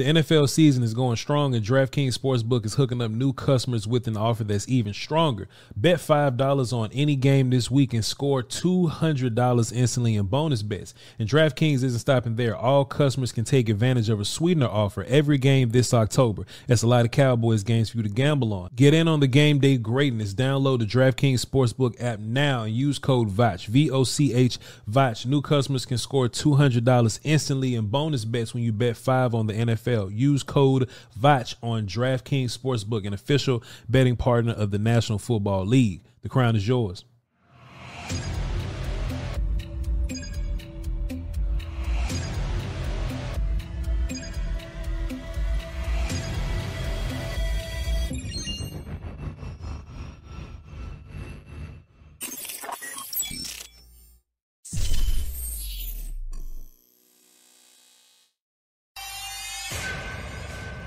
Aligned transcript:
The 0.00 0.06
NFL 0.06 0.48
season 0.48 0.82
is 0.82 0.94
going 0.94 1.16
strong, 1.16 1.54
and 1.54 1.62
DraftKings 1.62 2.16
Sportsbook 2.16 2.64
is 2.64 2.76
hooking 2.76 3.02
up 3.02 3.10
new 3.10 3.34
customers 3.34 3.86
with 3.86 4.08
an 4.08 4.16
offer 4.16 4.44
that's 4.44 4.66
even 4.66 4.94
stronger. 4.94 5.46
Bet 5.76 5.98
$5 5.98 6.72
on 6.72 6.88
any 6.94 7.16
game 7.16 7.50
this 7.50 7.70
week 7.70 7.92
and 7.92 8.02
score 8.02 8.42
$200 8.42 9.72
instantly 9.74 10.16
in 10.16 10.24
bonus 10.24 10.62
bets. 10.62 10.94
And 11.18 11.28
DraftKings 11.28 11.84
isn't 11.84 11.98
stopping 11.98 12.36
there. 12.36 12.56
All 12.56 12.86
customers 12.86 13.30
can 13.30 13.44
take 13.44 13.68
advantage 13.68 14.08
of 14.08 14.20
a 14.20 14.24
sweetener 14.24 14.68
offer 14.68 15.04
every 15.04 15.36
game 15.36 15.68
this 15.68 15.92
October. 15.92 16.46
That's 16.66 16.82
a 16.82 16.86
lot 16.86 17.04
of 17.04 17.10
Cowboys 17.10 17.62
games 17.62 17.90
for 17.90 17.98
you 17.98 18.04
to 18.04 18.08
gamble 18.08 18.54
on. 18.54 18.70
Get 18.74 18.94
in 18.94 19.06
on 19.06 19.20
the 19.20 19.26
game 19.26 19.58
day 19.58 19.76
greatness. 19.76 20.32
Download 20.32 20.78
the 20.78 20.86
DraftKings 20.86 21.44
Sportsbook 21.44 22.02
app 22.02 22.20
now 22.20 22.62
and 22.62 22.74
use 22.74 22.98
code 22.98 23.28
VOCH, 23.28 23.66
V 23.66 23.90
O 23.90 24.04
C 24.04 24.32
H, 24.32 24.56
VOCH. 24.88 25.26
New 25.26 25.42
customers 25.42 25.84
can 25.84 25.98
score 25.98 26.26
$200 26.26 27.20
instantly 27.22 27.74
in 27.74 27.88
bonus 27.88 28.24
bets 28.24 28.54
when 28.54 28.62
you 28.62 28.72
bet 28.72 28.96
5 28.96 29.34
on 29.34 29.46
the 29.46 29.52
NFL. 29.52 29.89
Use 29.90 30.42
code 30.42 30.88
VOCH 31.16 31.56
on 31.62 31.86
DraftKings 31.86 32.56
Sportsbook, 32.56 33.06
an 33.06 33.12
official 33.12 33.62
betting 33.88 34.16
partner 34.16 34.52
of 34.52 34.70
the 34.70 34.78
National 34.78 35.18
Football 35.18 35.66
League. 35.66 36.02
The 36.22 36.28
crown 36.28 36.54
is 36.56 36.68
yours. 36.68 37.04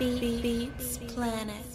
Beats 0.03 0.97
Planet. 0.97 1.72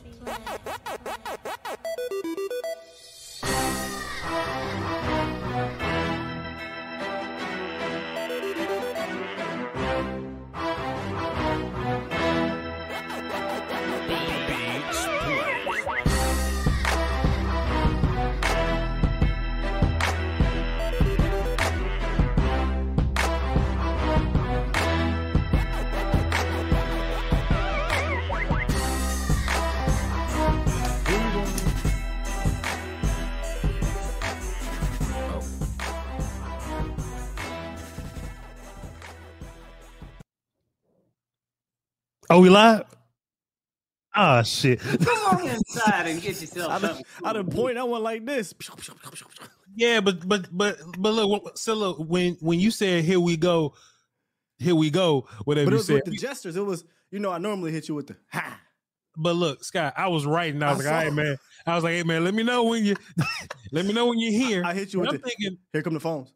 Oh, 42.38 42.40
we 42.40 42.50
live? 42.50 42.84
Ah, 44.14 44.42
shit. 44.42 44.78
Come 44.78 45.38
on 45.38 45.48
inside 45.48 46.06
and 46.06 46.22
get 46.22 46.40
yourself 46.40 46.70
I 46.70 46.78
done, 46.78 46.94
something. 46.94 47.04
I 47.24 47.32
done 47.32 47.50
point. 47.50 47.76
I 47.76 47.82
went 47.82 48.04
like 48.04 48.24
this. 48.24 48.54
Yeah, 49.74 50.00
but 50.00 50.28
but 50.28 50.46
but 50.56 50.78
but 50.96 51.14
look, 51.14 51.58
so 51.58 51.74
look 51.74 51.98
when 51.98 52.36
when 52.38 52.60
you 52.60 52.70
said 52.70 53.02
here 53.02 53.18
we 53.18 53.36
go, 53.36 53.74
here 54.60 54.76
we 54.76 54.88
go, 54.88 55.26
whatever 55.46 55.64
But 55.64 55.72
it 55.72 55.74
you 55.74 55.78
was 55.78 55.86
said. 55.88 55.94
with 55.96 56.04
the 56.04 56.16
gestures. 56.16 56.54
It 56.54 56.60
was, 56.64 56.84
you 57.10 57.18
know, 57.18 57.32
I 57.32 57.38
normally 57.38 57.72
hit 57.72 57.88
you 57.88 57.96
with 57.96 58.06
the 58.06 58.16
ha. 58.30 58.60
But 59.16 59.34
look, 59.34 59.64
Scott, 59.64 59.94
I 59.96 60.06
was 60.06 60.24
writing. 60.24 60.62
I 60.62 60.72
was 60.74 60.86
I 60.86 60.90
like, 60.90 60.98
all 60.98 61.04
right, 61.06 61.12
man. 61.12 61.36
I 61.66 61.74
was 61.74 61.82
like, 61.82 61.94
hey 61.94 62.04
man, 62.04 62.22
let 62.22 62.34
me 62.34 62.44
know 62.44 62.62
when 62.62 62.84
you 62.84 62.94
let 63.72 63.84
me 63.84 63.92
know 63.92 64.06
when 64.06 64.20
you're 64.20 64.30
here. 64.30 64.62
I 64.64 64.74
hit 64.74 64.92
you 64.92 65.00
And 65.00 65.08
with 65.08 65.16
I'm 65.16 65.22
the 65.22 65.28
thinking, 65.28 65.58
here 65.72 65.82
come 65.82 65.94
the 65.94 65.98
phones. 65.98 66.32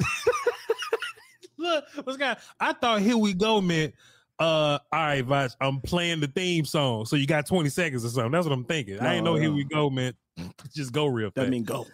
look, 1.58 1.84
but 2.06 2.14
Scott, 2.14 2.38
I 2.58 2.72
thought 2.72 3.02
here 3.02 3.18
we 3.18 3.34
go 3.34 3.60
meant 3.60 3.92
uh 4.38 4.42
all 4.44 4.78
right, 4.92 5.24
Voch, 5.24 5.52
I'm 5.60 5.80
playing 5.80 6.20
the 6.20 6.26
theme 6.26 6.64
song. 6.64 7.06
So 7.06 7.16
you 7.16 7.26
got 7.26 7.46
20 7.46 7.68
seconds 7.70 8.04
or 8.04 8.08
something. 8.10 8.32
That's 8.32 8.46
what 8.46 8.52
I'm 8.52 8.64
thinking. 8.64 9.00
I 9.00 9.14
ain't 9.14 9.24
No, 9.24 9.34
know 9.34 9.40
here 9.40 9.52
we 9.52 9.64
go, 9.64 9.88
man. 9.90 10.12
Just 10.74 10.92
go 10.92 11.06
real 11.06 11.30
That 11.34 11.42
fast. 11.42 11.50
mean 11.50 11.64
go. 11.64 11.86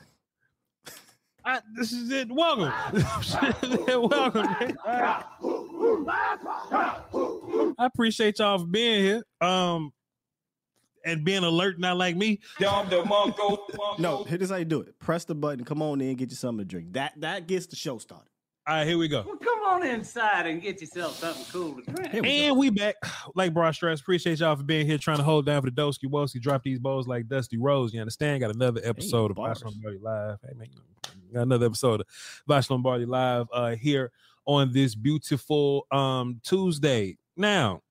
I, 1.44 1.60
this 1.74 1.92
is 1.92 2.10
it. 2.10 2.30
Welcome. 2.30 2.72
Welcome. 4.10 4.46
man. 4.60 4.76
I 7.78 7.86
appreciate 7.86 8.38
y'all 8.38 8.58
for 8.58 8.66
being 8.66 9.02
here. 9.02 9.22
Um 9.40 9.92
and 11.04 11.24
being 11.24 11.42
alert, 11.42 11.80
not 11.80 11.96
like 11.96 12.14
me. 12.16 12.38
No, 13.98 14.22
here 14.24 14.38
this 14.38 14.50
how 14.50 14.56
you 14.56 14.64
do 14.64 14.80
it. 14.82 14.96
Press 15.00 15.24
the 15.24 15.34
button. 15.34 15.64
Come 15.64 15.82
on 15.82 16.00
in. 16.00 16.14
Get 16.16 16.30
you 16.30 16.36
something 16.36 16.58
to 16.64 16.64
drink. 16.64 16.92
That 16.92 17.14
that 17.20 17.48
gets 17.48 17.66
the 17.66 17.74
show 17.76 17.98
started. 17.98 18.28
All 18.64 18.76
right, 18.76 18.86
here 18.86 18.96
we 18.96 19.08
go. 19.08 19.24
Well, 19.26 19.36
come 19.38 19.58
on 19.66 19.84
inside 19.84 20.46
and 20.46 20.62
get 20.62 20.80
yourself 20.80 21.18
something 21.18 21.44
cool 21.50 21.82
to 21.82 21.90
drink. 21.90 22.12
Here 22.12 22.22
we 22.22 22.28
And 22.28 22.56
we 22.56 22.70
back. 22.70 22.94
Like 23.34 23.54
Broad 23.54 23.74
Stress, 23.74 24.00
appreciate 24.00 24.40
y'all 24.40 24.54
for 24.56 24.62
being 24.62 24.86
here 24.86 24.98
trying 24.98 25.16
to 25.16 25.22
hold 25.22 25.46
down 25.46 25.62
for 25.62 25.70
the 25.70 25.80
Dosky 25.80 26.04
Woski. 26.04 26.40
Drop 26.40 26.62
these 26.62 26.78
bowls 26.78 27.08
like 27.08 27.28
Dusty 27.28 27.56
Rose. 27.56 27.94
You 27.94 28.00
understand? 28.00 28.40
Got 28.40 28.54
another 28.54 28.80
episode 28.84 29.30
of 29.30 29.36
bars. 29.36 29.62
Voch 29.62 29.64
Lombardi 29.66 29.98
Live. 29.98 30.38
Hey, 30.42 30.54
man, 30.56 30.68
got 31.32 31.42
another 31.42 31.66
episode 31.66 32.02
of 32.02 32.06
Voch 32.48 32.70
Lombardi 32.70 33.06
Live 33.06 33.46
uh, 33.52 33.74
here 33.74 34.12
on 34.44 34.72
this 34.72 34.94
beautiful 34.94 35.86
um 35.90 36.40
Tuesday. 36.44 37.16
Now, 37.36 37.82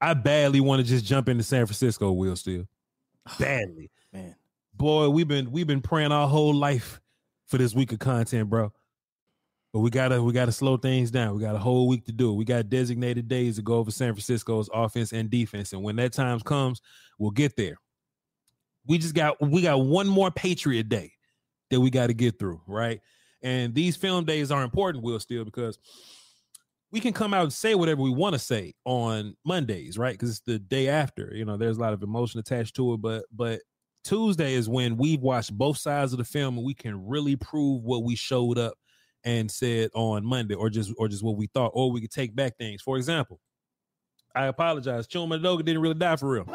I 0.00 0.14
badly 0.14 0.60
want 0.60 0.80
to 0.80 0.88
just 0.88 1.04
jump 1.04 1.28
into 1.28 1.42
San 1.42 1.66
Francisco, 1.66 2.10
Will 2.12 2.36
still. 2.36 2.66
Badly. 3.38 3.90
Man, 4.12 4.34
Boy, 4.74 5.08
we've 5.08 5.28
been 5.28 5.50
we've 5.52 5.66
been 5.66 5.82
praying 5.82 6.10
our 6.10 6.26
whole 6.26 6.54
life 6.54 7.00
for 7.46 7.58
this 7.58 7.74
week 7.74 7.92
of 7.92 7.98
content, 7.98 8.48
bro. 8.48 8.72
But 9.74 9.80
we 9.80 9.90
gotta 9.90 10.22
we 10.22 10.32
gotta 10.32 10.52
slow 10.52 10.76
things 10.76 11.10
down. 11.10 11.34
We 11.34 11.40
got 11.40 11.56
a 11.56 11.58
whole 11.58 11.88
week 11.88 12.06
to 12.06 12.12
do 12.12 12.30
it. 12.30 12.34
We 12.34 12.44
got 12.44 12.68
designated 12.68 13.26
days 13.26 13.56
to 13.56 13.62
go 13.62 13.74
over 13.74 13.90
San 13.90 14.12
Francisco's 14.12 14.70
offense 14.72 15.12
and 15.12 15.28
defense, 15.28 15.72
and 15.72 15.82
when 15.82 15.96
that 15.96 16.12
time 16.12 16.38
comes, 16.38 16.80
we'll 17.18 17.32
get 17.32 17.56
there. 17.56 17.76
We 18.86 18.98
just 18.98 19.16
got 19.16 19.42
we 19.42 19.62
got 19.62 19.84
one 19.84 20.06
more 20.06 20.30
Patriot 20.30 20.88
Day 20.88 21.10
that 21.70 21.80
we 21.80 21.90
got 21.90 22.06
to 22.06 22.14
get 22.14 22.38
through, 22.38 22.60
right? 22.68 23.00
And 23.42 23.74
these 23.74 23.96
film 23.96 24.24
days 24.24 24.52
are 24.52 24.62
important, 24.62 25.02
Will, 25.02 25.18
still 25.18 25.44
because 25.44 25.76
we 26.92 27.00
can 27.00 27.12
come 27.12 27.34
out 27.34 27.42
and 27.42 27.52
say 27.52 27.74
whatever 27.74 28.00
we 28.00 28.10
want 28.10 28.34
to 28.34 28.38
say 28.38 28.74
on 28.84 29.36
Mondays, 29.44 29.98
right? 29.98 30.14
Because 30.14 30.30
it's 30.30 30.40
the 30.46 30.60
day 30.60 30.86
after. 30.86 31.34
You 31.34 31.46
know, 31.46 31.56
there's 31.56 31.78
a 31.78 31.80
lot 31.80 31.94
of 31.94 32.02
emotion 32.04 32.38
attached 32.38 32.76
to 32.76 32.92
it, 32.92 32.98
but 32.98 33.24
but 33.32 33.60
Tuesday 34.04 34.54
is 34.54 34.68
when 34.68 34.96
we've 34.96 35.20
watched 35.20 35.52
both 35.52 35.78
sides 35.78 36.12
of 36.12 36.18
the 36.18 36.24
film 36.24 36.58
and 36.58 36.64
we 36.64 36.74
can 36.74 37.04
really 37.04 37.34
prove 37.34 37.82
what 37.82 38.04
we 38.04 38.14
showed 38.14 38.56
up 38.56 38.74
and 39.24 39.50
said 39.50 39.90
on 39.94 40.24
Monday, 40.24 40.54
or 40.54 40.70
just 40.70 40.92
or 40.98 41.08
just 41.08 41.22
what 41.22 41.36
we 41.36 41.46
thought, 41.46 41.72
or 41.74 41.90
we 41.90 42.00
could 42.00 42.10
take 42.10 42.34
back 42.34 42.56
things. 42.58 42.82
For 42.82 42.96
example, 42.96 43.40
I 44.34 44.46
apologize. 44.46 45.06
Chuma 45.06 45.40
Edoga 45.40 45.64
didn't 45.64 45.80
really 45.82 45.94
die 45.94 46.16
for 46.16 46.28
real. 46.28 46.46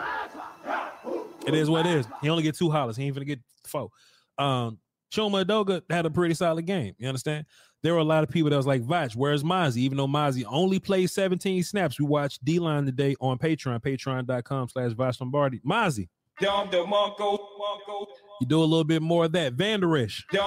It 1.47 1.53
is 1.53 1.69
what 1.69 1.85
it 1.85 1.97
is. 1.97 2.07
He 2.21 2.29
only 2.29 2.43
get 2.43 2.55
two 2.55 2.69
hollers. 2.69 2.97
He 2.97 3.05
ain't 3.05 3.15
gonna 3.15 3.25
get 3.25 3.39
four. 3.65 3.89
Um, 4.37 4.77
Chuma 5.11 5.43
Edoga 5.43 5.81
had 5.89 6.05
a 6.05 6.09
pretty 6.09 6.35
solid 6.35 6.65
game. 6.65 6.93
You 6.99 7.07
understand? 7.07 7.45
There 7.81 7.93
were 7.93 7.99
a 7.99 8.03
lot 8.03 8.23
of 8.23 8.29
people 8.29 8.49
that 8.49 8.57
was 8.57 8.67
like, 8.67 8.83
Voch, 8.83 9.15
where's 9.15 9.41
Mazi? 9.43 9.77
Even 9.77 9.97
though 9.97 10.07
Mazi 10.07 10.43
only 10.47 10.79
played 10.79 11.09
17 11.09 11.63
snaps, 11.63 11.97
we 11.97 12.05
watched 12.05 12.43
D 12.43 12.59
line 12.59 12.85
today 12.85 13.15
on 13.21 13.37
Patreon, 13.37 13.81
patreon.com 13.81 14.69
slash 14.69 14.91
Voch 14.91 15.19
Lombardi. 15.19 15.59
Mazi. 15.61 16.09
You 18.41 18.47
do 18.47 18.59
a 18.61 18.65
little 18.65 18.83
bit 18.85 19.01
more 19.01 19.25
of 19.25 19.31
that. 19.33 19.53
Vander 19.53 19.97
Esch. 19.97 20.25
You 20.31 20.39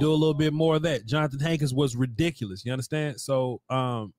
do 0.00 0.10
a 0.12 0.14
little 0.14 0.34
bit 0.34 0.52
more 0.52 0.76
of 0.76 0.82
that. 0.82 1.06
Jonathan 1.06 1.40
Hankins 1.40 1.74
was 1.74 1.96
ridiculous. 1.96 2.64
You 2.64 2.72
understand? 2.72 3.20
So 3.20 3.60
um 3.70 4.12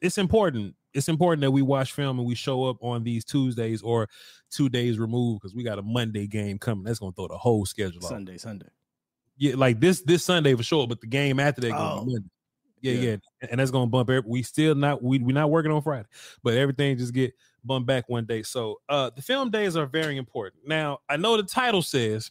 it's 0.00 0.18
important. 0.18 0.74
It's 0.94 1.08
important 1.08 1.42
that 1.42 1.50
we 1.50 1.62
watch 1.62 1.92
film 1.92 2.18
and 2.18 2.26
we 2.26 2.34
show 2.34 2.64
up 2.64 2.76
on 2.82 3.04
these 3.04 3.24
Tuesdays 3.24 3.82
or 3.82 4.08
two 4.50 4.68
days 4.68 4.98
removed 4.98 5.40
because 5.40 5.54
we 5.54 5.62
got 5.64 5.78
a 5.78 5.82
Monday 5.82 6.26
game 6.26 6.58
coming. 6.58 6.84
That's 6.84 6.98
gonna 7.00 7.12
throw 7.12 7.28
the 7.28 7.36
whole 7.38 7.66
schedule 7.66 8.02
off. 8.04 8.08
Sunday, 8.10 8.38
Sunday. 8.38 8.68
Yeah, 9.36 9.54
like 9.56 9.80
this 9.80 10.02
this 10.02 10.24
Sunday 10.24 10.54
for 10.54 10.62
sure, 10.62 10.86
but 10.86 11.00
the 11.00 11.06
game 11.06 11.38
after 11.40 11.60
that 11.62 11.70
gonna 11.70 12.00
Oh. 12.00 12.04
be 12.04 12.12
Monday. 12.12 12.28
Yeah, 12.80 12.92
Yeah. 12.92 13.10
yeah, 13.10 13.48
and 13.50 13.60
that's 13.60 13.70
gonna 13.70 13.86
bump. 13.86 14.10
Every, 14.10 14.28
we 14.28 14.42
still 14.42 14.74
not 14.74 15.02
we 15.02 15.18
we 15.18 15.32
not 15.32 15.50
working 15.50 15.72
on 15.72 15.82
Friday, 15.82 16.08
but 16.42 16.54
everything 16.54 16.96
just 16.98 17.12
get 17.12 17.32
bumped 17.64 17.86
back 17.86 18.08
one 18.08 18.24
day. 18.24 18.42
So 18.42 18.80
uh 18.88 19.10
the 19.14 19.22
film 19.22 19.50
days 19.50 19.76
are 19.76 19.86
very 19.86 20.16
important. 20.16 20.62
Now 20.66 20.98
I 21.08 21.16
know 21.16 21.36
the 21.36 21.42
title 21.42 21.82
says, 21.82 22.30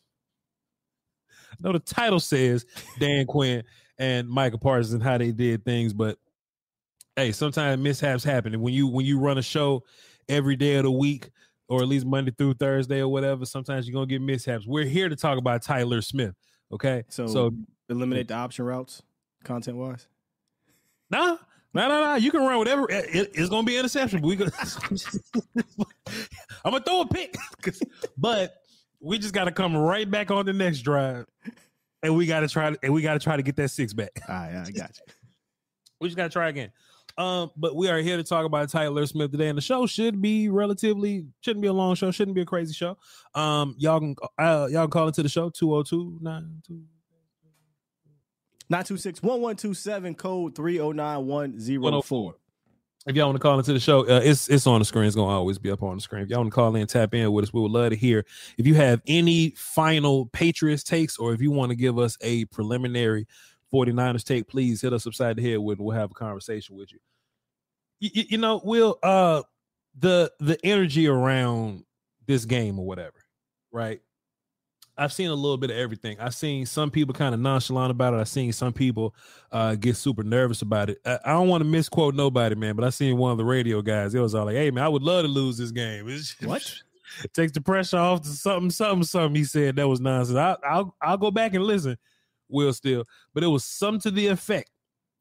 I 1.51 1.55
know 1.59 1.73
the 1.73 1.79
title 1.79 2.19
says 2.19 2.65
Dan 2.99 3.25
Quinn 3.25 3.63
and 3.97 4.27
Micah 4.29 4.57
Parsons 4.57 4.93
and 4.93 5.03
how 5.03 5.17
they 5.17 5.31
did 5.31 5.65
things, 5.65 5.93
but 5.93 6.17
hey, 7.15 7.31
sometimes 7.31 7.81
mishaps 7.81 8.23
happen, 8.23 8.53
and 8.53 8.61
when 8.63 8.73
you 8.73 8.87
when 8.87 9.05
you 9.05 9.19
run 9.19 9.37
a 9.37 9.41
show 9.43 9.83
every 10.29 10.55
day 10.55 10.75
of 10.75 10.83
the 10.83 10.91
week. 10.91 11.29
Or 11.69 11.81
at 11.81 11.89
least 11.89 12.05
Monday 12.05 12.31
through 12.31 12.53
Thursday 12.53 13.01
or 13.01 13.09
whatever. 13.09 13.45
Sometimes 13.45 13.85
you're 13.85 13.93
gonna 13.93 14.05
get 14.05 14.21
mishaps. 14.21 14.65
We're 14.65 14.85
here 14.85 15.09
to 15.09 15.17
talk 15.17 15.37
about 15.37 15.61
Tyler 15.61 15.99
Smith. 16.01 16.33
Okay. 16.71 17.03
So, 17.09 17.27
so 17.27 17.51
eliminate 17.89 18.29
the 18.29 18.35
option 18.35 18.63
routes, 18.63 19.01
content 19.43 19.75
wise. 19.75 20.07
Nah, 21.09 21.37
nah, 21.73 21.87
nah, 21.87 22.01
nah. 22.01 22.15
You 22.15 22.31
can 22.31 22.41
run 22.41 22.57
whatever. 22.57 22.85
It- 22.89 23.15
it- 23.15 23.31
it's 23.33 23.49
gonna 23.49 23.63
be 23.65 23.77
interception. 23.77 24.21
We 24.21 24.35
gonna, 24.35 24.51
I'm 26.65 26.71
gonna 26.71 26.83
throw 26.83 27.01
a 27.01 27.07
pick, 27.07 27.35
but 28.17 28.55
we 28.99 29.17
just 29.19 29.33
gotta 29.33 29.51
come 29.51 29.75
right 29.75 30.09
back 30.09 30.31
on 30.31 30.45
the 30.45 30.53
next 30.53 30.79
drive, 30.81 31.25
and 32.03 32.15
we 32.15 32.25
gotta 32.25 32.47
try 32.47 32.75
and 32.83 32.93
we 32.93 33.01
gotta 33.01 33.19
try 33.19 33.37
to 33.37 33.43
get 33.43 33.55
that 33.57 33.69
six 33.69 33.93
back. 33.93 34.11
All 34.27 34.35
right, 34.35 34.63
I 34.67 34.71
got 34.71 34.97
you. 34.97 35.13
We 36.01 36.07
just 36.09 36.17
gotta 36.17 36.29
try 36.29 36.49
again. 36.49 36.71
Um, 37.17 37.49
but 37.57 37.75
we 37.75 37.89
are 37.89 37.97
here 37.97 38.17
to 38.17 38.23
talk 38.23 38.45
about 38.45 38.69
Tyler 38.69 39.05
Smith 39.07 39.31
today, 39.31 39.47
and 39.47 39.57
the 39.57 39.61
show 39.61 39.87
should 39.87 40.21
be 40.21 40.49
relatively 40.49 41.25
shouldn't 41.41 41.61
be 41.63 41.67
a 41.67 41.73
long 41.73 41.95
show, 41.95 42.11
shouldn't 42.11 42.35
be 42.35 42.41
a 42.41 42.45
crazy 42.45 42.73
show. 42.73 42.95
Um, 43.33 43.75
y'all 43.79 43.99
can 43.99 44.15
uh, 44.37 44.67
y'all 44.69 44.83
can 44.83 44.91
call 44.91 45.07
into 45.07 45.23
the 45.23 45.29
show 45.29 45.49
202 45.49 46.19
92 46.21 46.81
926 48.69 49.21
1127 49.21 50.15
code 50.15 50.55
309104. 50.55 52.35
If 53.07 53.15
y'all 53.15 53.27
want 53.27 53.37
to 53.37 53.41
call 53.41 53.57
into 53.57 53.71
the 53.71 53.79
show, 53.79 54.01
uh, 54.01 54.19
it's 54.21 54.49
it's 54.49 54.67
on 54.67 54.79
the 54.79 54.85
screen. 54.85 55.05
It's 55.05 55.15
gonna 55.15 55.31
always 55.31 55.57
be 55.57 55.71
up 55.71 55.81
on 55.81 55.95
the 55.95 56.01
screen. 56.01 56.23
If 56.23 56.29
y'all 56.29 56.39
want 56.39 56.51
to 56.51 56.55
call 56.55 56.75
in, 56.75 56.85
tap 56.87 57.13
in 57.13 57.31
with 57.31 57.43
us, 57.43 57.53
we 57.53 57.61
would 57.61 57.71
love 57.71 57.91
to 57.91 57.95
hear. 57.95 58.25
If 58.57 58.67
you 58.67 58.75
have 58.75 59.01
any 59.07 59.51
final 59.51 60.25
Patriots 60.27 60.83
takes, 60.83 61.17
or 61.17 61.33
if 61.33 61.41
you 61.41 61.49
want 61.49 61.69
to 61.69 61.77
give 61.77 61.97
us 61.97 62.17
a 62.19 62.43
preliminary 62.45 63.25
49ers 63.73 64.25
take, 64.25 64.49
please 64.49 64.81
hit 64.81 64.91
us 64.91 65.07
upside 65.07 65.37
the 65.37 65.49
head 65.49 65.59
with. 65.59 65.79
We'll 65.79 65.95
have 65.95 66.11
a 66.11 66.15
conversation 66.15 66.75
with 66.75 66.91
you. 66.91 66.99
You, 68.01 68.23
you, 68.29 68.37
know, 68.37 68.59
Will, 68.63 68.99
uh, 69.01 69.43
the 69.97 70.31
the 70.39 70.59
energy 70.65 71.07
around 71.07 71.85
this 72.25 72.43
game 72.43 72.77
or 72.77 72.85
whatever, 72.85 73.23
right? 73.71 74.01
I've 74.97 75.13
seen 75.13 75.29
a 75.29 75.33
little 75.35 75.57
bit 75.57 75.69
of 75.69 75.77
everything. 75.77 76.19
I've 76.19 76.33
seen 76.33 76.65
some 76.65 76.89
people 76.89 77.13
kind 77.13 77.35
of 77.35 77.39
nonchalant 77.39 77.91
about 77.91 78.13
it. 78.13 78.17
I've 78.17 78.27
seen 78.29 78.51
some 78.51 78.73
people 78.73 79.13
uh, 79.51 79.75
get 79.75 79.95
super 79.95 80.23
nervous 80.23 80.61
about 80.63 80.89
it. 80.89 80.99
I, 81.05 81.19
I 81.25 81.31
don't 81.33 81.47
want 81.47 81.61
to 81.61 81.65
misquote 81.69 82.15
nobody, 82.15 82.55
man, 82.55 82.75
but 82.75 82.83
I 82.83 82.89
seen 82.89 83.17
one 83.17 83.31
of 83.31 83.37
the 83.37 83.45
radio 83.45 83.81
guys. 83.81 84.15
It 84.15 84.19
was 84.19 84.33
all 84.33 84.45
like, 84.45 84.55
"Hey, 84.55 84.71
man, 84.71 84.83
I 84.83 84.87
would 84.89 85.03
love 85.03 85.23
to 85.23 85.27
lose 85.29 85.57
this 85.57 85.71
game." 85.71 86.07
It's- 86.09 86.35
What? 86.43 86.73
takes 87.33 87.53
the 87.53 87.61
pressure 87.61 87.97
off 87.97 88.21
to 88.23 88.27
something, 88.27 88.69
something, 88.69 89.03
something. 89.03 89.35
He 89.35 89.43
said 89.45 89.77
that 89.77 89.87
was 89.87 90.01
nonsense. 90.01 90.37
I, 90.37 90.57
I'll 90.67 90.95
I'll 91.01 91.17
go 91.17 91.31
back 91.31 91.53
and 91.53 91.63
listen. 91.63 91.97
Will 92.49 92.73
still, 92.73 93.03
but 93.33 93.43
it 93.43 93.47
was 93.47 93.65
some 93.65 93.99
to 93.99 94.11
the 94.11 94.27
effect. 94.27 94.69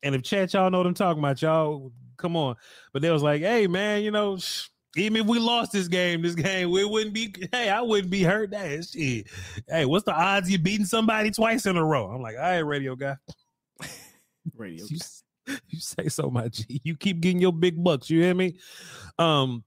And 0.03 0.15
if 0.15 0.23
chat, 0.23 0.53
y'all 0.55 0.71
know 0.71 0.79
what 0.79 0.87
I'm 0.87 0.95
talking 0.95 1.19
about, 1.21 1.43
y'all 1.43 1.93
come 2.17 2.37
on. 2.37 2.57
But 2.93 3.03
they 3.03 3.11
was 3.11 3.23
like, 3.23 3.43
"Hey, 3.43 3.67
man, 3.67 4.03
you 4.03 4.11
know." 4.11 4.37
Sh- 4.39 4.69
even 4.97 5.17
if 5.23 5.27
we 5.27 5.39
lost 5.39 5.73
this 5.73 5.89
game, 5.89 6.23
this 6.23 6.35
game, 6.35 6.71
we 6.71 6.85
wouldn't 6.85 7.15
be. 7.15 7.35
Hey, 7.53 7.69
I 7.71 7.81
wouldn't 7.83 8.11
be 8.11 8.23
hurt. 8.23 8.51
That 8.51 8.85
shit. 8.85 9.27
Hey, 9.69 9.85
what's 9.85 10.05
the 10.05 10.15
odds 10.15 10.51
you 10.51 10.59
beating 10.59 10.87
somebody 10.87 11.31
twice 11.31 11.67
in 11.67 11.77
a 11.77 11.85
row? 11.85 12.07
I'm 12.11 12.23
like, 12.23 12.37
all 12.37 12.43
right, 12.43 12.59
radio 12.59 12.97
guy. 12.97 13.17
Radio. 14.57 14.85
You, 14.89 14.97
s- 15.01 15.25
you 15.69 15.81
say 15.81 16.09
so, 16.09 16.31
my 16.31 16.49
G. 16.49 16.81
You 16.85 16.97
keep 16.97 17.21
getting 17.21 17.41
your 17.41 17.53
big 17.53 17.83
bucks. 17.83 18.09
You 18.11 18.23
hear 18.23 18.35
me? 18.35 18.59
Um, 19.19 19.65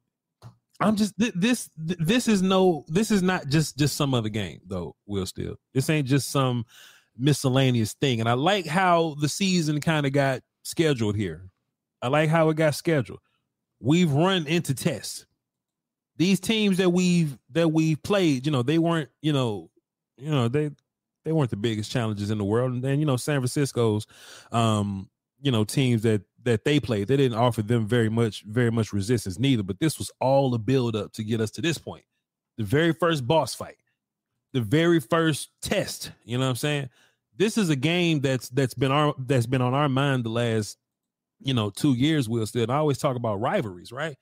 I'm 0.79 0.95
just 0.95 1.17
th- 1.19 1.33
this. 1.35 1.69
th- 1.87 1.99
This 1.99 2.27
is 2.27 2.41
no. 2.41 2.85
This 2.87 3.11
is 3.11 3.21
not 3.21 3.47
just 3.47 3.77
just 3.77 3.97
some 3.97 4.13
other 4.13 4.29
game 4.29 4.61
though. 4.65 4.95
Will 5.05 5.25
still. 5.25 5.55
This 5.73 5.89
ain't 5.89 6.07
just 6.07 6.31
some 6.31 6.65
miscellaneous 7.17 7.93
thing. 7.93 8.21
And 8.21 8.29
I 8.29 8.33
like 8.33 8.65
how 8.65 9.15
the 9.19 9.27
season 9.27 9.81
kind 9.81 10.05
of 10.05 10.13
got 10.13 10.41
scheduled 10.63 11.17
here. 11.17 11.49
I 12.01 12.07
like 12.07 12.29
how 12.29 12.49
it 12.49 12.55
got 12.55 12.75
scheduled. 12.75 13.19
We've 13.79 14.11
run 14.11 14.47
into 14.47 14.73
tests. 14.73 15.25
These 16.17 16.39
teams 16.39 16.77
that 16.77 16.89
we've 16.89 17.37
that 17.51 17.69
we've 17.69 18.01
played, 18.03 18.45
you 18.45 18.51
know, 18.51 18.61
they 18.61 18.77
weren't, 18.77 19.09
you 19.21 19.31
know, 19.31 19.69
you 20.17 20.29
know, 20.29 20.47
they 20.49 20.71
they 21.23 21.31
weren't 21.31 21.49
the 21.49 21.57
biggest 21.57 21.91
challenges 21.91 22.29
in 22.29 22.37
the 22.37 22.43
world. 22.43 22.73
And 22.73 22.83
then, 22.83 22.99
you 22.99 23.05
know, 23.05 23.15
San 23.17 23.39
Francisco's 23.39 24.05
um, 24.51 25.09
you 25.41 25.51
know, 25.51 25.63
teams 25.63 26.01
that 26.03 26.21
that 26.43 26.63
they 26.63 26.79
played, 26.79 27.07
they 27.07 27.17
didn't 27.17 27.37
offer 27.37 27.61
them 27.61 27.85
very 27.85 28.09
much, 28.09 28.43
very 28.43 28.71
much 28.71 28.93
resistance 28.93 29.39
neither. 29.39 29.63
But 29.63 29.79
this 29.79 29.97
was 29.97 30.11
all 30.19 30.53
a 30.53 30.57
build 30.57 30.95
up 30.95 31.11
to 31.13 31.23
get 31.23 31.41
us 31.41 31.51
to 31.51 31.61
this 31.61 31.77
point. 31.77 32.03
The 32.57 32.63
very 32.63 32.93
first 32.93 33.27
boss 33.27 33.55
fight, 33.55 33.77
the 34.53 34.61
very 34.61 34.99
first 34.99 35.49
test. 35.61 36.11
You 36.23 36.37
know 36.37 36.45
what 36.45 36.51
I'm 36.51 36.55
saying? 36.55 36.89
This 37.37 37.57
is 37.57 37.69
a 37.69 37.75
game 37.75 38.19
that's 38.19 38.49
that's 38.49 38.73
been 38.73 38.91
our 38.91 39.13
that's 39.17 39.45
been 39.45 39.61
on 39.61 39.73
our 39.73 39.89
mind 39.89 40.25
the 40.25 40.29
last, 40.29 40.77
you 41.41 41.53
know, 41.53 41.69
two 41.69 41.93
years, 41.93 42.27
Will 42.27 42.45
still. 42.45 42.63
And 42.63 42.71
I 42.71 42.77
always 42.77 42.97
talk 42.97 43.15
about 43.15 43.39
rivalries, 43.39 43.91
right? 43.91 44.15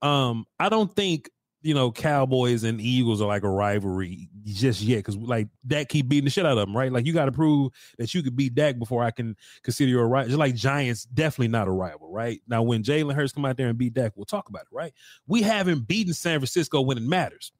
Um, 0.00 0.44
I 0.58 0.68
don't 0.68 0.94
think 0.94 1.30
you 1.62 1.74
know 1.74 1.92
Cowboys 1.92 2.64
and 2.64 2.80
Eagles 2.80 3.22
are 3.22 3.28
like 3.28 3.44
a 3.44 3.48
rivalry 3.48 4.28
just 4.44 4.80
yet 4.82 4.96
because 4.96 5.16
like 5.16 5.48
Dak 5.66 5.88
keep 5.88 6.08
beating 6.08 6.24
the 6.24 6.30
shit 6.30 6.44
out 6.44 6.58
of 6.58 6.66
them, 6.66 6.76
right? 6.76 6.92
Like 6.92 7.06
you 7.06 7.12
got 7.12 7.26
to 7.26 7.32
prove 7.32 7.72
that 7.98 8.12
you 8.12 8.22
could 8.22 8.36
beat 8.36 8.54
Dak 8.54 8.78
before 8.78 9.04
I 9.04 9.10
can 9.10 9.36
consider 9.62 9.88
you 9.88 10.00
a 10.00 10.06
rival. 10.06 10.28
Just 10.28 10.38
like 10.38 10.54
Giants, 10.54 11.04
definitely 11.04 11.48
not 11.48 11.68
a 11.68 11.72
rival, 11.72 12.10
right? 12.10 12.40
Now 12.48 12.62
when 12.62 12.82
Jalen 12.82 13.14
Hurts 13.14 13.32
come 13.32 13.44
out 13.44 13.56
there 13.56 13.68
and 13.68 13.78
beat 13.78 13.94
Dak, 13.94 14.12
we'll 14.16 14.24
talk 14.24 14.48
about 14.48 14.62
it, 14.62 14.74
right? 14.74 14.92
We 15.26 15.42
haven't 15.42 15.86
beaten 15.86 16.12
San 16.12 16.40
Francisco 16.40 16.80
when 16.80 16.98
it 16.98 17.04
matters. 17.04 17.52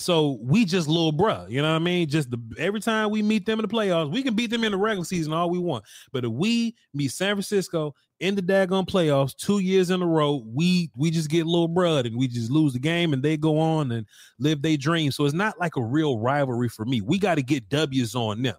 So 0.00 0.38
we 0.40 0.64
just 0.64 0.86
little 0.86 1.12
bruh, 1.12 1.50
you 1.50 1.60
know 1.60 1.70
what 1.70 1.80
I 1.80 1.84
mean? 1.84 2.08
Just 2.08 2.30
the 2.30 2.38
every 2.56 2.80
time 2.80 3.10
we 3.10 3.20
meet 3.20 3.46
them 3.46 3.58
in 3.58 3.66
the 3.66 3.74
playoffs, 3.74 4.12
we 4.12 4.22
can 4.22 4.34
beat 4.34 4.48
them 4.48 4.62
in 4.62 4.70
the 4.70 4.78
regular 4.78 5.04
season 5.04 5.32
all 5.32 5.50
we 5.50 5.58
want. 5.58 5.84
But 6.12 6.24
if 6.24 6.30
we 6.30 6.76
meet 6.94 7.10
San 7.10 7.34
Francisco 7.34 7.96
in 8.20 8.34
the 8.34 8.42
daggone 8.42 8.88
playoffs 8.88 9.36
two 9.36 9.60
years 9.60 9.90
in 9.90 10.02
a 10.02 10.06
row, 10.06 10.42
we 10.46 10.90
we 10.96 11.10
just 11.10 11.30
get 11.30 11.46
little 11.46 11.68
bruh 11.68 12.04
and 12.04 12.16
we 12.16 12.26
just 12.28 12.50
lose 12.50 12.72
the 12.72 12.78
game 12.78 13.12
and 13.12 13.22
they 13.22 13.36
go 13.36 13.58
on 13.58 13.92
and 13.92 14.06
live 14.38 14.62
their 14.62 14.76
dream. 14.76 15.12
So 15.12 15.24
it's 15.24 15.34
not 15.34 15.58
like 15.60 15.76
a 15.76 15.82
real 15.82 16.18
rivalry 16.18 16.68
for 16.68 16.84
me. 16.84 17.00
We 17.00 17.18
got 17.18 17.36
to 17.36 17.42
get 17.42 17.68
W's 17.68 18.14
on 18.14 18.42
them. 18.42 18.56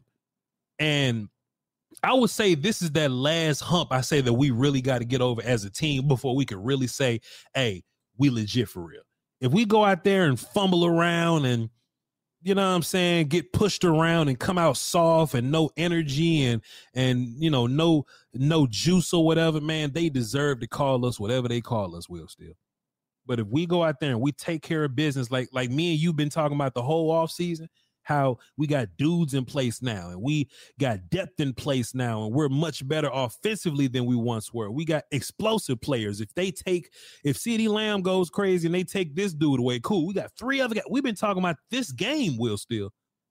And 0.80 1.28
I 2.04 2.14
would 2.14 2.30
say 2.30 2.56
this 2.56 2.82
is 2.82 2.92
that 2.92 3.12
last 3.12 3.60
hump 3.60 3.92
I 3.92 4.02
say 4.02 4.22
that 4.22 4.34
we 4.34 4.52
really 4.52 4.82
got 4.82 5.00
to 5.00 5.06
get 5.06 5.22
over 5.22 5.42
as 5.44 5.66
a 5.66 5.70
team 5.70 6.08
before 6.08 6.36
we 6.36 6.46
can 6.46 6.64
really 6.64 6.88
say, 6.88 7.20
hey, 7.54 7.84
we 8.18 8.30
legit 8.30 8.70
for 8.70 8.82
real. 8.82 9.02
If 9.42 9.52
we 9.52 9.66
go 9.66 9.84
out 9.84 10.04
there 10.04 10.26
and 10.26 10.40
fumble 10.40 10.86
around 10.86 11.46
and 11.46 11.70
you 12.42 12.56
know 12.56 12.68
what 12.68 12.76
I'm 12.76 12.84
saying, 12.84 13.28
get 13.28 13.52
pushed 13.52 13.84
around 13.84 14.30
and 14.30 14.40
come 14.40 14.58
out 14.58 14.78
soft 14.78 15.34
and 15.34 15.52
no 15.52 15.70
energy 15.76 16.46
and 16.46 16.62
and 16.94 17.28
you 17.38 17.50
know, 17.50 17.68
no 17.68 18.06
no 18.34 18.68
juice 18.68 19.14
or 19.14 19.26
whatever, 19.26 19.60
man, 19.60 19.92
they 19.92 20.10
deserve 20.10 20.62
to 20.62 20.68
call 20.68 21.06
us 21.06 21.20
whatever 21.20 21.48
they 21.48 21.62
call 21.62 21.96
us, 21.96 22.08
will 22.08 22.28
still. 22.28 22.54
But 23.26 23.40
if 23.40 23.48
we 23.48 23.66
go 23.66 23.84
out 23.84 24.00
there 24.00 24.12
and 24.12 24.22
we 24.22 24.32
take 24.32 24.62
care 24.62 24.86
of 24.86 24.96
business, 24.96 25.32
like 25.32 25.50
like 25.52 25.70
me 25.70 25.92
and 25.92 26.00
you've 26.00 26.16
been 26.16 26.30
talking 26.30 26.56
about 26.56 26.74
the 26.74 26.82
whole 26.82 27.12
off 27.12 27.32
season, 27.32 27.68
how 28.10 28.40
we 28.58 28.66
got 28.66 28.90
dudes 28.98 29.36
in 29.36 29.46
place 29.46 29.84
now 29.84 30.10
and 30.10 30.22
we 30.22 30.50
got 30.80 31.10
depth 31.12 31.40
in 31.40 31.54
place 31.54 31.94
now 31.94 32.26
and 32.26 32.34
we're 32.34 32.50
much 32.50 32.86
better 32.88 33.10
offensively 33.14 33.88
than 33.88 34.06
we 34.06 34.16
once 34.16 34.52
were. 34.52 34.72
We 34.72 34.84
got 34.84 35.04
explosive 35.12 35.80
players. 35.80 36.20
If 36.20 36.34
they 36.34 36.50
take 36.50 36.92
if 37.24 37.38
CeeDee 37.38 37.70
Lamb 37.70 38.02
goes 38.02 38.32
crazy 38.32 38.68
and 38.68 38.74
they 38.74 38.84
take 38.84 39.16
this 39.16 39.34
dude 39.34 39.60
away, 39.60 39.80
cool. 39.80 40.08
We 40.08 40.16
got 40.16 40.32
three 40.38 40.60
other 40.60 40.74
guys. 40.74 40.86
We've 40.90 41.04
been 41.04 41.14
talking 41.14 41.42
about 41.42 41.58
this 41.70 41.92
game, 41.92 42.38
Will 42.38 42.58
Still 42.58 42.90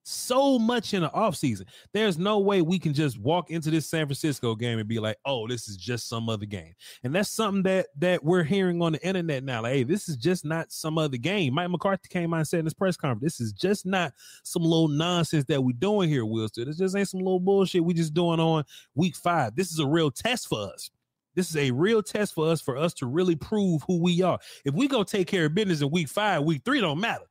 so 0.08 0.58
much 0.58 0.94
in 0.94 1.02
the 1.02 1.10
offseason. 1.10 1.66
There's 1.92 2.18
no 2.18 2.38
way 2.38 2.62
we 2.62 2.78
can 2.78 2.94
just 2.94 3.18
walk 3.18 3.50
into 3.50 3.70
this 3.70 3.88
San 3.88 4.06
Francisco 4.06 4.54
game 4.54 4.78
and 4.78 4.88
be 4.88 4.98
like, 4.98 5.18
oh, 5.24 5.46
this 5.46 5.68
is 5.68 5.76
just 5.76 6.08
some 6.08 6.28
other 6.28 6.46
game. 6.46 6.74
And 7.04 7.14
that's 7.14 7.30
something 7.30 7.62
that 7.64 7.88
that 7.98 8.24
we're 8.24 8.42
hearing 8.42 8.80
on 8.82 8.92
the 8.92 9.06
internet 9.06 9.44
now. 9.44 9.62
Like, 9.62 9.72
hey, 9.74 9.82
this 9.84 10.08
is 10.08 10.16
just 10.16 10.44
not 10.44 10.72
some 10.72 10.98
other 10.98 11.16
game. 11.16 11.54
Mike 11.54 11.70
McCarthy 11.70 12.08
came 12.08 12.32
out 12.32 12.38
and 12.38 12.48
said 12.48 12.60
in 12.60 12.66
his 12.66 12.74
press 12.74 12.96
conference, 12.96 13.22
this 13.22 13.40
is 13.40 13.52
just 13.52 13.86
not 13.86 14.12
some 14.44 14.62
little 14.62 14.88
nonsense 14.88 15.44
that 15.46 15.62
we're 15.62 15.72
doing 15.78 16.08
here, 16.08 16.24
Will. 16.24 16.48
This 16.54 16.78
just 16.78 16.96
ain't 16.96 17.08
some 17.08 17.20
little 17.20 17.40
bullshit 17.40 17.84
we 17.84 17.94
just 17.94 18.14
doing 18.14 18.40
on 18.40 18.64
week 18.94 19.16
five. 19.16 19.54
This 19.56 19.70
is 19.70 19.78
a 19.78 19.86
real 19.86 20.10
test 20.10 20.48
for 20.48 20.72
us. 20.72 20.90
This 21.34 21.50
is 21.50 21.56
a 21.56 21.70
real 21.70 22.02
test 22.02 22.34
for 22.34 22.50
us 22.50 22.60
for 22.60 22.76
us 22.76 22.92
to 22.94 23.06
really 23.06 23.36
prove 23.36 23.82
who 23.86 24.00
we 24.00 24.22
are. 24.22 24.38
If 24.64 24.74
we 24.74 24.88
go 24.88 25.04
take 25.04 25.28
care 25.28 25.44
of 25.44 25.54
business 25.54 25.82
in 25.82 25.90
week 25.90 26.08
five, 26.08 26.42
week 26.42 26.62
three 26.64 26.80
don't 26.80 26.98
matter. 26.98 27.26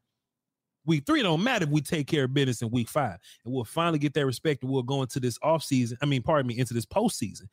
Week 0.88 1.06
three 1.06 1.22
don't 1.22 1.44
matter 1.44 1.66
if 1.66 1.70
we 1.70 1.82
take 1.82 2.08
care 2.08 2.24
of 2.24 2.34
business 2.34 2.62
in 2.64 2.72
week 2.72 2.90
five. 2.90 3.20
And 3.46 3.54
we'll 3.54 3.66
finally 3.66 4.00
get 4.00 4.14
that 4.16 4.26
respect 4.26 4.64
and 4.64 4.72
we'll 4.72 4.84
go 4.84 5.04
into 5.04 5.20
this 5.20 5.38
off 5.44 5.64
season. 5.64 5.98
I 6.02 6.06
mean, 6.06 6.24
pardon 6.24 6.48
me, 6.48 6.58
into 6.58 6.74
this 6.74 6.86
postseason 6.86 7.44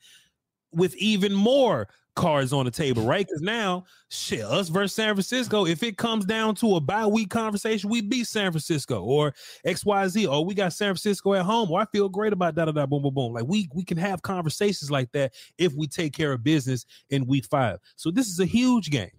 with 0.75 0.95
even 0.97 1.33
more 1.33 1.87
cards 2.15 2.53
on 2.53 2.65
the 2.65 2.71
table, 2.71 3.03
right? 3.03 3.25
Because 3.27 3.41
now, 3.41 3.85
shit, 4.09 4.41
us 4.41 4.69
versus 4.69 4.95
San 4.95 5.13
Francisco, 5.15 5.65
if 5.65 5.83
it 5.83 5.97
comes 5.97 6.25
down 6.25 6.55
to 6.55 6.75
a 6.75 6.79
bye 6.79 7.05
week 7.05 7.29
conversation, 7.29 7.89
we 7.89 8.01
beat 8.01 8.27
San 8.27 8.51
Francisco 8.51 9.03
or 9.03 9.33
XYZ, 9.65 10.27
oh, 10.29 10.41
we 10.41 10.53
got 10.55 10.73
San 10.73 10.87
Francisco 10.87 11.33
at 11.33 11.43
home, 11.43 11.69
or 11.71 11.81
I 11.81 11.85
feel 11.85 12.09
great 12.09 12.33
about 12.33 12.55
da 12.55 12.65
da 12.65 12.71
da 12.71 12.85
boom 12.85 13.03
boom 13.03 13.13
boom. 13.13 13.33
Like 13.33 13.45
we 13.47 13.67
we 13.73 13.83
can 13.83 13.97
have 13.97 14.21
conversations 14.21 14.89
like 14.89 15.11
that 15.11 15.33
if 15.57 15.73
we 15.73 15.87
take 15.87 16.13
care 16.13 16.31
of 16.31 16.43
business 16.43 16.85
in 17.09 17.25
week 17.25 17.45
five. 17.45 17.79
So 17.95 18.11
this 18.11 18.27
is 18.27 18.39
a 18.39 18.45
huge 18.45 18.89
game. 18.91 19.11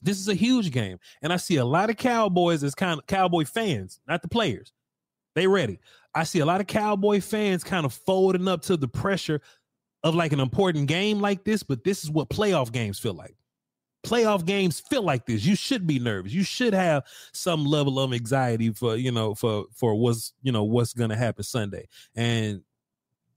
This 0.00 0.18
is 0.18 0.28
a 0.28 0.34
huge 0.34 0.70
game. 0.70 0.98
And 1.22 1.32
I 1.32 1.36
see 1.36 1.56
a 1.56 1.64
lot 1.64 1.90
of 1.90 1.96
Cowboys 1.96 2.62
as 2.62 2.74
kind 2.74 2.98
of 2.98 3.06
Cowboy 3.06 3.44
fans, 3.44 4.00
not 4.06 4.22
the 4.22 4.28
players. 4.28 4.72
They 5.34 5.46
ready. 5.46 5.80
I 6.14 6.24
see 6.24 6.40
a 6.40 6.46
lot 6.46 6.60
of 6.60 6.66
Cowboy 6.66 7.20
fans 7.20 7.62
kind 7.62 7.84
of 7.84 7.92
folding 7.92 8.48
up 8.48 8.62
to 8.62 8.76
the 8.76 8.88
pressure 8.88 9.40
of 10.02 10.14
like 10.14 10.32
an 10.32 10.40
important 10.40 10.86
game 10.88 11.20
like 11.20 11.44
this, 11.44 11.62
but 11.62 11.84
this 11.84 12.04
is 12.04 12.10
what 12.10 12.28
playoff 12.28 12.72
games 12.72 12.98
feel 12.98 13.14
like. 13.14 13.36
Playoff 14.06 14.46
games 14.46 14.80
feel 14.80 15.02
like 15.02 15.26
this. 15.26 15.44
You 15.44 15.56
should 15.56 15.86
be 15.86 15.98
nervous. 15.98 16.32
You 16.32 16.44
should 16.44 16.72
have 16.72 17.04
some 17.32 17.64
level 17.64 17.98
of 17.98 18.12
anxiety 18.12 18.72
for, 18.72 18.96
you 18.96 19.10
know, 19.10 19.34
for 19.34 19.64
for 19.74 19.94
what's, 19.96 20.32
you 20.42 20.52
know, 20.52 20.62
what's 20.64 20.92
going 20.92 21.10
to 21.10 21.16
happen 21.16 21.42
Sunday. 21.42 21.88
And 22.14 22.62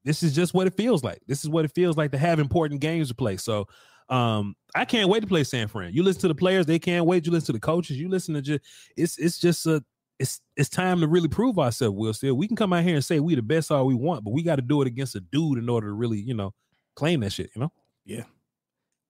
this 0.03 0.23
is 0.23 0.33
just 0.33 0.53
what 0.53 0.67
it 0.67 0.75
feels 0.75 1.03
like. 1.03 1.21
This 1.27 1.43
is 1.43 1.49
what 1.49 1.65
it 1.65 1.73
feels 1.73 1.97
like 1.97 2.11
to 2.11 2.17
have 2.17 2.39
important 2.39 2.79
games 2.79 3.07
to 3.09 3.15
play. 3.15 3.37
So, 3.37 3.67
um, 4.11 4.55
I 4.75 4.85
can't 4.85 5.09
wait 5.09 5.21
to 5.21 5.27
play 5.27 5.43
San 5.43 5.67
Fran. 5.69 5.93
You 5.93 6.03
listen 6.03 6.21
to 6.21 6.27
the 6.27 6.35
players, 6.35 6.65
they 6.65 6.79
can't 6.79 7.05
wait. 7.05 7.25
You 7.25 7.31
listen 7.31 7.47
to 7.47 7.53
the 7.53 7.59
coaches, 7.59 7.97
you 7.97 8.09
listen 8.09 8.35
to 8.35 8.41
just 8.41 8.63
it's 8.97 9.17
it's 9.17 9.39
just 9.39 9.65
a 9.65 9.83
it's 10.19 10.41
it's 10.55 10.69
time 10.69 10.99
to 10.99 11.07
really 11.07 11.29
prove 11.29 11.57
ourselves, 11.57 11.97
Will 11.97 12.13
still. 12.13 12.35
We 12.35 12.47
can 12.47 12.57
come 12.57 12.73
out 12.73 12.83
here 12.83 12.95
and 12.95 13.03
say 13.03 13.19
we 13.19 13.35
the 13.35 13.41
best 13.41 13.71
all 13.71 13.87
we 13.87 13.95
want, 13.95 14.23
but 14.23 14.31
we 14.31 14.43
got 14.43 14.57
to 14.57 14.61
do 14.61 14.81
it 14.81 14.87
against 14.87 15.15
a 15.15 15.21
dude 15.21 15.57
in 15.57 15.69
order 15.69 15.87
to 15.87 15.93
really, 15.93 16.19
you 16.19 16.33
know, 16.33 16.53
claim 16.95 17.21
that 17.21 17.31
shit, 17.31 17.49
you 17.55 17.61
know? 17.61 17.71
Yeah. 18.05 18.23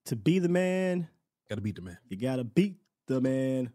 To 0.05 0.15
be 0.15 0.39
the 0.39 0.49
man, 0.49 1.07
gotta 1.49 1.61
beat 1.61 1.75
the 1.75 1.81
man. 1.81 1.97
You 2.07 2.17
gotta 2.17 2.43
beat 2.43 2.77
the 3.07 3.19
man. 3.19 3.71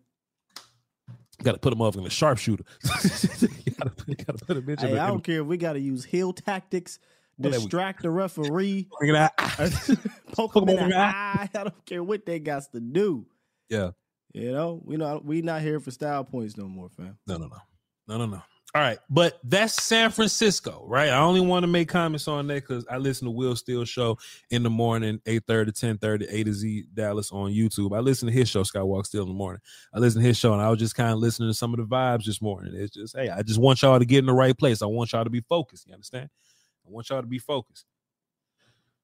Got 1.42 1.52
to 1.52 1.59
put 1.59 1.73
him 1.73 1.83
off 1.83 1.97
in 1.97 2.04
the 2.04 2.09
sharpshooter. 2.09 2.64
you 2.83 2.88
gotta, 3.78 3.92
you 4.06 4.14
gotta 4.14 4.45
put 4.45 4.56
him 4.56 4.71
in. 4.71 4.78
Hey, 4.78 4.99
I 4.99 5.09
don't 5.09 5.23
care 5.23 5.40
if 5.40 5.47
we 5.47 5.59
got 5.59 5.75
to 5.75 5.80
use 5.80 6.02
heel 6.02 6.33
tactics 6.33 6.99
distract 7.40 8.02
the 8.02 8.11
referee, 8.11 8.88
poke 10.33 10.57
him 10.57 10.69
in 10.69 10.88
the 10.88 10.97
eye. 10.97 11.49
I 11.55 11.64
don't 11.64 11.87
care 11.87 12.02
what 12.02 12.26
they 12.26 12.38
got 12.38 12.71
to 12.73 12.81
do. 12.81 13.26
Yeah, 13.69 13.90
you 14.33 14.52
know, 14.52 14.81
we 14.85 14.97
know 14.97 15.21
we 15.25 15.43
not 15.43 15.62
here 15.62 15.81
for 15.81 15.90
style 15.90 16.25
points 16.25 16.57
no 16.57 16.66
more, 16.69 16.88
fam. 16.88 17.19
No, 17.26 17.37
no, 17.37 17.47
no, 17.47 17.57
no, 18.09 18.19
no, 18.19 18.26
no. 18.26 18.43
All 18.75 18.83
right, 18.83 18.99
but 19.09 19.40
that's 19.43 19.83
San 19.83 20.11
Francisco, 20.11 20.85
right? 20.87 21.09
I 21.09 21.19
only 21.21 21.40
want 21.40 21.62
to 21.62 21.66
make 21.66 21.88
comments 21.88 22.28
on 22.28 22.47
that 22.49 22.66
because 22.66 22.85
I 22.90 22.99
listen 22.99 23.25
to 23.25 23.31
Will 23.31 23.57
Steele 23.57 23.87
show 23.87 24.19
in 24.50 24.62
the 24.62 24.69
morning, 24.69 25.19
8 25.25 25.45
30, 25.47 25.73
10 25.73 25.97
30, 25.97 26.26
A 26.26 26.45
to 26.45 26.52
Z 26.52 26.85
Dallas 26.93 27.33
on 27.33 27.52
YouTube. 27.52 27.97
I 27.97 28.00
listen 28.00 28.26
to 28.26 28.35
his 28.35 28.50
show, 28.50 28.64
Skywalk 28.64 29.07
Steele 29.07 29.23
in 29.23 29.28
the 29.28 29.35
morning. 29.35 29.62
I 29.95 29.99
listen 29.99 30.21
to 30.21 30.28
his 30.28 30.37
show, 30.37 30.52
and 30.52 30.61
I 30.61 30.69
was 30.69 30.78
just 30.78 30.95
kind 30.95 31.12
of 31.12 31.21
listening 31.21 31.49
to 31.49 31.55
some 31.55 31.73
of 31.73 31.78
the 31.78 31.87
vibes 31.87 32.26
this 32.26 32.43
morning. 32.43 32.75
It's 32.75 32.95
just, 32.95 33.16
hey, 33.16 33.31
I 33.31 33.40
just 33.40 33.59
want 33.59 33.81
y'all 33.81 33.99
to 33.99 34.05
get 34.05 34.19
in 34.19 34.26
the 34.26 34.35
right 34.35 34.59
place. 34.59 34.83
I 34.83 34.87
want 34.87 35.12
y'all 35.12 35.25
to 35.25 35.31
be 35.31 35.40
focused. 35.40 35.87
You 35.87 35.95
understand? 35.95 36.28
I 36.87 36.90
want 36.90 37.11
y'all 37.11 37.21
to 37.21 37.26
be 37.26 37.38
focused. 37.38 37.87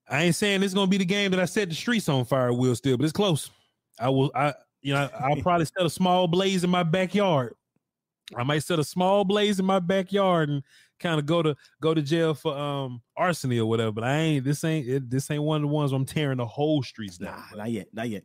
I 0.09 0.25
ain't 0.25 0.35
saying 0.35 0.62
it's 0.62 0.75
gonna 0.75 0.87
be 0.87 0.99
the 0.99 1.05
game 1.05 1.31
that 1.31 1.41
I 1.41 1.45
set 1.45 1.69
the 1.69 1.75
streets 1.75 2.09
on 2.09 2.25
fire, 2.25 2.53
Will 2.53 2.75
still, 2.75 2.97
but 2.97 3.05
it's 3.05 3.12
close. 3.12 3.51
I 3.99 4.09
will 4.09 4.31
I 4.35 4.55
you 4.83 4.93
know, 4.93 5.09
I'll 5.19 5.37
probably 5.43 5.67
set 5.67 5.87
a 5.87 5.91
small 5.91 6.27
blaze 6.27 6.65
in 6.65 6.71
my 6.71 6.83
backyard. 6.83 7.55
I 8.37 8.43
might 8.45 8.62
set 8.62 8.79
a 8.79 8.85
small 8.85 9.25
blaze 9.25 9.59
in 9.59 9.67
my 9.67 9.79
backyard 9.79 10.49
and 10.49 10.62
kind 11.01 11.19
of 11.19 11.27
go 11.27 11.43
to 11.43 11.57
go 11.81 11.93
to 11.95 12.03
jail 12.03 12.35
for 12.35 12.57
um 12.57 13.03
arson 13.17 13.53
or 13.59 13.67
whatever. 13.67 13.93
But 13.93 14.05
I 14.05 14.17
ain't 14.19 14.45
this 14.45 14.65
ain't 14.65 14.89
it, 14.89 15.11
this 15.11 15.31
ain't 15.31 15.43
one 15.43 15.62
of 15.62 15.69
the 15.69 15.75
ones 15.75 15.93
where 15.93 15.99
I'm 15.99 16.07
tearing 16.07 16.39
the 16.39 16.47
whole 16.47 16.83
streets 16.83 17.19
down. 17.19 17.43
Nah, 17.53 17.59
not 17.59 17.71
yet, 17.71 17.89
not 17.93 18.09
yet. 18.09 18.25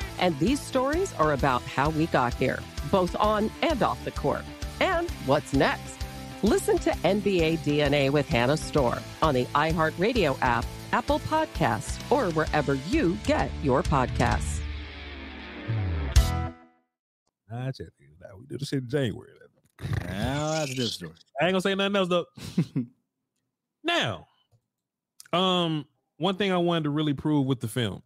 And 0.21 0.37
these 0.39 0.61
stories 0.61 1.13
are 1.15 1.33
about 1.33 1.63
how 1.63 1.89
we 1.89 2.05
got 2.07 2.33
here, 2.35 2.59
both 2.91 3.15
on 3.17 3.51
and 3.61 3.81
off 3.81 4.03
the 4.05 4.11
court. 4.11 4.43
And 4.79 5.09
what's 5.25 5.53
next? 5.53 5.97
Listen 6.43 6.77
to 6.79 6.91
NBA 6.91 7.59
DNA 7.59 8.09
with 8.11 8.27
Hannah 8.29 8.57
Storm 8.57 8.99
on 9.21 9.33
the 9.33 9.45
iHeartRadio 9.45 10.37
app, 10.41 10.65
Apple 10.91 11.19
Podcasts, 11.19 11.99
or 12.11 12.31
wherever 12.33 12.75
you 12.75 13.17
get 13.25 13.51
your 13.63 13.83
podcasts. 13.83 14.59
I 17.53 17.71
check 17.71 17.87
it 17.99 18.25
out. 18.29 18.39
We 18.39 18.45
did 18.45 18.61
the 18.61 18.65
shit 18.65 18.83
in 18.83 18.89
January. 18.89 19.31
Now 20.05 20.51
that's 20.51 20.71
a 20.71 20.75
different 20.75 20.91
story. 20.91 21.13
I 21.39 21.45
ain't 21.45 21.53
gonna 21.53 21.61
say 21.61 21.75
nothing 21.75 21.95
else 21.95 22.07
though. 22.07 22.25
now, 23.83 24.27
um, 25.33 25.85
one 26.17 26.35
thing 26.35 26.51
I 26.51 26.57
wanted 26.57 26.83
to 26.83 26.91
really 26.91 27.13
prove 27.13 27.47
with 27.47 27.59
the 27.59 27.67
film 27.67 28.03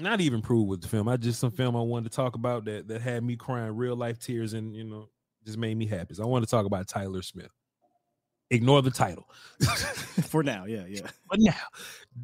not 0.00 0.20
even 0.20 0.42
prove 0.42 0.66
with 0.66 0.80
the 0.80 0.88
film. 0.88 1.08
I 1.08 1.16
just 1.16 1.40
some 1.40 1.50
film 1.50 1.76
I 1.76 1.80
wanted 1.80 2.10
to 2.10 2.16
talk 2.16 2.34
about 2.34 2.64
that 2.66 2.88
that 2.88 3.00
had 3.00 3.24
me 3.24 3.36
crying 3.36 3.76
real 3.76 3.96
life 3.96 4.18
tears 4.18 4.54
and 4.54 4.74
you 4.74 4.84
know 4.84 5.08
just 5.44 5.58
made 5.58 5.76
me 5.76 5.86
happy. 5.86 6.14
So 6.14 6.22
I 6.22 6.26
want 6.26 6.44
to 6.44 6.50
talk 6.50 6.66
about 6.66 6.88
Tyler 6.88 7.22
Smith. 7.22 7.50
Ignore 8.50 8.82
the 8.82 8.90
title 8.90 9.28
for 10.24 10.42
now. 10.42 10.64
Yeah, 10.64 10.84
yeah. 10.88 11.06
But 11.28 11.38
now, 11.40 11.54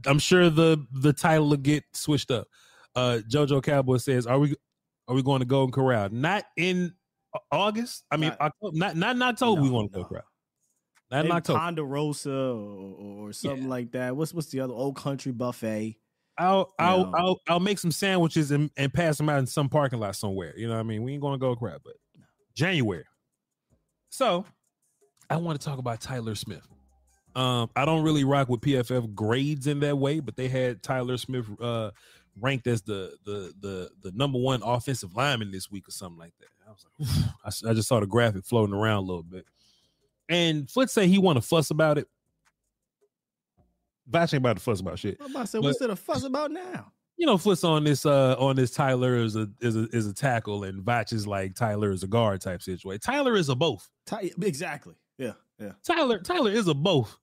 I'm 0.06 0.18
sure 0.18 0.50
the 0.50 0.84
the 0.92 1.12
title 1.12 1.48
will 1.48 1.56
get 1.56 1.84
switched 1.92 2.30
up. 2.30 2.48
Uh 2.94 3.20
Jojo 3.28 3.62
Cowboy 3.62 3.98
says, 3.98 4.26
"Are 4.26 4.38
we 4.38 4.56
are 5.08 5.14
we 5.14 5.22
going 5.22 5.40
to 5.40 5.44
go 5.44 5.58
Golden 5.66 5.72
Corral? 5.72 6.08
Not 6.10 6.44
in 6.56 6.94
August. 7.50 8.04
I 8.10 8.16
mean, 8.16 8.30
not 8.30 8.40
October, 8.40 8.76
not 8.76 8.96
not 8.96 9.16
in 9.16 9.22
October. 9.22 9.60
No, 9.60 9.62
we 9.62 9.70
want 9.70 9.92
to 9.92 9.98
no. 9.98 10.02
go 10.02 10.08
Corral. 10.08 10.24
Not 11.10 11.24
in 11.24 11.32
October. 11.32 11.58
Ponderosa 11.60 12.30
or, 12.30 13.28
or 13.28 13.32
something 13.32 13.64
yeah. 13.64 13.68
like 13.68 13.92
that. 13.92 14.16
What's 14.16 14.34
what's 14.34 14.48
the 14.48 14.60
other 14.60 14.74
Old 14.74 14.96
Country 14.96 15.32
Buffet? 15.32 15.98
I'll 16.38 16.74
I'll, 16.78 17.12
I'll 17.14 17.40
I'll 17.48 17.60
make 17.60 17.78
some 17.78 17.90
sandwiches 17.90 18.50
and, 18.50 18.70
and 18.76 18.92
pass 18.92 19.16
them 19.16 19.28
out 19.28 19.38
in 19.38 19.46
some 19.46 19.68
parking 19.68 19.98
lot 19.98 20.16
somewhere. 20.16 20.52
You 20.56 20.68
know 20.68 20.74
what 20.74 20.80
I 20.80 20.84
mean? 20.84 21.02
We 21.02 21.12
ain't 21.12 21.22
gonna 21.22 21.38
go 21.38 21.56
crap, 21.56 21.80
but 21.84 21.94
January. 22.54 23.04
So 24.10 24.44
I 25.30 25.36
want 25.36 25.60
to 25.60 25.64
talk 25.64 25.78
about 25.78 26.00
Tyler 26.00 26.34
Smith. 26.34 26.66
Um, 27.34 27.70
I 27.76 27.84
don't 27.84 28.02
really 28.02 28.24
rock 28.24 28.48
with 28.48 28.60
PFF 28.60 29.14
grades 29.14 29.66
in 29.66 29.80
that 29.80 29.98
way, 29.98 30.20
but 30.20 30.36
they 30.36 30.48
had 30.48 30.82
Tyler 30.82 31.16
Smith 31.16 31.46
uh 31.60 31.90
ranked 32.38 32.66
as 32.66 32.82
the 32.82 33.16
the 33.24 33.52
the 33.60 33.90
the 34.02 34.12
number 34.12 34.38
one 34.38 34.62
offensive 34.62 35.14
lineman 35.14 35.50
this 35.50 35.70
week 35.70 35.88
or 35.88 35.92
something 35.92 36.18
like 36.18 36.34
that. 36.40 36.48
I 36.66 36.70
was 36.70 36.84
like, 36.84 37.66
I, 37.66 37.70
I 37.70 37.74
just 37.74 37.88
saw 37.88 38.00
the 38.00 38.06
graphic 38.06 38.44
floating 38.44 38.74
around 38.74 38.98
a 38.98 39.06
little 39.06 39.22
bit. 39.22 39.44
And 40.28 40.68
Foot 40.70 40.90
say 40.90 41.06
he 41.06 41.18
want 41.18 41.36
to 41.36 41.42
fuss 41.42 41.70
about 41.70 41.98
it. 41.98 42.08
Voch 44.10 44.32
ain't 44.32 44.34
about 44.34 44.56
to 44.56 44.62
fuss 44.62 44.80
about 44.80 44.98
shit. 44.98 45.16
I'm 45.20 45.30
about 45.30 45.42
to 45.42 45.46
say, 45.46 45.58
what's 45.58 45.78
there 45.78 45.88
to 45.88 45.96
fuss 45.96 46.24
about 46.24 46.50
now? 46.50 46.92
You 47.16 47.26
know, 47.26 47.38
Foot's 47.38 47.64
on 47.64 47.84
this 47.84 48.04
uh 48.04 48.36
on 48.38 48.56
this 48.56 48.70
Tyler 48.70 49.16
is 49.16 49.36
a 49.36 49.48
is 49.60 49.74
a 49.74 49.88
is 49.92 50.06
a 50.06 50.12
tackle 50.12 50.64
and 50.64 50.82
Voch 50.84 51.12
is 51.12 51.26
like 51.26 51.54
Tyler 51.54 51.90
is 51.90 52.02
a 52.02 52.06
guard 52.06 52.42
type 52.42 52.62
situation. 52.62 53.00
Tyler 53.00 53.36
is 53.36 53.48
a 53.48 53.54
both. 53.54 53.88
Ty- 54.04 54.32
exactly. 54.42 54.94
Yeah. 55.16 55.32
Yeah. 55.58 55.72
Tyler 55.82 56.18
Tyler 56.18 56.50
is 56.50 56.68
a 56.68 56.74
both. 56.74 57.16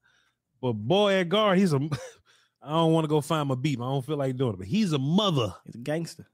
But 0.61 0.73
boy 0.73 1.13
at 1.13 1.29
guard, 1.29 1.59
he's 1.59 1.73
a 1.73 1.77
I 2.63 2.71
don't 2.71 2.93
want 2.93 3.03
to 3.03 3.09
go 3.09 3.21
find 3.21 3.49
my 3.49 3.55
beat. 3.55 3.79
I 3.79 3.83
don't 3.83 4.05
feel 4.05 4.17
like 4.17 4.35
doing 4.35 4.53
it, 4.53 4.57
but 4.57 4.67
he's 4.67 4.93
a 4.93 4.97
mother. 4.99 5.53
He's 5.65 5.75
a 5.75 5.79
gangster. 5.79 6.25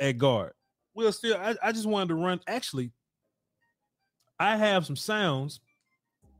At 0.00 0.18
guard. 0.18 0.54
Well, 0.94 1.12
still, 1.12 1.36
I, 1.36 1.54
I 1.62 1.72
just 1.72 1.86
wanted 1.86 2.08
to 2.08 2.14
run. 2.14 2.40
Actually, 2.48 2.90
I 4.40 4.56
have 4.56 4.86
some 4.86 4.96
sounds 4.96 5.60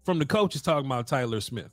from 0.05 0.18
the 0.18 0.27
coaches 0.27 0.62
talking 0.62 0.87
about 0.87 1.07
Tyler 1.07 1.40
Smith 1.40 1.70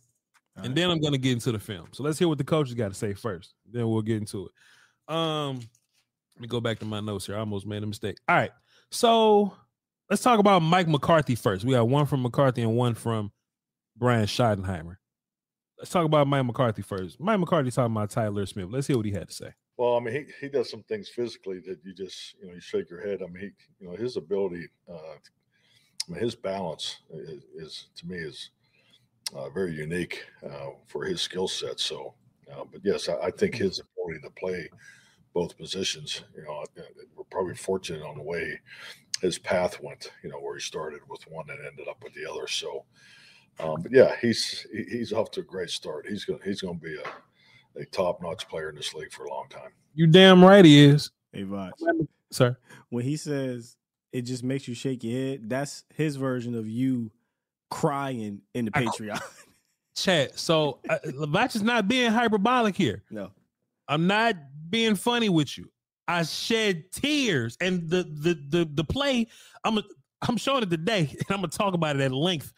and 0.63 0.69
right. 0.69 0.75
then 0.75 0.89
I'm 0.89 1.01
gonna 1.01 1.17
get 1.17 1.33
into 1.33 1.51
the 1.51 1.59
film. 1.59 1.87
So 1.91 2.03
let's 2.03 2.19
hear 2.19 2.27
what 2.27 2.37
the 2.37 2.43
coaches 2.43 2.73
got 2.73 2.89
to 2.89 2.93
say 2.93 3.13
first. 3.13 3.53
Then 3.69 3.89
we'll 3.89 4.01
get 4.01 4.17
into 4.17 4.47
it. 4.47 5.13
Um, 5.13 5.57
let 6.35 6.41
me 6.41 6.47
go 6.47 6.61
back 6.61 6.79
to 6.79 6.85
my 6.85 6.99
notes 6.99 7.25
here. 7.25 7.35
I 7.35 7.39
almost 7.39 7.65
made 7.65 7.83
a 7.83 7.87
mistake. 7.87 8.17
All 8.27 8.35
right, 8.35 8.51
so 8.89 9.53
let's 10.09 10.21
talk 10.21 10.39
about 10.39 10.61
Mike 10.61 10.87
McCarthy 10.87 11.35
first. 11.35 11.65
We 11.65 11.73
got 11.73 11.87
one 11.87 12.05
from 12.05 12.21
McCarthy 12.21 12.61
and 12.61 12.75
one 12.75 12.95
from 12.95 13.31
Brian 13.97 14.25
Schottenheimer. 14.25 14.97
Let's 15.77 15.91
talk 15.91 16.05
about 16.05 16.27
Mike 16.27 16.45
McCarthy 16.45 16.83
first. 16.83 17.19
Mike 17.19 17.39
McCarthy 17.39 17.71
talking 17.71 17.95
about 17.95 18.11
Tyler 18.11 18.45
Smith. 18.45 18.67
Let's 18.69 18.87
hear 18.87 18.97
what 18.97 19.05
he 19.05 19.11
had 19.11 19.29
to 19.29 19.33
say. 19.33 19.53
Well, 19.77 19.95
I 19.95 19.99
mean, 19.99 20.13
he, 20.13 20.25
he 20.45 20.49
does 20.49 20.69
some 20.69 20.83
things 20.83 21.09
physically 21.09 21.59
that 21.65 21.79
you 21.83 21.93
just 21.93 22.35
you 22.39 22.47
know 22.47 22.53
you 22.53 22.61
shake 22.61 22.89
your 22.89 23.01
head. 23.01 23.21
I 23.23 23.25
mean, 23.25 23.39
he, 23.39 23.49
you 23.79 23.89
know 23.89 23.95
his 23.95 24.15
ability, 24.15 24.67
uh, 24.87 24.93
I 24.93 26.11
mean, 26.11 26.21
his 26.21 26.35
balance 26.35 26.99
is, 27.11 27.41
is 27.55 27.87
to 27.95 28.05
me 28.05 28.17
is 28.17 28.51
uh, 29.35 29.49
very 29.49 29.73
unique 29.73 30.23
uh, 30.45 30.69
for 30.87 31.05
his 31.05 31.21
skill 31.21 31.47
set. 31.47 31.79
So, 31.79 32.13
uh, 32.51 32.63
but 32.71 32.81
yes, 32.83 33.09
I, 33.09 33.15
I, 33.15 33.31
think 33.31 33.55
his 33.55 33.79
ability 33.79 34.21
to 34.23 34.29
play 34.31 34.69
both 35.33 35.57
positions, 35.57 36.23
you 36.35 36.43
know, 36.43 36.63
we're 37.15 37.23
probably 37.25 37.55
fortunate 37.55 38.03
on 38.03 38.17
the 38.17 38.23
way 38.23 38.59
his 39.21 39.37
path 39.37 39.81
went, 39.81 40.11
you 40.23 40.29
know, 40.29 40.39
where 40.39 40.55
he 40.55 40.61
started 40.61 41.01
with 41.07 41.21
one 41.29 41.49
and 41.49 41.59
ended 41.65 41.87
up 41.87 42.03
with 42.03 42.13
the 42.13 42.29
other. 42.29 42.47
So, 42.47 42.83
um, 43.59 43.81
but 43.81 43.91
yeah, 43.91 44.15
he's 44.21 44.65
he's 44.71 45.13
off 45.13 45.31
to 45.31 45.41
a 45.41 45.43
great 45.43 45.69
start. 45.69 46.07
He's 46.07 46.25
going 46.25 46.39
he's 46.43 46.61
going 46.61 46.79
to 46.79 46.83
be 46.83 46.95
a, 46.95 47.81
a 47.81 47.85
top 47.85 48.21
notch 48.21 48.47
player 48.47 48.69
in 48.69 48.75
this 48.75 48.93
league 48.93 49.13
for 49.13 49.25
a 49.25 49.29
long 49.29 49.47
time. 49.49 49.71
You 49.93 50.07
damn 50.07 50.43
right 50.43 50.65
he 50.65 50.83
is. 50.83 51.11
Hey, 51.31 51.43
Voch. 51.43 51.71
Sir. 52.31 52.57
When 52.89 53.03
he 53.05 53.17
says 53.17 53.77
it 54.11 54.23
just 54.23 54.43
makes 54.43 54.67
you 54.67 54.73
shake 54.73 55.03
your 55.03 55.17
head, 55.17 55.49
that's 55.49 55.83
his 55.95 56.15
version 56.15 56.55
of 56.55 56.67
you 56.67 57.11
crying 57.71 58.41
in 58.53 58.65
the 58.65 58.71
Patreon. 58.71 59.21
Chat. 59.95 60.39
So 60.39 60.79
uh, 60.89 60.99
Lavach 61.05 61.55
is 61.55 61.63
not 61.63 61.87
being 61.87 62.11
hyperbolic 62.11 62.75
here. 62.75 63.03
No, 63.09 63.31
I'm 63.87 64.07
not 64.07 64.35
being 64.69 64.95
funny 64.95 65.29
with 65.29 65.57
you. 65.57 65.69
I 66.07 66.23
shed 66.23 66.91
tears, 66.91 67.57
and 67.59 67.89
the 67.89 68.03
the 68.03 68.39
the 68.49 68.69
the 68.73 68.83
play. 68.83 69.27
I'm 69.63 69.79
a, 69.79 69.83
I'm 70.27 70.37
showing 70.37 70.63
it 70.63 70.69
today, 70.69 70.99
and 71.11 71.25
I'm 71.29 71.37
gonna 71.37 71.47
talk 71.49 71.73
about 71.73 71.95
it 71.95 72.01
at 72.01 72.11
length 72.11 72.53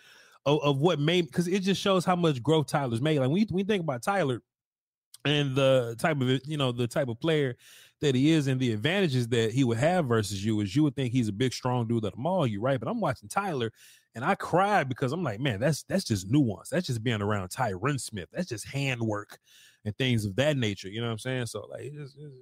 of, 0.46 0.62
of 0.62 0.78
what 0.80 1.00
made 1.00 1.26
because 1.26 1.48
it 1.48 1.62
just 1.62 1.82
shows 1.82 2.06
how 2.06 2.16
much 2.16 2.44
growth 2.44 2.68
Tyler's 2.68 3.02
made. 3.02 3.20
Like 3.20 3.30
when 3.30 3.46
we 3.52 3.64
think 3.64 3.82
about 3.82 4.04
Tyler 4.04 4.42
and 5.26 5.56
the 5.56 5.96
type 6.00 6.20
of 6.22 6.42
you 6.46 6.58
know 6.58 6.72
the 6.72 6.88
type 6.88 7.08
of 7.08 7.20
player 7.20 7.56
that 8.02 8.16
he 8.16 8.32
is 8.32 8.48
and 8.48 8.60
the 8.60 8.74
advantages 8.74 9.28
that 9.30 9.52
he 9.52 9.64
would 9.64 9.78
have 9.78 10.06
versus 10.06 10.44
you 10.44 10.60
is 10.60 10.76
you 10.76 10.84
would 10.84 10.96
think 10.96 11.12
he's 11.12 11.30
a 11.30 11.34
big 11.34 11.54
strong 11.54 11.88
dude 11.88 12.04
that'll 12.04 12.20
maul 12.20 12.46
you 12.46 12.62
right 12.62 12.80
but 12.80 12.90
i'm 12.90 13.00
watching 13.00 13.30
tyler 13.30 13.72
and 14.16 14.24
I 14.24 14.36
cried 14.36 14.90
because 14.90 15.12
I'm 15.12 15.24
like, 15.24 15.40
man, 15.40 15.60
that's 15.60 15.84
that's 15.84 16.04
just 16.04 16.30
nuance. 16.30 16.70
That's 16.70 16.88
just 16.88 17.04
being 17.04 17.22
around 17.22 17.50
Tyron 17.50 18.00
Smith. 18.00 18.30
That's 18.32 18.50
just 18.50 18.68
handwork 18.68 19.40
and 19.86 19.98
things 19.98 20.26
of 20.26 20.36
that 20.36 20.58
nature. 20.58 20.90
You 20.90 21.02
know 21.02 21.08
what 21.08 21.14
I'm 21.14 21.20
saying? 21.20 21.48
So 21.48 21.68
like, 21.70 21.84
it's, 21.84 22.16
it's, 22.16 22.36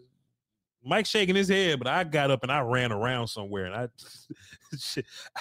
Mike 0.84 1.06
shaking 1.06 1.36
his 1.36 1.48
head, 1.48 1.78
but 1.80 1.88
I 1.88 2.04
got 2.04 2.32
up 2.32 2.44
and 2.44 2.52
I 2.52 2.62
ran 2.62 2.92
around 2.92 3.28
somewhere, 3.28 3.66
and 3.66 3.76
I, 3.76 3.88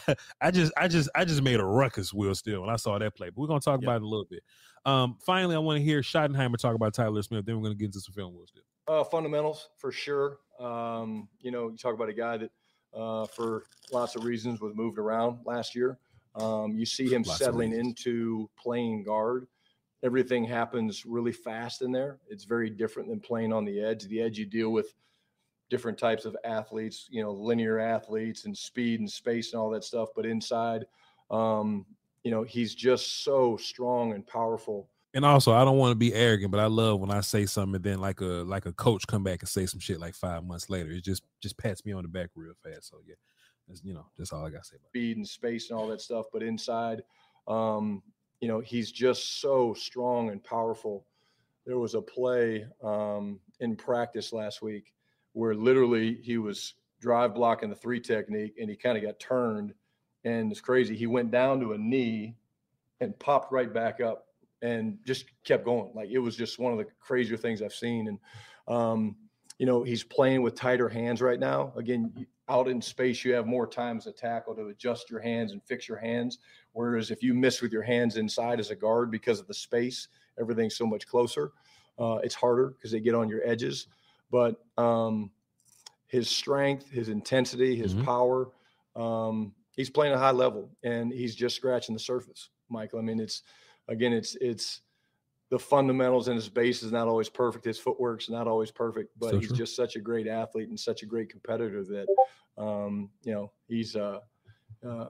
I 0.40 0.50
just, 0.50 0.72
I 0.76 0.86
just, 0.88 1.10
I 1.14 1.24
just 1.24 1.42
made 1.42 1.60
a 1.60 1.64
ruckus. 1.64 2.12
Will 2.12 2.34
still 2.34 2.60
when 2.60 2.70
I 2.70 2.76
saw 2.76 2.98
that 2.98 3.16
play, 3.16 3.30
but 3.30 3.38
we're 3.40 3.48
gonna 3.48 3.60
talk 3.60 3.82
about 3.82 3.96
it 3.96 4.02
a 4.02 4.08
little 4.08 4.26
bit. 4.28 4.42
Um, 4.84 5.16
finally, 5.24 5.54
I 5.54 5.58
want 5.58 5.78
to 5.78 5.84
hear 5.84 6.00
Schottenheimer 6.02 6.56
talk 6.56 6.74
about 6.74 6.94
Tyler 6.94 7.22
Smith. 7.22 7.46
Then 7.46 7.56
we're 7.56 7.64
gonna 7.64 7.74
get 7.74 7.86
into 7.86 8.00
some 8.00 8.14
film. 8.14 8.34
Will 8.34 8.46
still. 8.46 8.62
Uh, 8.86 9.04
fundamentals 9.04 9.70
for 9.76 9.92
sure. 9.92 10.38
Um, 10.58 11.28
you 11.40 11.50
know, 11.50 11.70
you 11.70 11.76
talk 11.76 11.94
about 11.94 12.08
a 12.08 12.14
guy 12.14 12.36
that, 12.36 12.50
uh, 12.92 13.24
for 13.26 13.64
lots 13.92 14.16
of 14.16 14.24
reasons, 14.24 14.60
was 14.60 14.74
moved 14.74 14.98
around 14.98 15.38
last 15.46 15.74
year. 15.74 15.98
Um, 16.34 16.76
you 16.76 16.86
see 16.86 17.08
him 17.08 17.22
Lots 17.22 17.38
settling 17.38 17.72
into 17.72 18.48
playing 18.56 19.02
guard. 19.02 19.46
Everything 20.02 20.44
happens 20.44 21.04
really 21.04 21.32
fast 21.32 21.82
in 21.82 21.92
there. 21.92 22.18
It's 22.28 22.44
very 22.44 22.70
different 22.70 23.08
than 23.08 23.20
playing 23.20 23.52
on 23.52 23.64
the 23.64 23.80
edge. 23.80 24.04
The 24.06 24.22
edge, 24.22 24.38
you 24.38 24.46
deal 24.46 24.70
with 24.70 24.94
different 25.68 25.98
types 25.98 26.24
of 26.24 26.36
athletes, 26.44 27.06
you 27.10 27.22
know, 27.22 27.32
linear 27.32 27.78
athletes 27.78 28.44
and 28.44 28.56
speed 28.56 29.00
and 29.00 29.10
space 29.10 29.52
and 29.52 29.60
all 29.60 29.70
that 29.70 29.84
stuff. 29.84 30.08
But 30.16 30.26
inside, 30.26 30.84
um, 31.30 31.84
you 32.24 32.30
know, 32.30 32.42
he's 32.42 32.74
just 32.74 33.24
so 33.24 33.56
strong 33.56 34.12
and 34.12 34.26
powerful 34.26 34.88
And 35.12 35.24
also, 35.24 35.52
I 35.52 35.64
don't 35.64 35.78
want 35.78 35.92
to 35.92 35.96
be 35.96 36.14
arrogant, 36.14 36.52
but 36.52 36.60
I 36.60 36.66
love 36.66 37.00
when 37.00 37.10
I 37.10 37.20
say 37.20 37.46
something 37.46 37.76
and 37.76 37.84
then 37.84 37.98
like 37.98 38.20
a 38.20 38.44
like 38.46 38.66
a 38.66 38.72
coach 38.72 39.06
come 39.06 39.24
back 39.24 39.42
and 39.42 39.48
say 39.48 39.66
some 39.66 39.80
shit 39.80 40.00
like 40.00 40.14
five 40.14 40.44
months 40.44 40.70
later. 40.70 40.90
It 40.90 41.02
just 41.04 41.22
just 41.42 41.58
pats 41.58 41.84
me 41.84 41.92
on 41.92 42.02
the 42.02 42.08
back 42.08 42.30
real 42.36 42.52
fast. 42.62 42.88
So 42.90 42.98
yeah, 43.06 43.16
that's 43.70 43.85
you 43.85 43.94
know 43.94 44.04
that's 44.18 44.33
all 44.33 44.44
I 44.44 44.50
got 44.50 44.64
to 44.64 44.68
say 44.68 44.76
about 44.76 44.88
speed 44.88 45.16
and 45.16 45.26
space 45.26 45.70
and 45.70 45.78
all 45.78 45.88
that 45.88 46.00
stuff. 46.00 46.26
But 46.33 46.42
inside, 46.42 47.02
um, 47.48 48.02
you 48.40 48.48
know, 48.48 48.61
he's 48.61 48.92
just 48.92 49.40
so 49.40 49.74
strong 49.74 50.30
and 50.30 50.42
powerful. 50.42 51.06
There 51.66 51.78
was 51.78 51.94
a 51.94 52.02
play 52.02 52.66
um, 52.83 53.38
in 53.61 53.76
practice 53.76 54.33
last 54.33 54.61
week 54.61 54.92
where 55.33 55.54
literally 55.54 56.18
he 56.22 56.38
was 56.38 56.74
drive 57.00 57.35
blocking 57.35 57.70
the 57.70 57.76
three 57.76 58.00
technique 58.00 58.54
and 58.61 58.68
he 58.68 58.76
kind 58.76 58.98
of 58.98 59.04
got 59.04 59.20
turned, 59.20 59.72
and 60.24 60.50
it's 60.50 60.61
crazy. 60.61 60.96
He 60.96 61.06
went 61.06 61.30
down 61.30 61.61
to 61.61 61.72
a 61.72 61.78
knee 61.78 62.35
and 63.00 63.18
popped 63.18 63.52
right 63.52 63.72
back 63.72 64.00
up 64.00 64.26
and 64.62 64.98
just 65.06 65.26
kept 65.44 65.64
going. 65.64 65.90
Like 65.94 66.11
it 66.11 66.18
was 66.18 66.37
just 66.37 66.59
one 66.59 66.72
of 66.72 66.78
the 66.78 66.87
crazier 67.00 67.37
things 67.37 67.62
I've 67.62 67.72
seen. 67.72 68.09
And, 68.09 68.18
um, 68.68 69.16
you 69.59 69.66
know, 69.66 69.83
he's 69.83 70.04
playing 70.04 70.42
with 70.42 70.54
tighter 70.54 70.88
hands 70.88 71.22
right 71.22 71.40
now. 71.40 71.72
Again, 71.76 72.26
out 72.50 72.68
in 72.68 72.82
space, 72.82 73.24
you 73.24 73.32
have 73.34 73.46
more 73.46 73.66
time 73.66 73.96
as 73.96 74.06
a 74.06 74.12
tackle 74.12 74.54
to 74.56 74.68
adjust 74.68 75.10
your 75.10 75.20
hands 75.20 75.52
and 75.52 75.62
fix 75.62 75.88
your 75.88 75.98
hands. 75.98 76.38
Whereas 76.72 77.10
if 77.10 77.22
you 77.22 77.32
miss 77.32 77.62
with 77.62 77.72
your 77.72 77.82
hands 77.82 78.16
inside 78.16 78.60
as 78.60 78.70
a 78.70 78.76
guard 78.76 79.10
because 79.10 79.40
of 79.40 79.46
the 79.46 79.54
space, 79.54 80.08
everything's 80.38 80.76
so 80.76 80.86
much 80.86 81.06
closer. 81.06 81.52
Uh, 81.98 82.18
it's 82.22 82.34
harder 82.34 82.68
because 82.68 82.90
they 82.90 83.00
get 83.00 83.14
on 83.14 83.28
your 83.28 83.40
edges. 83.46 83.86
But 84.30 84.56
um, 84.76 85.30
his 86.06 86.28
strength, 86.28 86.90
his 86.90 87.08
intensity, 87.08 87.76
his 87.76 87.94
mm-hmm. 87.94 88.04
power, 88.04 88.48
um, 88.96 89.54
he's 89.76 89.90
playing 89.90 90.12
a 90.12 90.18
high 90.18 90.30
level 90.30 90.70
and 90.82 91.12
he's 91.12 91.34
just 91.34 91.56
scratching 91.56 91.94
the 91.94 92.00
surface, 92.00 92.50
Michael. 92.68 92.98
I 92.98 93.02
mean, 93.02 93.20
it's 93.20 93.42
again, 93.88 94.12
it's 94.12 94.36
it's 94.40 94.82
the 95.50 95.58
fundamentals 95.58 96.28
and 96.28 96.36
his 96.36 96.48
base 96.48 96.82
is 96.82 96.92
not 96.92 97.08
always 97.08 97.28
perfect. 97.28 97.64
His 97.64 97.78
footwork's 97.78 98.30
not 98.30 98.46
always 98.46 98.70
perfect, 98.70 99.10
but 99.18 99.30
so 99.30 99.38
he's 99.38 99.48
true. 99.48 99.56
just 99.56 99.76
such 99.76 99.96
a 99.96 100.00
great 100.00 100.28
athlete 100.28 100.68
and 100.68 100.78
such 100.78 101.02
a 101.02 101.06
great 101.06 101.28
competitor 101.28 101.82
that 101.84 102.06
um, 102.56 103.10
you 103.24 103.32
know 103.32 103.50
he's 103.66 103.96
uh, 103.96 104.20
uh, 104.88 105.08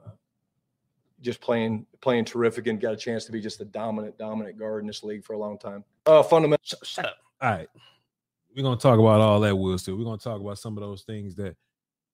just 1.21 1.41
playing 1.41 1.85
playing 2.01 2.25
terrific 2.25 2.65
and 2.65 2.81
got 2.81 2.93
a 2.93 2.97
chance 2.97 3.25
to 3.25 3.31
be 3.31 3.39
just 3.39 3.61
a 3.61 3.65
dominant 3.65 4.17
dominant 4.17 4.57
guard 4.57 4.81
in 4.81 4.87
this 4.87 5.03
league 5.03 5.23
for 5.23 5.33
a 5.33 5.37
long 5.37 5.59
time. 5.59 5.83
Uh, 6.07 6.23
fundamentals. 6.23 6.73
Shut 6.83 7.05
up. 7.05 7.17
All 7.39 7.51
right, 7.51 7.69
we're 8.55 8.63
gonna 8.63 8.77
talk 8.77 8.97
about 8.97 9.21
all 9.21 9.39
that, 9.41 9.55
Will. 9.55 9.77
Still, 9.77 9.95
we're 9.95 10.05
gonna 10.05 10.17
talk 10.17 10.41
about 10.41 10.57
some 10.57 10.75
of 10.75 10.81
those 10.81 11.03
things 11.03 11.35
that 11.35 11.55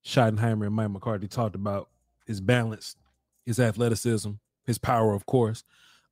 Schottenheimer 0.06 0.66
and 0.66 0.76
Mike 0.76 0.92
McCarthy 0.92 1.30
talked 1.30 1.56
about: 1.56 1.90
his 2.26 2.42
balance, 2.42 2.98
his 3.46 3.58
athleticism, 3.58 4.32
his 4.66 4.78
power, 4.78 5.14
of 5.14 5.26
course. 5.26 5.64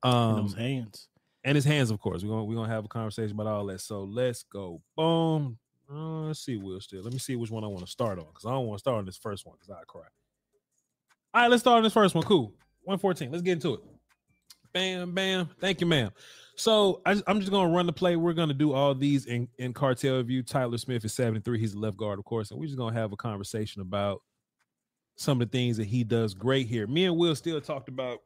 Um, 0.02 0.36
those 0.36 0.54
hands 0.54 1.08
and 1.46 1.54
his 1.54 1.64
hands, 1.64 1.92
of 1.92 2.00
course. 2.00 2.24
We're 2.24 2.30
gonna 2.30 2.44
we're 2.44 2.56
gonna 2.56 2.72
have 2.72 2.84
a 2.84 2.88
conversation 2.88 3.30
about 3.30 3.46
all 3.46 3.64
that. 3.66 3.80
So 3.80 4.02
let's 4.02 4.42
go. 4.42 4.82
Boom. 4.96 5.56
Uh, 5.88 6.26
let's 6.26 6.40
see, 6.40 6.56
Will. 6.56 6.80
Still, 6.80 7.02
let 7.02 7.12
me 7.12 7.20
see 7.20 7.36
which 7.36 7.50
one 7.50 7.62
I 7.62 7.68
want 7.68 7.86
to 7.86 7.90
start 7.90 8.18
on 8.18 8.26
because 8.26 8.44
I 8.44 8.50
don't 8.50 8.66
want 8.66 8.78
to 8.78 8.80
start 8.80 8.98
on 8.98 9.06
this 9.06 9.16
first 9.16 9.46
one 9.46 9.54
because 9.56 9.70
I 9.70 9.84
cry. 9.86 10.02
All 11.32 11.42
right, 11.42 11.50
let's 11.50 11.62
start 11.62 11.76
on 11.76 11.84
this 11.84 11.92
first 11.92 12.16
one. 12.16 12.24
Cool. 12.24 12.52
114. 12.82 13.30
Let's 13.30 13.42
get 13.42 13.52
into 13.52 13.74
it. 13.74 13.80
Bam, 14.72 15.14
bam. 15.14 15.48
Thank 15.60 15.80
you, 15.80 15.86
ma'am. 15.86 16.10
So 16.56 17.00
I, 17.06 17.12
am 17.28 17.38
just 17.38 17.52
gonna 17.52 17.72
run 17.72 17.86
the 17.86 17.92
play. 17.92 18.16
We're 18.16 18.32
gonna 18.32 18.52
do 18.52 18.72
all 18.72 18.94
these 18.94 19.26
in, 19.26 19.46
in 19.58 19.72
cartel 19.72 20.20
view. 20.24 20.42
Tyler 20.42 20.78
Smith 20.78 21.04
is 21.04 21.14
73. 21.14 21.60
He's 21.60 21.74
a 21.74 21.78
left 21.78 21.96
guard, 21.96 22.18
of 22.18 22.24
course, 22.24 22.50
and 22.50 22.58
we're 22.58 22.66
just 22.66 22.78
gonna 22.78 22.96
have 22.96 23.12
a 23.12 23.16
conversation 23.16 23.82
about 23.82 24.20
some 25.14 25.40
of 25.40 25.48
the 25.48 25.56
things 25.56 25.76
that 25.76 25.86
he 25.86 26.02
does 26.02 26.34
great 26.34 26.66
here. 26.66 26.88
Me 26.88 27.04
and 27.04 27.16
Will 27.16 27.36
still 27.36 27.60
talked 27.60 27.88
about 27.88 28.18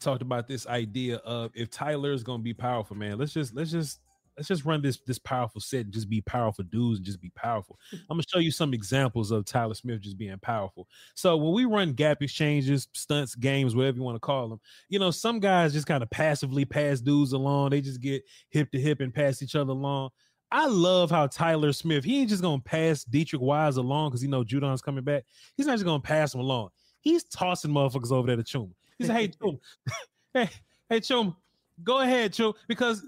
talked 0.00 0.22
about 0.22 0.48
this 0.48 0.66
idea 0.66 1.16
of 1.16 1.50
if 1.54 1.70
Tyler 1.70 2.12
is 2.12 2.22
gonna 2.22 2.42
be 2.42 2.54
powerful, 2.54 2.96
man. 2.96 3.18
Let's 3.18 3.32
just 3.32 3.54
let's 3.54 3.70
just 3.70 4.00
let's 4.36 4.48
just 4.48 4.64
run 4.64 4.80
this 4.80 4.98
this 5.06 5.18
powerful 5.18 5.60
set 5.60 5.84
and 5.84 5.92
just 5.92 6.08
be 6.08 6.22
powerful 6.22 6.64
dudes 6.64 6.98
and 6.98 7.06
just 7.06 7.20
be 7.20 7.30
powerful. 7.30 7.78
I'm 7.92 8.16
gonna 8.16 8.22
show 8.32 8.38
you 8.38 8.50
some 8.50 8.72
examples 8.72 9.30
of 9.30 9.44
Tyler 9.44 9.74
Smith 9.74 10.00
just 10.00 10.18
being 10.18 10.38
powerful. 10.38 10.88
So 11.14 11.36
when 11.36 11.52
we 11.52 11.66
run 11.66 11.92
gap 11.92 12.22
exchanges, 12.22 12.88
stunts, 12.94 13.34
games, 13.34 13.76
whatever 13.76 13.98
you 13.98 14.02
want 14.02 14.16
to 14.16 14.20
call 14.20 14.48
them, 14.48 14.60
you 14.88 14.98
know, 14.98 15.10
some 15.10 15.40
guys 15.40 15.72
just 15.72 15.86
kind 15.86 16.02
of 16.02 16.10
passively 16.10 16.64
pass 16.64 17.00
dudes 17.00 17.32
along. 17.32 17.70
They 17.70 17.80
just 17.80 18.00
get 18.00 18.22
hip 18.48 18.70
to 18.72 18.80
hip 18.80 19.00
and 19.00 19.14
pass 19.14 19.42
each 19.42 19.54
other 19.54 19.72
along. 19.72 20.10
I 20.52 20.66
love 20.66 21.10
how 21.10 21.28
Tyler 21.28 21.72
Smith, 21.72 22.02
he 22.02 22.20
ain't 22.20 22.30
just 22.30 22.42
gonna 22.42 22.62
pass 22.62 23.04
Deatrich 23.04 23.40
Wise 23.40 23.76
along 23.76 24.10
because 24.10 24.22
he 24.22 24.28
know 24.28 24.42
Judon's 24.42 24.82
coming 24.82 25.04
back. 25.04 25.24
He's 25.56 25.66
not 25.66 25.74
just 25.74 25.84
gonna 25.84 26.00
pass 26.00 26.34
him 26.34 26.40
along. 26.40 26.70
He's 27.02 27.24
tossing 27.24 27.70
motherfuckers 27.70 28.12
over 28.12 28.26
there 28.26 28.36
to 28.36 28.42
Chuma. 28.42 28.72
He 29.00 29.06
said, 29.06 29.16
"Hey, 29.16 29.28
Chum, 29.42 29.58
hey, 30.34 30.50
hey, 30.88 31.00
Chum, 31.00 31.36
go 31.82 32.00
ahead, 32.00 32.32
Chum." 32.34 32.52
Because 32.68 33.04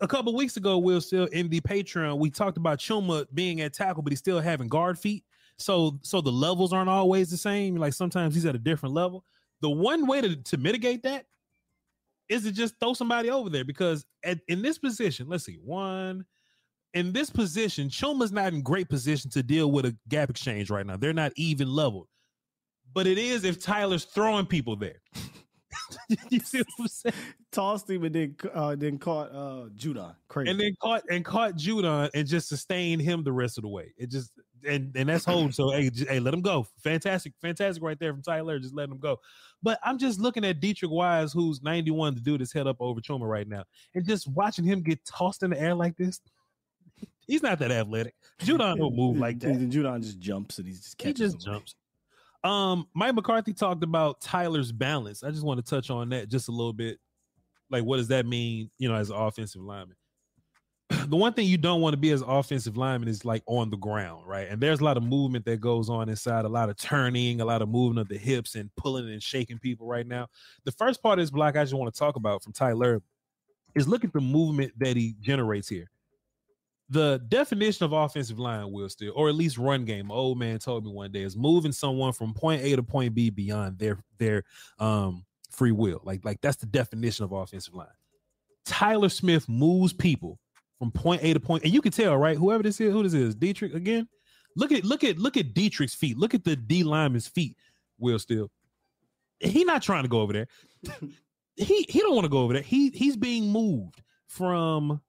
a 0.00 0.08
couple 0.08 0.34
weeks 0.34 0.56
ago, 0.56 0.78
we 0.78 0.94
are 0.94 1.00
still 1.00 1.26
in 1.26 1.48
the 1.48 1.60
Patreon. 1.60 2.18
We 2.18 2.30
talked 2.30 2.56
about 2.56 2.78
Chuma 2.78 3.26
being 3.32 3.60
at 3.60 3.72
tackle, 3.72 4.02
but 4.02 4.12
he's 4.12 4.18
still 4.18 4.40
having 4.40 4.68
guard 4.68 4.98
feet. 4.98 5.24
So, 5.56 5.98
so 6.02 6.20
the 6.20 6.30
levels 6.30 6.72
aren't 6.72 6.90
always 6.90 7.30
the 7.30 7.36
same. 7.36 7.76
Like 7.76 7.92
sometimes 7.92 8.34
he's 8.34 8.46
at 8.46 8.54
a 8.54 8.60
different 8.60 8.94
level. 8.94 9.24
The 9.60 9.70
one 9.70 10.06
way 10.06 10.20
to, 10.20 10.36
to 10.36 10.56
mitigate 10.56 11.02
that 11.02 11.26
is 12.28 12.44
to 12.44 12.52
just 12.52 12.78
throw 12.78 12.94
somebody 12.94 13.30
over 13.30 13.50
there 13.50 13.64
because 13.64 14.06
at, 14.24 14.38
in 14.46 14.62
this 14.62 14.78
position, 14.78 15.28
let's 15.28 15.44
see, 15.44 15.58
one 15.64 16.24
in 16.94 17.12
this 17.12 17.30
position, 17.30 17.88
Chuma's 17.88 18.32
not 18.32 18.52
in 18.52 18.62
great 18.62 18.88
position 18.88 19.30
to 19.30 19.42
deal 19.42 19.70
with 19.70 19.84
a 19.84 19.96
gap 20.08 20.30
exchange 20.30 20.70
right 20.70 20.86
now. 20.86 20.96
They're 20.96 21.12
not 21.12 21.32
even 21.36 21.68
leveled 21.68 22.08
but 22.94 23.06
it 23.06 23.18
is 23.18 23.44
if 23.44 23.62
Tyler's 23.62 24.04
throwing 24.04 24.46
people 24.46 24.76
there. 24.76 25.00
you 26.30 26.40
see 26.40 26.58
what 26.58 26.66
I'm 26.80 26.88
saying? 26.88 27.14
Tossed 27.52 27.88
him 27.88 28.04
and 28.04 28.14
then 28.14 28.36
uh, 28.54 28.76
then 28.76 28.98
caught 28.98 29.30
uh, 29.30 29.68
Judon. 29.76 30.14
Crazy. 30.28 30.50
And 30.50 30.60
then 30.60 30.74
caught 30.80 31.02
and 31.10 31.24
caught 31.24 31.54
Judon 31.54 32.10
and 32.14 32.26
just 32.26 32.48
sustained 32.48 33.02
him 33.02 33.24
the 33.24 33.32
rest 33.32 33.58
of 33.58 33.62
the 33.62 33.68
way. 33.68 33.92
It 33.96 34.10
just 34.10 34.32
and 34.66 34.94
and 34.96 35.08
that's 35.08 35.24
hold. 35.24 35.54
So 35.54 35.70
hey, 35.70 35.90
just, 35.90 36.08
hey, 36.08 36.20
let 36.20 36.34
him 36.34 36.42
go. 36.42 36.66
Fantastic, 36.82 37.32
fantastic 37.40 37.82
right 37.82 37.98
there 37.98 38.12
from 38.12 38.22
Tyler. 38.22 38.58
Just 38.58 38.74
let 38.74 38.88
him 38.88 38.98
go. 38.98 39.18
But 39.62 39.78
I'm 39.82 39.98
just 39.98 40.20
looking 40.20 40.44
at 40.44 40.60
Deatrich 40.60 40.90
Wise, 40.90 41.32
who's 41.32 41.62
91 41.62 42.14
to 42.14 42.20
do 42.20 42.38
this 42.38 42.52
head 42.52 42.66
up 42.66 42.76
over 42.80 43.00
Chuma 43.00 43.28
right 43.28 43.48
now, 43.48 43.64
and 43.94 44.06
just 44.06 44.28
watching 44.28 44.64
him 44.64 44.82
get 44.82 45.04
tossed 45.04 45.42
in 45.42 45.50
the 45.50 45.60
air 45.60 45.74
like 45.74 45.96
this. 45.96 46.20
He's 47.26 47.42
not 47.42 47.58
that 47.58 47.70
athletic. 47.70 48.14
Judon 48.40 48.78
don't 48.78 48.96
move 48.96 49.18
like 49.18 49.38
that. 49.40 49.58
Judon 49.58 50.02
just 50.02 50.18
jumps 50.18 50.58
and 50.58 50.66
he's 50.66 50.80
just 50.80 51.00
he 51.00 51.12
just 51.12 51.40
jumps. 51.40 51.74
Um, 52.44 52.86
Mike 52.94 53.14
McCarthy 53.14 53.52
talked 53.52 53.82
about 53.82 54.20
Tyler's 54.20 54.72
balance. 54.72 55.22
I 55.22 55.30
just 55.30 55.44
want 55.44 55.64
to 55.64 55.68
touch 55.68 55.90
on 55.90 56.08
that 56.10 56.28
just 56.28 56.48
a 56.48 56.52
little 56.52 56.72
bit. 56.72 56.98
Like, 57.70 57.84
what 57.84 57.96
does 57.96 58.08
that 58.08 58.26
mean, 58.26 58.70
you 58.78 58.88
know, 58.88 58.94
as 58.94 59.10
an 59.10 59.16
offensive 59.16 59.60
lineman? 59.60 59.96
the 61.08 61.16
one 61.16 61.34
thing 61.34 61.46
you 61.46 61.58
don't 61.58 61.80
want 61.80 61.92
to 61.92 61.98
be 61.98 62.10
as 62.12 62.22
offensive 62.26 62.76
lineman 62.76 63.08
is 63.08 63.24
like 63.24 63.42
on 63.46 63.70
the 63.70 63.76
ground, 63.76 64.26
right? 64.26 64.48
And 64.48 64.60
there's 64.60 64.80
a 64.80 64.84
lot 64.84 64.96
of 64.96 65.02
movement 65.02 65.44
that 65.44 65.60
goes 65.60 65.90
on 65.90 66.08
inside, 66.08 66.44
a 66.44 66.48
lot 66.48 66.70
of 66.70 66.78
turning, 66.78 67.40
a 67.40 67.44
lot 67.44 67.60
of 67.60 67.68
moving 67.68 67.98
of 67.98 68.08
the 68.08 68.16
hips 68.16 68.54
and 68.54 68.74
pulling 68.76 69.10
and 69.10 69.22
shaking 69.22 69.58
people 69.58 69.86
right 69.86 70.06
now. 70.06 70.28
The 70.64 70.72
first 70.72 71.02
part 71.02 71.18
of 71.18 71.22
this 71.22 71.30
block 71.30 71.56
I 71.56 71.64
just 71.64 71.74
want 71.74 71.92
to 71.92 71.98
talk 71.98 72.16
about 72.16 72.42
from 72.42 72.52
Tyler 72.52 73.02
is 73.74 73.86
look 73.86 74.04
at 74.04 74.12
the 74.12 74.20
movement 74.20 74.72
that 74.78 74.96
he 74.96 75.14
generates 75.20 75.68
here 75.68 75.90
the 76.90 77.22
definition 77.28 77.84
of 77.84 77.92
offensive 77.92 78.38
line 78.38 78.72
will 78.72 78.88
still, 78.88 79.12
or 79.14 79.28
at 79.28 79.34
least 79.34 79.58
run 79.58 79.84
game. 79.84 80.10
Old 80.10 80.38
man 80.38 80.58
told 80.58 80.84
me 80.84 80.90
one 80.90 81.12
day 81.12 81.22
is 81.22 81.36
moving 81.36 81.72
someone 81.72 82.12
from 82.12 82.32
point 82.32 82.62
A 82.62 82.76
to 82.76 82.82
point 82.82 83.14
B 83.14 83.30
beyond 83.30 83.78
their 83.78 83.98
their 84.18 84.44
um 84.78 85.24
free 85.50 85.72
will. 85.72 86.00
Like 86.04 86.24
like 86.24 86.40
that's 86.40 86.56
the 86.56 86.66
definition 86.66 87.24
of 87.24 87.32
offensive 87.32 87.74
line. 87.74 87.86
Tyler 88.64 89.08
Smith 89.08 89.48
moves 89.48 89.92
people 89.92 90.38
from 90.78 90.90
point 90.90 91.22
A 91.22 91.34
to 91.34 91.40
point, 91.40 91.64
and 91.64 91.72
you 91.72 91.82
can 91.82 91.92
tell, 91.92 92.16
right? 92.16 92.36
Whoever 92.36 92.62
this 92.62 92.80
is, 92.80 92.92
who 92.92 93.02
this 93.02 93.14
is, 93.14 93.34
Deatrich 93.34 93.74
again. 93.74 94.08
Look 94.56 94.72
at 94.72 94.84
look 94.84 95.04
at 95.04 95.18
look 95.18 95.36
at 95.36 95.54
Deatrich's 95.54 95.94
feet. 95.94 96.16
Look 96.16 96.34
at 96.34 96.44
the 96.44 96.56
D 96.56 96.84
lineman's 96.84 97.28
feet. 97.28 97.56
Will 97.98 98.18
still, 98.18 98.50
he 99.40 99.64
not 99.64 99.82
trying 99.82 100.04
to 100.04 100.08
go 100.08 100.20
over 100.20 100.32
there. 100.32 100.48
he 101.56 101.84
he 101.88 102.00
don't 102.00 102.14
want 102.14 102.24
to 102.24 102.30
go 102.30 102.38
over 102.38 102.54
there. 102.54 102.62
He 102.62 102.90
he's 102.90 103.16
being 103.16 103.50
moved 103.50 104.02
from 104.26 105.00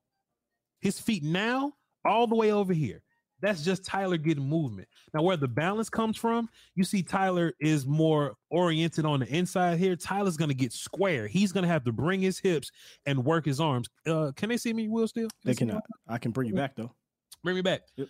his 0.80 0.98
feet 0.98 1.22
now 1.22 1.72
all 2.04 2.26
the 2.26 2.34
way 2.34 2.52
over 2.52 2.72
here. 2.72 3.02
That's 3.42 3.64
just 3.64 3.84
Tyler 3.84 4.18
getting 4.18 4.46
movement. 4.46 4.88
Now, 5.14 5.22
where 5.22 5.36
the 5.36 5.48
balance 5.48 5.88
comes 5.88 6.16
from, 6.16 6.48
you 6.74 6.84
see 6.84 7.02
Tyler 7.02 7.54
is 7.60 7.86
more 7.86 8.34
oriented 8.50 9.06
on 9.06 9.20
the 9.20 9.26
inside 9.34 9.78
here. 9.78 9.96
Tyler's 9.96 10.36
going 10.36 10.50
to 10.50 10.54
get 10.54 10.72
square. 10.72 11.26
He's 11.26 11.52
going 11.52 11.62
to 11.62 11.68
have 11.68 11.84
to 11.84 11.92
bring 11.92 12.20
his 12.20 12.38
hips 12.38 12.70
and 13.06 13.24
work 13.24 13.46
his 13.46 13.60
arms. 13.60 13.88
Uh, 14.06 14.32
can 14.36 14.50
they 14.50 14.58
see 14.58 14.72
me, 14.72 14.88
Will, 14.88 15.08
still? 15.08 15.28
Can 15.42 15.50
they 15.50 15.54
cannot. 15.54 15.82
I 16.06 16.18
can 16.18 16.32
bring 16.32 16.48
you 16.48 16.54
back, 16.54 16.76
though. 16.76 16.94
Bring 17.42 17.56
me 17.56 17.62
back. 17.62 17.82
Yep. 17.96 18.08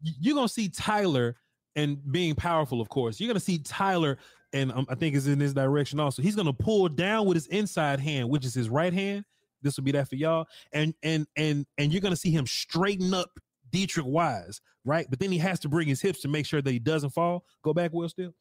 You're 0.00 0.36
going 0.36 0.46
to 0.46 0.52
see 0.52 0.68
Tyler 0.68 1.36
and 1.74 1.98
being 2.12 2.36
powerful, 2.36 2.80
of 2.80 2.88
course. 2.88 3.18
You're 3.18 3.28
going 3.28 3.34
to 3.34 3.44
see 3.44 3.58
Tyler, 3.58 4.18
and 4.52 4.70
um, 4.70 4.86
I 4.88 4.94
think 4.94 5.16
is 5.16 5.26
in 5.26 5.40
this 5.40 5.52
direction 5.52 5.98
also. 5.98 6.22
He's 6.22 6.36
going 6.36 6.46
to 6.46 6.52
pull 6.52 6.88
down 6.88 7.26
with 7.26 7.34
his 7.34 7.48
inside 7.48 7.98
hand, 7.98 8.28
which 8.28 8.44
is 8.44 8.54
his 8.54 8.68
right 8.68 8.92
hand 8.92 9.24
this 9.62 9.76
will 9.76 9.84
be 9.84 9.92
that 9.92 10.08
for 10.08 10.16
y'all. 10.16 10.46
And 10.72 10.94
and 11.02 11.26
and 11.36 11.66
and 11.78 11.92
you're 11.92 12.00
gonna 12.00 12.16
see 12.16 12.30
him 12.30 12.46
straighten 12.46 13.14
up 13.14 13.38
Deatrich 13.70 14.04
Wise, 14.04 14.60
right? 14.84 15.06
But 15.10 15.18
then 15.18 15.30
he 15.32 15.38
has 15.38 15.60
to 15.60 15.68
bring 15.68 15.88
his 15.88 16.00
hips 16.00 16.20
to 16.20 16.28
make 16.28 16.46
sure 16.46 16.62
that 16.62 16.70
he 16.70 16.78
doesn't 16.78 17.10
fall. 17.10 17.44
Go 17.62 17.74
back, 17.74 17.92
Will 17.92 18.08
Still. 18.08 18.34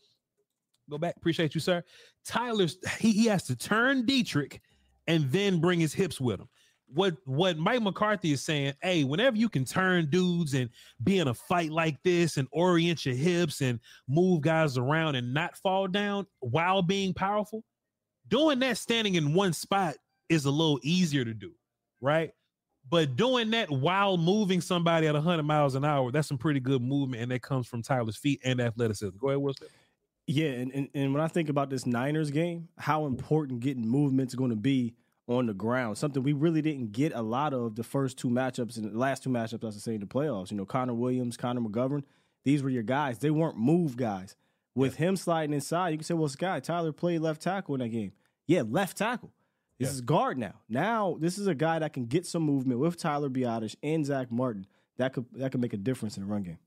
Go 0.89 0.97
back. 0.97 1.17
Appreciate 1.17 1.53
you, 1.53 1.59
sir. 1.61 1.83
Tyler's 2.25 2.77
he, 2.99 3.11
he 3.11 3.25
has 3.25 3.43
to 3.43 3.55
turn 3.55 4.05
Deatrich 4.05 4.59
and 5.07 5.29
then 5.31 5.59
bring 5.59 5.79
his 5.79 5.93
hips 5.93 6.21
with 6.21 6.39
him. 6.39 6.47
what 6.87 7.17
what 7.25 7.57
Mike 7.57 7.81
McCarthy 7.81 8.31
is 8.31 8.41
saying, 8.43 8.73
hey, 8.81 9.03
whenever 9.03 9.35
you 9.37 9.49
can 9.49 9.65
turn 9.65 10.09
dudes 10.09 10.53
and 10.53 10.69
be 11.03 11.19
in 11.19 11.27
a 11.27 11.33
fight 11.33 11.71
like 11.71 12.01
this 12.03 12.37
and 12.37 12.47
orient 12.51 13.05
your 13.05 13.15
hips 13.15 13.61
and 13.61 13.79
move 14.07 14.41
guys 14.41 14.77
around 14.77 15.15
and 15.15 15.33
not 15.33 15.57
fall 15.57 15.87
down 15.87 16.25
while 16.39 16.81
being 16.81 17.13
powerful, 17.13 17.63
doing 18.29 18.59
that 18.59 18.77
standing 18.77 19.15
in 19.15 19.33
one 19.33 19.53
spot 19.53 19.95
is 20.29 20.45
a 20.45 20.51
little 20.51 20.79
easier 20.83 21.25
to 21.25 21.33
do, 21.33 21.53
right? 22.01 22.31
But 22.89 23.15
doing 23.15 23.51
that 23.51 23.69
while 23.69 24.17
moving 24.17 24.61
somebody 24.61 25.07
at 25.07 25.13
100 25.13 25.43
miles 25.43 25.75
an 25.75 25.83
hour, 25.83 26.11
that's 26.11 26.27
some 26.27 26.37
pretty 26.37 26.59
good 26.59 26.81
movement, 26.81 27.21
and 27.21 27.31
that 27.31 27.41
comes 27.41 27.67
from 27.67 27.81
Tyler's 27.81 28.15
feet 28.15 28.39
and 28.43 28.61
athleticism. 28.61 29.17
Go 29.17 29.29
ahead, 29.29 29.39
Wilson. 29.39 29.67
Yeah, 30.25 30.49
and, 30.49 30.71
and, 30.73 30.89
and 30.93 31.13
when 31.13 31.21
I 31.21 31.27
think 31.27 31.49
about 31.49 31.69
this 31.69 31.85
Niners 31.85 32.31
game, 32.31 32.69
how 32.77 33.05
important 33.05 33.61
getting 33.61 33.87
movement 33.87 34.29
is 34.29 34.35
going 34.35 34.49
to 34.49 34.57
be 34.57 34.93
on 35.27 35.45
the 35.45 35.53
ground. 35.53 35.97
Something 35.97 36.23
we 36.23 36.33
really 36.33 36.61
didn't 36.61 36.91
get 36.91 37.13
a 37.13 37.21
lot 37.21 37.53
of 37.53 37.75
the 37.75 37.83
first 37.83 38.17
two 38.17 38.29
matchups 38.29 38.77
and 38.77 38.91
the 38.93 38.97
last 38.97 39.23
two 39.23 39.29
matchups, 39.29 39.65
I 39.65 39.71
should 39.71 39.81
say, 39.81 39.95
in 39.95 40.01
the 40.01 40.05
playoffs. 40.05 40.51
You 40.51 40.57
know, 40.57 40.65
Connor 40.65 40.93
Williams, 40.93 41.37
Connor 41.37 41.61
McGovern, 41.61 42.03
these 42.45 42.63
were 42.63 42.69
your 42.69 42.83
guys. 42.83 43.19
They 43.19 43.29
weren't 43.29 43.57
move 43.57 43.97
guys. 43.97 44.35
With 44.75 44.99
yeah. 44.99 45.07
him 45.07 45.15
sliding 45.17 45.53
inside, 45.53 45.89
you 45.89 45.97
can 45.97 46.05
say, 46.05 46.13
well, 46.13 46.29
Sky, 46.29 46.59
Tyler 46.59 46.91
played 46.91 47.21
left 47.21 47.41
tackle 47.41 47.75
in 47.75 47.81
that 47.81 47.89
game. 47.89 48.13
Yeah, 48.45 48.63
left 48.65 48.97
tackle. 48.97 49.33
This 49.79 49.89
yeah. 49.89 49.93
is 49.93 50.01
guard 50.01 50.37
now. 50.37 50.55
Now 50.69 51.17
this 51.19 51.37
is 51.37 51.47
a 51.47 51.55
guy 51.55 51.79
that 51.79 51.93
can 51.93 52.05
get 52.05 52.25
some 52.25 52.43
movement 52.43 52.79
with 52.79 52.97
Tyler 52.97 53.29
Biadasz 53.29 53.75
and 53.83 54.05
Zack 54.05 54.31
Martin. 54.31 54.65
That 54.97 55.13
could 55.13 55.25
that 55.33 55.51
could 55.51 55.61
make 55.61 55.73
a 55.73 55.77
difference 55.77 56.17
in 56.17 56.23
the 56.23 56.31
run 56.31 56.43
game. 56.43 56.57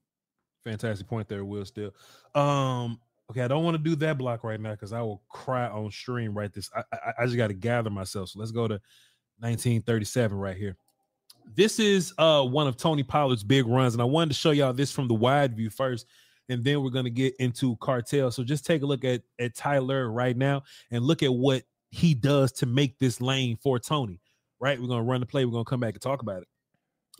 Fantastic 0.64 1.08
point 1.08 1.28
there, 1.28 1.44
Will. 1.44 1.64
Still, 1.64 1.92
um, 2.34 3.00
Okay, 3.30 3.42
I 3.42 3.48
don't 3.48 3.62
want 3.62 3.76
to 3.76 3.82
do 3.82 3.94
that 3.96 4.18
block 4.18 4.42
right 4.42 4.60
now 4.60 4.72
because 4.72 4.92
I 4.92 5.02
will 5.02 5.22
cry 5.28 5.68
on 5.68 5.92
stream 5.92 6.36
right 6.36 6.52
this. 6.52 6.68
I, 6.74 6.82
I, 6.92 7.12
I 7.20 7.26
just 7.26 7.36
got 7.36 7.46
to 7.46 7.54
gather 7.54 7.88
myself. 7.88 8.30
So 8.30 8.40
let's 8.40 8.50
go 8.50 8.66
to 8.66 8.74
1937 9.38 10.36
right 10.36 10.56
here. 10.56 10.76
This 11.54 11.78
is 11.78 12.12
uh 12.18 12.42
one 12.42 12.66
of 12.66 12.76
Tony 12.76 13.04
Pollard's 13.04 13.44
big 13.44 13.66
runs, 13.66 13.94
and 13.94 14.02
I 14.02 14.04
wanted 14.04 14.30
to 14.30 14.34
show 14.34 14.50
y'all 14.50 14.72
this 14.72 14.90
from 14.90 15.06
the 15.06 15.14
wide 15.14 15.56
view 15.56 15.70
first, 15.70 16.06
and 16.48 16.64
then 16.64 16.82
we're 16.82 16.90
gonna 16.90 17.08
get 17.08 17.34
into 17.38 17.76
cartel. 17.76 18.32
So 18.32 18.42
just 18.42 18.66
take 18.66 18.82
a 18.82 18.86
look 18.86 19.04
at 19.04 19.22
at 19.38 19.54
Tyler 19.54 20.10
right 20.10 20.36
now 20.36 20.64
and 20.90 21.04
look 21.04 21.22
at 21.22 21.32
what 21.32 21.62
he 21.90 22.14
does 22.14 22.52
to 22.52 22.66
make 22.66 22.98
this 22.98 23.20
lane 23.20 23.56
for 23.56 23.78
Tony. 23.78 24.20
Right, 24.60 24.80
we're 24.80 24.88
gonna 24.88 25.02
run 25.02 25.20
the 25.20 25.26
play. 25.26 25.44
We're 25.44 25.52
gonna 25.52 25.64
come 25.64 25.80
back 25.80 25.94
and 25.94 26.02
talk 26.02 26.22
about 26.22 26.42
it. 26.42 26.48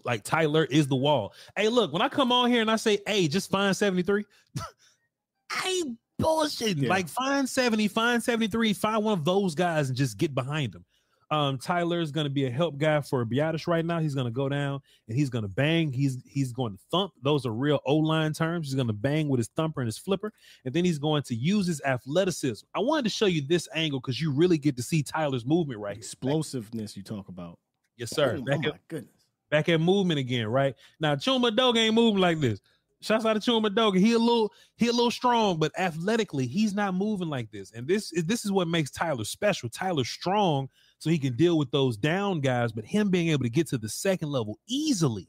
Like 0.05 0.25
Tyler 0.25 0.65
is 0.65 0.89
the 0.89 0.97
wall. 0.97 1.35
Hey, 1.57 1.69
look, 1.69 1.93
when 1.93 2.03
I 2.03 2.09
come 2.09 2.33
on 2.33 2.51
here 2.51 2.61
and 2.61 2.71
I 2.71 2.77
say, 2.77 2.99
"Hey, 3.07 3.29
just 3.29 3.51
find 3.51 3.77
73," 3.77 4.25
I 5.51 5.69
ain't 5.69 5.99
bullshitting. 6.21 6.83
Yeah. 6.83 6.89
Like 6.89 7.09
find 7.09 7.49
70, 7.49 7.89
find 7.89 8.23
73, 8.23 8.73
find 8.75 9.05
one 9.05 9.19
of 9.19 9.25
those 9.25 9.55
guys 9.55 9.89
and 9.89 9.97
just 9.97 10.19
get 10.19 10.35
behind 10.35 10.73
them. 10.73 10.85
Um, 11.33 11.59
Tyler 11.59 12.01
is 12.01 12.11
going 12.11 12.25
to 12.25 12.31
be 12.31 12.47
a 12.47 12.51
help 12.51 12.77
guy 12.77 13.01
for 13.01 13.25
Biadasz 13.25 13.69
right 13.69 13.85
now. 13.85 14.01
He's 14.01 14.15
going 14.15 14.27
to 14.27 14.33
go 14.33 14.49
down 14.49 14.81
and 15.07 15.17
he's 15.17 15.31
going 15.31 15.43
to 15.43 15.49
bang. 15.49 15.93
He's 15.93 16.19
he's 16.27 16.53
going 16.53 16.73
to 16.73 16.79
thump. 16.91 17.13
Those 17.23 17.47
are 17.47 17.53
real 17.53 17.79
O 17.87 17.97
line 17.97 18.33
terms. 18.33 18.67
He's 18.67 18.75
going 18.75 18.89
to 18.89 18.93
bang 18.93 19.29
with 19.29 19.39
his 19.39 19.49
thumper 19.49 19.81
and 19.81 19.87
his 19.87 19.99
flipper, 19.99 20.33
and 20.65 20.75
then 20.75 20.85
he's 20.85 20.99
going 20.99 21.23
to 21.25 21.35
use 21.37 21.69
his 21.69 21.81
athleticism. 21.83 22.67
I 22.75 22.81
wanted 22.81 23.05
to 23.05 23.11
show 23.11 23.27
you 23.27 23.43
this 23.47 23.69
angle 23.75 24.01
because 24.01 24.21
you 24.21 24.33
really 24.33 24.59
get 24.59 24.77
to 24.77 24.83
see 24.83 25.03
Tyler's 25.03 25.47
movement 25.47 25.79
right 25.81 25.97
Explosiveness 25.97 26.97
you 26.97 27.05
talk 27.05 27.29
about. 27.29 27.59
Yes, 27.97 28.11
sir. 28.11 28.37
Oh, 28.39 28.43
back 28.43 28.59
oh 28.59 28.63
my 28.63 28.69
at, 28.71 28.89
goodness. 28.89 29.15
Back 29.51 29.69
at 29.69 29.81
movement 29.81 30.19
again, 30.19 30.49
right? 30.49 30.75
Now 30.99 31.15
Chuma 31.15 31.55
Dog 31.55 31.77
ain't 31.77 31.95
moving 31.95 32.21
like 32.21 32.41
this. 32.41 32.61
Shouts 33.03 33.25
out 33.25 33.33
to 33.33 33.41
Chuma 33.41 33.69
Edoga. 33.69 33.99
He 33.99 34.13
a 34.13 34.19
little 34.19 34.53
he 34.77 34.89
a 34.89 34.93
little 34.93 35.11
strong, 35.11 35.59
but 35.59 35.73
athletically 35.79 36.47
he's 36.47 36.75
not 36.75 36.95
moving 36.95 37.29
like 37.29 37.51
this. 37.51 37.73
And 37.73 37.89
this 37.89 38.13
is 38.13 38.25
this 38.25 38.45
is 38.45 38.53
what 38.53 38.69
makes 38.69 38.91
Tyler 38.91 39.25
special. 39.25 39.71
Tyler 39.71 40.05
strong, 40.05 40.69
so 41.01 41.11
he 41.11 41.19
can 41.19 41.35
deal 41.35 41.59
with 41.59 41.73
those 41.73 41.97
down 41.97 42.41
guys, 42.41 42.71
but 42.71 42.85
him 42.85 43.11
being 43.11 43.31
able 43.31 43.43
to 43.43 43.51
get 43.51 43.67
to 43.69 43.79
the 43.79 43.89
second 43.89 44.29
level 44.29 44.59
easily. 44.69 45.27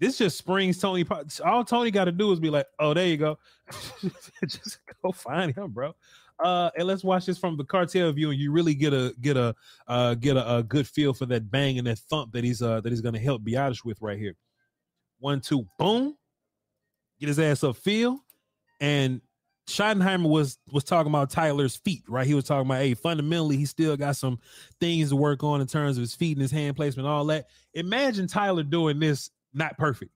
This 0.00 0.18
just 0.18 0.36
springs 0.36 0.78
Tony. 0.80 1.06
All 1.44 1.64
Tony 1.64 1.92
got 1.92 2.06
to 2.06 2.12
do 2.12 2.32
is 2.32 2.40
be 2.40 2.50
like, 2.50 2.66
"Oh, 2.80 2.92
there 2.92 3.06
you 3.06 3.16
go, 3.16 3.38
just 4.42 4.78
go 5.02 5.12
find 5.12 5.54
him, 5.54 5.70
bro." 5.70 5.94
Uh, 6.42 6.70
and 6.76 6.88
let's 6.88 7.04
watch 7.04 7.26
this 7.26 7.38
from 7.38 7.56
the 7.56 7.64
cartel 7.64 8.10
view, 8.10 8.30
and 8.30 8.40
you 8.40 8.50
really 8.50 8.74
get 8.74 8.92
a 8.92 9.14
get 9.20 9.36
a 9.36 9.54
uh, 9.86 10.14
get 10.14 10.36
a, 10.36 10.56
a 10.56 10.62
good 10.64 10.88
feel 10.88 11.14
for 11.14 11.26
that 11.26 11.48
bang 11.52 11.78
and 11.78 11.86
that 11.86 12.00
thump 12.00 12.32
that 12.32 12.42
he's 12.42 12.62
uh 12.62 12.80
that 12.80 12.90
he's 12.90 13.00
to 13.00 13.16
help 13.16 13.42
Biadasz 13.42 13.84
with 13.84 14.02
right 14.02 14.18
here. 14.18 14.34
One, 15.20 15.40
two, 15.40 15.68
boom 15.78 16.16
get 17.22 17.28
his 17.28 17.38
ass 17.38 17.62
up 17.62 17.76
field. 17.76 18.18
And 18.80 19.20
Schottenheimer 19.66 20.28
was 20.28 20.58
was 20.72 20.84
talking 20.84 21.10
about 21.10 21.30
Tyler's 21.30 21.76
feet, 21.76 22.02
right? 22.08 22.26
He 22.26 22.34
was 22.34 22.44
talking 22.44 22.66
about, 22.66 22.80
hey, 22.80 22.94
fundamentally, 22.94 23.56
he 23.56 23.64
still 23.64 23.96
got 23.96 24.16
some 24.16 24.38
things 24.80 25.10
to 25.10 25.16
work 25.16 25.44
on 25.44 25.60
in 25.60 25.66
terms 25.66 25.96
of 25.96 26.00
his 26.00 26.14
feet 26.14 26.36
and 26.36 26.42
his 26.42 26.50
hand 26.50 26.76
placement, 26.76 27.08
all 27.08 27.24
that. 27.26 27.46
Imagine 27.74 28.26
Tyler 28.26 28.64
doing 28.64 28.98
this 28.98 29.30
not 29.54 29.78
perfect, 29.78 30.10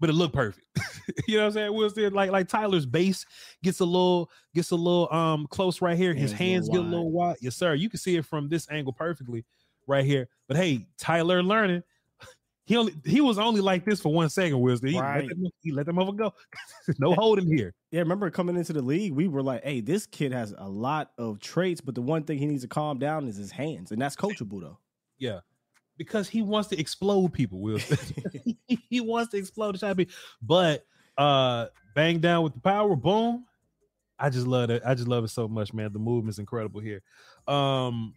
but 0.00 0.10
it 0.10 0.14
looked 0.14 0.34
perfect. 0.34 0.66
you 1.28 1.36
know 1.36 1.42
what 1.42 1.46
I'm 1.46 1.52
saying? 1.52 1.74
We'll 1.74 1.90
see 1.90 2.08
like 2.08 2.30
like 2.30 2.48
Tyler's 2.48 2.86
base 2.86 3.24
gets 3.62 3.80
a 3.80 3.84
little 3.84 4.30
gets 4.54 4.72
a 4.72 4.76
little 4.76 5.12
um 5.12 5.46
close 5.48 5.80
right 5.80 5.96
here. 5.96 6.12
His 6.12 6.32
hands 6.32 6.68
get 6.68 6.80
a 6.80 6.82
little 6.82 7.12
wide. 7.12 7.36
Yes, 7.40 7.56
sir. 7.56 7.74
You 7.74 7.88
can 7.88 8.00
see 8.00 8.16
it 8.16 8.26
from 8.26 8.48
this 8.48 8.68
angle 8.70 8.92
perfectly 8.92 9.44
right 9.86 10.04
here. 10.04 10.28
But 10.48 10.56
hey, 10.56 10.86
Tyler 10.98 11.42
learning 11.42 11.82
he 12.72 12.78
only 12.78 12.94
he 13.04 13.20
was 13.20 13.38
only 13.38 13.60
like 13.60 13.84
this 13.84 14.00
for 14.00 14.10
one 14.10 14.30
second, 14.30 14.58
Wisdom. 14.58 14.88
He, 14.88 14.98
right. 14.98 15.26
let, 15.26 15.28
them, 15.28 15.46
he 15.60 15.72
let 15.72 15.84
them 15.84 15.98
over 15.98 16.12
go. 16.12 16.32
no 16.98 17.12
holding 17.12 17.46
here. 17.46 17.74
Yeah, 17.90 18.00
remember 18.00 18.30
coming 18.30 18.56
into 18.56 18.72
the 18.72 18.80
league, 18.80 19.12
we 19.12 19.28
were 19.28 19.42
like, 19.42 19.62
hey, 19.62 19.82
this 19.82 20.06
kid 20.06 20.32
has 20.32 20.54
a 20.56 20.66
lot 20.66 21.10
of 21.18 21.38
traits, 21.38 21.82
but 21.82 21.94
the 21.94 22.00
one 22.00 22.24
thing 22.24 22.38
he 22.38 22.46
needs 22.46 22.62
to 22.62 22.68
calm 22.68 22.98
down 22.98 23.28
is 23.28 23.36
his 23.36 23.50
hands, 23.50 23.92
and 23.92 24.00
that's 24.00 24.16
coachable 24.16 24.62
though. 24.62 24.78
Yeah. 25.18 25.40
Because 25.98 26.30
he 26.30 26.40
wants 26.40 26.70
to 26.70 26.80
explode 26.80 27.34
people, 27.34 27.60
Will. 27.60 27.78
he 28.88 29.00
wants 29.02 29.32
to 29.32 29.36
explode 29.36 29.74
the 29.74 29.78
shot. 29.78 29.98
But 30.40 30.86
uh 31.18 31.66
bang 31.94 32.20
down 32.20 32.42
with 32.42 32.54
the 32.54 32.60
power, 32.60 32.96
boom. 32.96 33.44
I 34.18 34.30
just 34.30 34.46
love 34.46 34.70
it. 34.70 34.82
I 34.86 34.94
just 34.94 35.08
love 35.08 35.24
it 35.24 35.28
so 35.28 35.46
much, 35.46 35.74
man. 35.74 35.92
The 35.92 35.98
movement's 35.98 36.38
incredible 36.38 36.80
here. 36.80 37.02
Um 37.46 38.14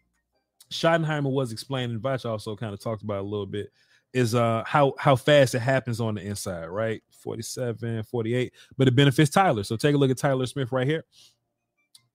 Schottenheimer 0.71 1.31
was 1.31 1.51
explaining, 1.51 1.99
Voch 1.99 2.25
also 2.25 2.55
kind 2.55 2.73
of 2.73 2.79
talked 2.79 3.03
about 3.03 3.19
a 3.19 3.27
little 3.27 3.45
bit 3.45 3.69
is 4.13 4.33
uh 4.35 4.63
how 4.65 4.93
how 4.97 5.15
fast 5.15 5.55
it 5.55 5.59
happens 5.59 5.99
on 5.99 6.15
the 6.15 6.21
inside, 6.21 6.67
right? 6.67 7.01
47, 7.11 8.03
48, 8.03 8.53
but 8.77 8.87
it 8.87 8.95
benefits 8.95 9.31
Tyler. 9.31 9.63
So 9.63 9.75
take 9.75 9.95
a 9.95 9.97
look 9.97 10.11
at 10.11 10.17
Tyler 10.17 10.45
Smith 10.45 10.71
right 10.71 10.87
here. 10.87 11.03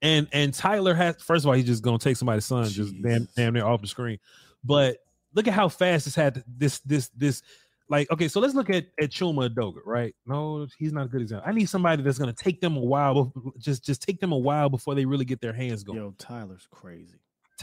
And 0.02 0.28
and 0.32 0.54
Tyler 0.54 0.94
has 0.94 1.16
first 1.22 1.44
of 1.44 1.48
all, 1.48 1.54
he's 1.54 1.66
just 1.66 1.82
gonna 1.82 1.98
take 1.98 2.16
somebody's 2.16 2.46
son 2.46 2.64
Jeez. 2.64 2.72
just 2.72 3.02
damn 3.02 3.28
damn 3.36 3.52
near 3.52 3.66
off 3.66 3.82
the 3.82 3.86
screen. 3.86 4.18
But 4.64 4.98
look 5.34 5.46
at 5.46 5.54
how 5.54 5.68
fast 5.68 6.06
this 6.06 6.14
had 6.14 6.42
this 6.46 6.78
this 6.80 7.08
this 7.08 7.42
like 7.90 8.10
okay, 8.10 8.28
so 8.28 8.40
let's 8.40 8.54
look 8.54 8.70
at 8.70 8.86
at 9.00 9.10
Chuma 9.10 9.50
Edoga, 9.50 9.80
right? 9.84 10.14
No, 10.24 10.66
he's 10.78 10.92
not 10.92 11.06
a 11.06 11.08
good 11.08 11.22
example. 11.22 11.46
I 11.46 11.52
need 11.52 11.68
somebody 11.68 12.02
that's 12.02 12.18
gonna 12.18 12.32
take 12.32 12.60
them 12.60 12.76
a 12.76 12.80
while, 12.80 13.32
just 13.58 13.84
just 13.84 14.00
take 14.00 14.20
them 14.20 14.32
a 14.32 14.38
while 14.38 14.70
before 14.70 14.94
they 14.94 15.04
really 15.04 15.24
get 15.24 15.40
their 15.40 15.52
hands 15.52 15.82
going. 15.82 15.98
Yo, 15.98 16.14
Tyler's 16.16 16.66
crazy. 16.70 17.18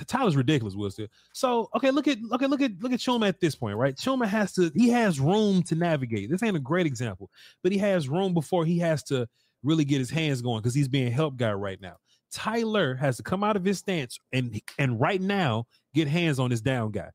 Tyler's 0.05 0.35
ridiculous, 0.35 0.75
Will 0.75 0.91
still. 0.91 1.07
So 1.33 1.69
okay, 1.75 1.91
look 1.91 2.07
at 2.07 2.17
okay, 2.33 2.47
look 2.47 2.61
at 2.61 2.71
look 2.81 2.91
at 2.91 2.99
Chuma 2.99 3.27
at 3.27 3.39
this 3.39 3.55
point, 3.55 3.77
right? 3.77 3.95
Chuma 3.95 4.27
has 4.27 4.53
to 4.53 4.71
he 4.75 4.89
has 4.89 5.19
room 5.19 5.63
to 5.63 5.75
navigate. 5.75 6.29
This 6.29 6.43
ain't 6.43 6.57
a 6.57 6.61
great 6.61 6.85
example, 6.85 7.29
but 7.63 7.71
he 7.71 7.77
has 7.79 8.09
room 8.09 8.33
before 8.33 8.65
he 8.65 8.79
has 8.79 9.03
to 9.03 9.27
really 9.63 9.85
get 9.85 9.99
his 9.99 10.09
hands 10.09 10.41
going 10.41 10.61
because 10.61 10.75
he's 10.75 10.87
being 10.87 11.11
help 11.11 11.37
guy 11.37 11.53
right 11.53 11.81
now. 11.81 11.95
Tyler 12.31 12.95
has 12.95 13.17
to 13.17 13.23
come 13.23 13.43
out 13.43 13.55
of 13.55 13.63
his 13.63 13.79
stance 13.79 14.19
and 14.33 14.59
and 14.77 14.99
right 14.99 15.21
now 15.21 15.65
get 15.93 16.07
hands 16.07 16.39
on 16.39 16.49
this 16.49 16.61
down 16.61 16.91
guy. 16.91 17.09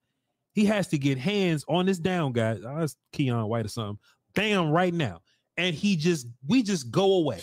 He 0.52 0.64
has 0.66 0.88
to 0.88 0.98
get 0.98 1.18
hands 1.18 1.64
on 1.68 1.86
this 1.86 1.98
down 1.98 2.32
guy. 2.32 2.58
Oh, 2.64 2.80
that's 2.80 2.96
Keion 3.14 3.48
White 3.48 3.64
or 3.64 3.68
something. 3.68 3.98
Bam, 4.34 4.70
right 4.70 4.92
now. 4.92 5.20
And 5.56 5.74
he 5.74 5.96
just 5.96 6.26
we 6.46 6.62
just 6.62 6.90
go 6.90 7.14
away. 7.14 7.40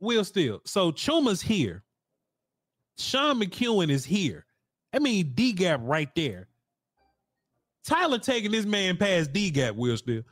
Will 0.00 0.24
still. 0.24 0.60
So 0.66 0.92
Chuma's 0.92 1.40
here 1.40 1.82
Sean 2.98 3.40
McKeon 3.40 3.90
is 3.90 4.04
here. 4.04 4.46
I 4.92 4.98
mean, 4.98 5.32
D 5.34 5.52
gap 5.52 5.80
right 5.82 6.08
there. 6.14 6.48
Tyler 7.84 8.18
taking 8.18 8.50
this 8.50 8.64
man 8.64 8.96
past 8.96 9.32
D 9.32 9.50
gap, 9.50 9.74
Will 9.74 9.96
still. 9.96 10.22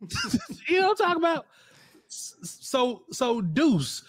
you 0.68 0.80
know 0.80 0.88
what 0.88 1.00
I'm 1.00 1.06
talking 1.06 1.22
about? 1.22 1.46
So, 2.08 3.04
so 3.12 3.40
Deuce, 3.40 4.02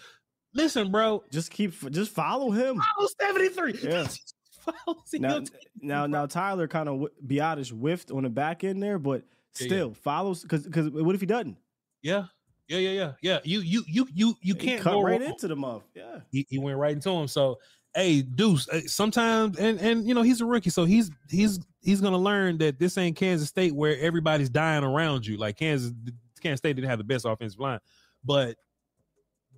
listen, 0.54 0.90
bro. 0.90 1.22
Just 1.30 1.50
keep, 1.50 1.72
just 1.90 2.10
follow 2.10 2.50
him. 2.50 2.80
Follow 2.96 3.08
73. 3.20 3.78
Yeah. 3.82 4.06
now, 5.14 5.40
now, 5.80 6.06
now, 6.06 6.26
Tyler 6.26 6.66
kind 6.66 6.88
of 6.88 7.08
Biadasz 7.26 7.70
whiffed 7.70 8.10
on 8.10 8.22
the 8.22 8.30
back 8.30 8.64
end 8.64 8.82
there, 8.82 8.98
but 8.98 9.22
still 9.52 9.78
yeah, 9.78 9.84
yeah. 9.84 9.92
follows 10.02 10.42
because 10.42 10.64
because 10.64 10.90
what 10.90 11.14
if 11.14 11.20
he 11.20 11.26
doesn't? 11.26 11.56
Yeah, 12.02 12.24
yeah, 12.68 12.78
yeah, 12.78 12.90
yeah, 12.90 13.12
yeah. 13.20 13.38
You 13.44 13.60
you 13.60 13.84
you 13.86 14.08
you 14.12 14.36
you 14.40 14.54
can't 14.54 14.82
cut 14.82 14.94
right 14.94 15.20
wrong. 15.20 15.30
into 15.30 15.48
the 15.48 15.56
muff. 15.56 15.82
Yeah, 15.94 16.20
he, 16.30 16.46
he 16.48 16.58
went 16.58 16.78
right 16.78 16.92
into 16.92 17.10
him. 17.10 17.28
So 17.28 17.58
hey, 17.94 18.22
Deuce, 18.22 18.68
sometimes 18.86 19.58
and 19.58 19.78
and 19.80 20.06
you 20.06 20.14
know 20.14 20.22
he's 20.22 20.40
a 20.40 20.46
rookie, 20.46 20.70
so 20.70 20.84
he's 20.84 21.10
he's 21.30 21.60
he's 21.82 22.00
gonna 22.00 22.18
learn 22.18 22.58
that 22.58 22.78
this 22.78 22.96
ain't 22.98 23.16
Kansas 23.16 23.48
State 23.48 23.74
where 23.74 23.98
everybody's 24.00 24.48
dying 24.48 24.84
around 24.84 25.26
you. 25.26 25.36
Like 25.36 25.56
Kansas, 25.58 25.92
Kansas 26.40 26.58
State 26.58 26.76
didn't 26.76 26.90
have 26.90 26.98
the 26.98 27.04
best 27.04 27.24
offensive 27.24 27.60
line, 27.60 27.80
but 28.24 28.56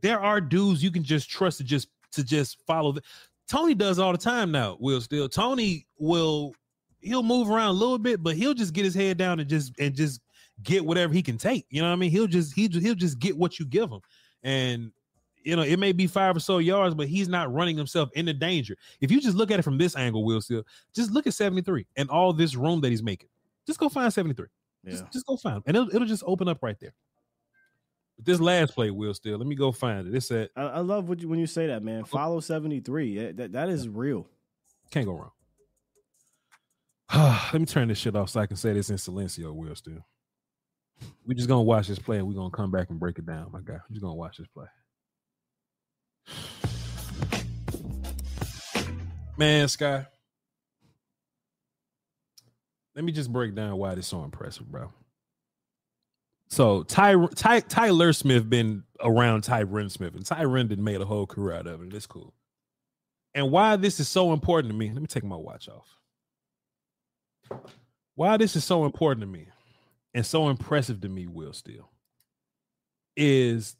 there 0.02 0.20
are 0.20 0.40
dudes 0.40 0.82
you 0.82 0.90
can 0.90 1.02
just 1.02 1.30
trust 1.30 1.58
to 1.58 1.64
just 1.64 1.88
to 2.12 2.24
just 2.24 2.58
follow. 2.66 2.92
The, 2.92 3.02
Tony 3.48 3.74
does 3.74 3.98
all 3.98 4.12
the 4.12 4.18
time 4.18 4.50
now. 4.50 4.76
Will 4.80 5.00
still 5.00 5.28
Tony 5.28 5.86
will 5.98 6.54
he'll 7.00 7.22
move 7.22 7.50
around 7.50 7.68
a 7.68 7.72
little 7.72 7.98
bit, 7.98 8.22
but 8.22 8.36
he'll 8.36 8.54
just 8.54 8.72
get 8.72 8.84
his 8.84 8.94
head 8.94 9.16
down 9.16 9.40
and 9.40 9.48
just 9.48 9.72
and 9.78 9.94
just 9.94 10.20
get 10.62 10.84
whatever 10.84 11.12
he 11.12 11.22
can 11.22 11.38
take. 11.38 11.66
You 11.70 11.82
know 11.82 11.88
what 11.88 11.94
I 11.94 11.96
mean? 11.96 12.10
He'll 12.10 12.26
just 12.26 12.54
he 12.54 12.68
he'll 12.68 12.94
just 12.94 13.18
get 13.18 13.36
what 13.36 13.58
you 13.58 13.66
give 13.66 13.90
him, 13.90 14.00
and 14.42 14.92
you 15.42 15.56
know 15.56 15.62
it 15.62 15.78
may 15.78 15.92
be 15.92 16.06
five 16.06 16.36
or 16.36 16.40
so 16.40 16.58
yards, 16.58 16.94
but 16.94 17.08
he's 17.08 17.28
not 17.28 17.52
running 17.52 17.76
himself 17.76 18.10
into 18.14 18.32
danger. 18.32 18.76
If 19.00 19.10
you 19.10 19.20
just 19.20 19.36
look 19.36 19.50
at 19.50 19.58
it 19.58 19.62
from 19.62 19.78
this 19.78 19.96
angle, 19.96 20.24
Will 20.24 20.40
still 20.40 20.62
just 20.94 21.10
look 21.10 21.26
at 21.26 21.34
seventy 21.34 21.62
three 21.62 21.86
and 21.96 22.08
all 22.10 22.32
this 22.32 22.54
room 22.54 22.80
that 22.80 22.90
he's 22.90 23.02
making. 23.02 23.28
Just 23.66 23.78
go 23.78 23.88
find 23.88 24.12
seventy 24.12 24.34
three. 24.34 24.48
Yeah. 24.84 24.92
Just, 24.92 25.12
just 25.12 25.26
go 25.26 25.36
find 25.36 25.58
him, 25.58 25.62
and 25.66 25.76
it'll, 25.76 25.94
it'll 25.94 26.08
just 26.08 26.24
open 26.26 26.48
up 26.48 26.62
right 26.62 26.78
there. 26.80 26.94
But 28.16 28.24
this 28.24 28.40
last 28.40 28.74
play, 28.74 28.90
Will 28.90 29.14
still. 29.14 29.36
Let 29.36 29.46
me 29.46 29.54
go 29.54 29.72
find 29.72 30.08
it. 30.08 30.14
It 30.14 30.22
said 30.22 30.48
I, 30.56 30.62
I 30.62 30.78
love 30.80 31.08
what 31.08 31.20
you, 31.20 31.28
when 31.28 31.38
you 31.38 31.46
say 31.46 31.66
that, 31.66 31.82
man. 31.82 32.02
Uh-huh. 32.02 32.06
Follow 32.06 32.40
seventy 32.40 32.80
three. 32.80 33.32
That 33.32 33.52
that 33.52 33.68
is 33.68 33.88
real. 33.88 34.26
can't 34.90 35.06
go 35.06 35.12
wrong. 35.12 35.32
Let 37.52 37.60
me 37.60 37.66
turn 37.66 37.88
this 37.88 37.98
shit 37.98 38.16
off 38.16 38.30
so 38.30 38.40
I 38.40 38.46
can 38.46 38.56
say 38.56 38.72
this 38.72 38.90
in 38.90 38.96
silencio. 38.96 39.54
Will 39.54 39.74
still. 39.76 40.04
We 41.26 41.34
just 41.34 41.48
gonna 41.48 41.62
watch 41.62 41.88
this 41.88 41.98
play 41.98 42.18
and 42.18 42.26
we're 42.26 42.34
gonna 42.34 42.50
come 42.50 42.70
back 42.70 42.90
and 42.90 43.00
break 43.00 43.18
it 43.18 43.26
down, 43.26 43.50
my 43.52 43.60
guy. 43.60 43.74
We're 43.74 43.94
just 43.94 44.02
gonna 44.02 44.14
watch 44.14 44.38
this 44.38 44.46
play. 44.48 44.66
Man, 49.36 49.68
Sky. 49.68 50.06
Let 52.94 53.04
me 53.04 53.12
just 53.12 53.30
break 53.30 53.54
down 53.54 53.76
why 53.76 53.94
this 53.94 54.06
so 54.06 54.24
impressive, 54.24 54.70
bro. 54.70 54.90
So 56.48 56.84
Ty, 56.84 57.26
Ty 57.34 57.60
Tyler 57.60 58.12
Smith 58.12 58.48
been 58.48 58.84
around 59.00 59.42
Tyron 59.42 59.90
Smith, 59.90 60.14
and 60.14 60.24
Tyron 60.24 60.68
did 60.68 60.78
made 60.78 61.00
a 61.00 61.04
whole 61.04 61.26
career 61.26 61.56
out 61.56 61.66
of 61.66 61.82
it. 61.82 61.92
That's 61.92 62.06
cool. 62.06 62.32
And 63.34 63.50
why 63.50 63.76
this 63.76 64.00
is 64.00 64.08
so 64.08 64.32
important 64.32 64.72
to 64.72 64.78
me. 64.78 64.90
Let 64.90 65.02
me 65.02 65.06
take 65.06 65.24
my 65.24 65.36
watch 65.36 65.68
off. 65.68 65.88
Why 68.14 68.38
this 68.38 68.56
is 68.56 68.64
so 68.64 68.86
important 68.86 69.20
to 69.20 69.26
me 69.26 69.48
and 70.16 70.24
so 70.24 70.48
impressive 70.48 71.00
to 71.02 71.08
me, 71.10 71.26
Will 71.26 71.52
Still, 71.52 71.90
is 73.16 73.76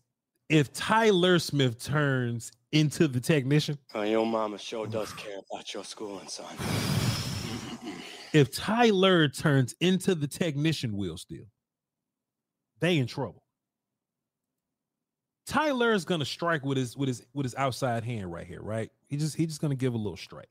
if 0.50 0.70
Tyler 0.72 1.38
Smith 1.38 1.82
turns 1.82 2.52
into 2.72 3.08
the 3.08 3.18
technician, 3.20 3.78
Uh, 3.94 4.02
your 4.02 4.26
mama 4.26 4.58
sure 4.58 4.86
does 4.86 5.12
care 5.14 5.38
about 5.50 5.72
your 5.72 5.82
schooling, 5.82 6.28
son. 6.28 6.54
if 8.34 8.52
Tyler 8.52 9.28
turns 9.28 9.74
into 9.80 10.14
the 10.14 10.26
technician, 10.28 10.94
Will 10.96 11.16
Still, 11.16 11.46
they 12.80 12.98
in 12.98 13.06
trouble. 13.06 13.42
Tyler 15.46 15.92
is 15.92 16.04
gonna 16.04 16.24
strike 16.26 16.64
with 16.66 16.76
his 16.76 16.96
with 16.98 17.08
his 17.08 17.24
with 17.32 17.44
his 17.44 17.54
outside 17.54 18.04
hand 18.04 18.30
right 18.30 18.46
here, 18.46 18.60
right? 18.60 18.90
He 19.08 19.16
just 19.16 19.36
he 19.36 19.46
just 19.46 19.62
gonna 19.62 19.74
give 19.74 19.94
a 19.94 19.96
little 19.96 20.16
strike. 20.18 20.50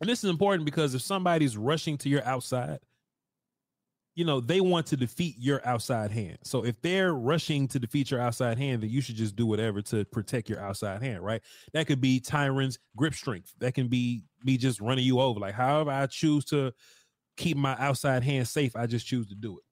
And 0.00 0.08
this 0.10 0.24
is 0.24 0.30
important 0.30 0.64
because 0.64 0.94
if 0.94 1.02
somebody's 1.02 1.56
rushing 1.56 1.96
to 1.98 2.08
your 2.08 2.24
outside, 2.24 2.80
you 4.14 4.24
know, 4.24 4.40
they 4.40 4.60
want 4.60 4.86
to 4.86 4.96
defeat 4.96 5.36
your 5.38 5.66
outside 5.66 6.10
hand. 6.10 6.38
So 6.42 6.64
if 6.64 6.80
they're 6.82 7.14
rushing 7.14 7.68
to 7.68 7.78
defeat 7.78 8.10
your 8.10 8.20
outside 8.20 8.58
hand, 8.58 8.82
then 8.82 8.90
you 8.90 9.00
should 9.00 9.14
just 9.14 9.36
do 9.36 9.46
whatever 9.46 9.80
to 9.82 10.04
protect 10.06 10.48
your 10.48 10.60
outside 10.60 11.02
hand, 11.02 11.24
right? 11.24 11.40
That 11.72 11.86
could 11.86 12.00
be 12.00 12.20
Tyron's 12.20 12.78
grip 12.96 13.14
strength. 13.14 13.54
That 13.58 13.74
can 13.74 13.88
be 13.88 14.24
me 14.44 14.56
just 14.56 14.80
running 14.80 15.04
you 15.04 15.20
over. 15.20 15.38
Like 15.38 15.54
however 15.54 15.90
I 15.90 16.06
choose 16.06 16.44
to 16.46 16.72
keep 17.36 17.56
my 17.56 17.76
outside 17.78 18.22
hand 18.22 18.48
safe, 18.48 18.74
I 18.74 18.86
just 18.86 19.06
choose 19.06 19.28
to 19.28 19.34
do 19.34 19.58
it. 19.58 19.64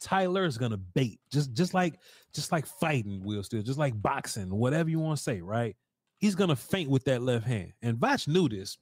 Tyler 0.00 0.44
is 0.44 0.56
gonna 0.56 0.78
bait, 0.78 1.20
just 1.30 1.52
just 1.52 1.74
like 1.74 2.00
just 2.32 2.52
like 2.52 2.66
fighting, 2.66 3.22
will 3.22 3.42
still, 3.42 3.62
just 3.62 3.78
like 3.78 4.00
boxing, 4.00 4.48
whatever 4.48 4.88
you 4.88 4.98
want 4.98 5.18
to 5.18 5.22
say, 5.22 5.42
right? 5.42 5.76
He's 6.18 6.34
gonna 6.34 6.56
feint 6.56 6.88
with 6.88 7.04
that 7.04 7.20
left 7.20 7.46
hand. 7.46 7.72
And 7.82 7.98
Voch 7.98 8.26
knew 8.26 8.48
this 8.48 8.78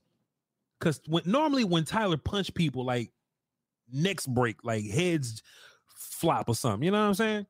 because 0.79 1.01
when 1.09 1.25
normally 1.27 1.65
when 1.65 1.85
Tyler 1.85 2.17
punched 2.17 2.55
people, 2.55 2.85
like 2.85 3.11
necks 3.93 4.27
break, 4.27 4.65
like 4.65 4.85
heads 4.85 5.43
flop 5.97 6.49
or 6.49 6.55
something, 6.55 6.85
you 6.85 6.91
know 6.91 7.01
what 7.01 7.09
I'm 7.09 7.15
saying? 7.15 7.47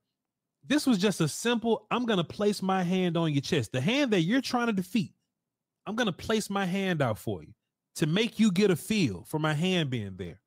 This 0.66 0.86
was 0.86 0.98
just 0.98 1.20
a 1.20 1.28
simple, 1.28 1.86
I'm 1.90 2.04
gonna 2.04 2.24
place 2.24 2.62
my 2.62 2.82
hand 2.82 3.16
on 3.16 3.32
your 3.32 3.40
chest. 3.40 3.72
The 3.72 3.80
hand 3.80 4.12
that 4.12 4.22
you're 4.22 4.40
trying 4.40 4.66
to 4.66 4.72
defeat, 4.72 5.14
I'm 5.86 5.96
gonna 5.96 6.12
place 6.12 6.50
my 6.50 6.66
hand 6.66 7.00
out 7.00 7.18
for 7.18 7.42
you 7.42 7.54
to 7.96 8.06
make 8.06 8.38
you 8.38 8.52
get 8.52 8.70
a 8.70 8.76
feel 8.76 9.24
for 9.26 9.38
my 9.38 9.54
hand 9.54 9.90
being 9.90 10.14
there. 10.16 10.40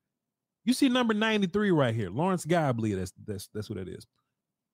You 0.64 0.72
see 0.72 0.88
number 0.88 1.12
93 1.12 1.70
right 1.72 1.94
here, 1.94 2.08
Lawrence 2.08 2.44
Guy, 2.44 2.68
I 2.68 2.72
believe 2.72 2.96
that's 2.96 3.12
that's 3.26 3.48
that's 3.52 3.68
what 3.68 3.78
it 3.78 3.88
is. 3.88 4.06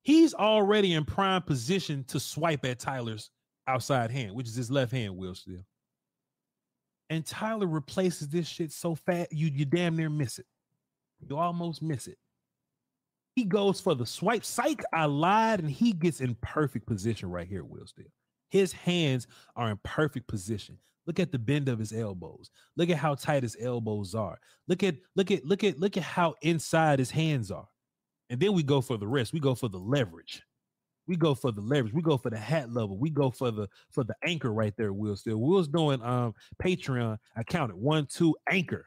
He's 0.03 0.33
already 0.33 0.93
in 0.93 1.03
prime 1.03 1.41
position 1.41 2.03
to 2.05 2.19
swipe 2.19 2.63
at 2.65 2.79
Tyler's 2.79 3.31
outside 3.67 4.11
hand, 4.11 4.33
which 4.33 4.47
is 4.47 4.55
his 4.55 4.71
left 4.71 4.91
hand, 4.91 5.17
Will 5.17 5.35
still. 5.35 5.65
And 7.09 7.25
Tyler 7.25 7.67
replaces 7.67 8.29
this 8.29 8.47
shit 8.47 8.71
so 8.71 8.95
fast, 8.95 9.33
you 9.33 9.47
you 9.47 9.65
damn 9.65 9.95
near 9.97 10.09
miss 10.09 10.39
it. 10.39 10.45
You 11.27 11.37
almost 11.37 11.81
miss 11.81 12.07
it. 12.07 12.17
He 13.35 13.45
goes 13.45 13.79
for 13.79 13.95
the 13.95 14.05
swipe. 14.05 14.43
Psych, 14.43 14.83
I 14.93 15.05
lied, 15.05 15.59
and 15.59 15.69
he 15.69 15.93
gets 15.93 16.21
in 16.21 16.35
perfect 16.41 16.85
position 16.85 17.29
right 17.29 17.47
here, 17.47 17.63
Will 17.63 17.87
still. 17.87 18.05
His 18.49 18.71
hands 18.73 19.27
are 19.55 19.69
in 19.69 19.79
perfect 19.83 20.27
position. 20.27 20.77
Look 21.05 21.19
at 21.19 21.31
the 21.31 21.39
bend 21.39 21.69
of 21.69 21.79
his 21.79 21.93
elbows. 21.93 22.49
Look 22.75 22.89
at 22.89 22.97
how 22.97 23.15
tight 23.15 23.43
his 23.43 23.57
elbows 23.59 24.13
are. 24.13 24.39
Look 24.67 24.83
at 24.83 24.95
look 25.15 25.31
at 25.31 25.45
look 25.45 25.63
at 25.63 25.79
look 25.79 25.97
at 25.97 26.03
how 26.03 26.35
inside 26.41 26.99
his 26.99 27.11
hands 27.11 27.49
are. 27.49 27.67
And 28.29 28.39
then 28.39 28.53
we 28.53 28.61
go 28.61 28.81
for 28.81 28.97
the 28.97 29.07
rest. 29.07 29.33
We 29.33 29.39
go 29.39 29.55
for 29.55 29.69
the 29.69 29.79
leverage. 29.79 30.43
We 31.07 31.15
go 31.15 31.33
for 31.33 31.51
the 31.51 31.61
leverage. 31.61 31.93
We 31.93 32.03
go 32.03 32.17
for 32.17 32.29
the 32.29 32.37
hat 32.37 32.71
level. 32.71 32.97
We 32.97 33.09
go 33.09 33.31
for 33.31 33.49
the 33.49 33.67
for 33.89 34.03
the 34.03 34.13
anchor 34.23 34.53
right 34.53 34.73
there. 34.77 34.93
Will 34.93 35.15
still. 35.15 35.37
Will's 35.37 35.67
doing 35.67 36.01
um 36.03 36.35
Patreon. 36.61 37.17
I 37.35 37.43
counted 37.43 37.75
one, 37.75 38.05
two, 38.05 38.35
anchor. 38.51 38.85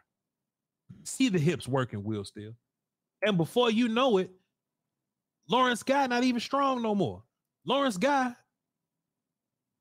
See 1.04 1.28
the 1.28 1.38
hips 1.38 1.66
working. 1.68 2.04
Will 2.04 2.24
still. 2.24 2.54
And 3.22 3.36
before 3.36 3.70
you 3.70 3.88
know 3.88 4.18
it, 4.18 4.30
Lawrence 5.48 5.82
Guy 5.82 6.06
not 6.06 6.24
even 6.24 6.40
strong 6.40 6.82
no 6.82 6.94
more. 6.94 7.22
Lawrence 7.64 7.96
Guy, 7.96 8.34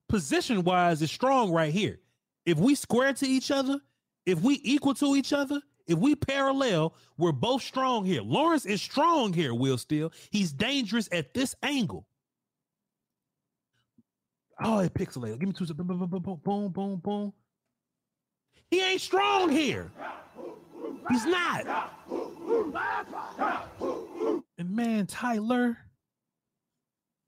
position 0.10 0.64
wise, 0.64 1.02
is 1.02 1.12
strong 1.12 1.52
right 1.52 1.74
here. 1.74 2.00
If 2.46 2.58
we 2.58 2.76
square 2.76 3.14
to 3.14 3.28
each 3.28 3.52
other, 3.52 3.80
if 4.26 4.42
we 4.42 4.60
equal 4.64 4.94
to 4.96 5.16
each 5.16 5.34
other, 5.34 5.62
if 5.88 5.98
we 5.98 6.16
parallel, 6.16 6.94
we're 7.18 7.32
both 7.32 7.64
strong 7.64 8.06
here. 8.06 8.22
Lawrence 8.22 8.66
is 8.66 8.82
strong 8.82 9.34
here, 9.34 9.54
Will 9.54 9.78
Still. 9.78 10.12
He's 10.30 10.52
dangerous 10.52 11.10
at 11.12 11.34
this 11.34 11.56
angle. 11.64 12.06
Oh, 14.64 14.80
it 14.80 14.94
pixelated. 14.94 15.40
Give 15.40 15.50
me 15.50 15.54
two 15.54 15.66
boom, 15.74 15.88
boom, 15.88 16.08
boom, 16.08 16.40
boom, 16.44 16.70
boom, 16.72 16.96
boom. 16.98 17.34
He 18.70 18.82
ain't 18.82 19.02
strong 19.02 19.50
here. 19.50 19.92
He's 21.10 21.26
not. 21.26 21.94
And 24.58 24.76
man, 24.76 25.08
Tyler, 25.08 25.78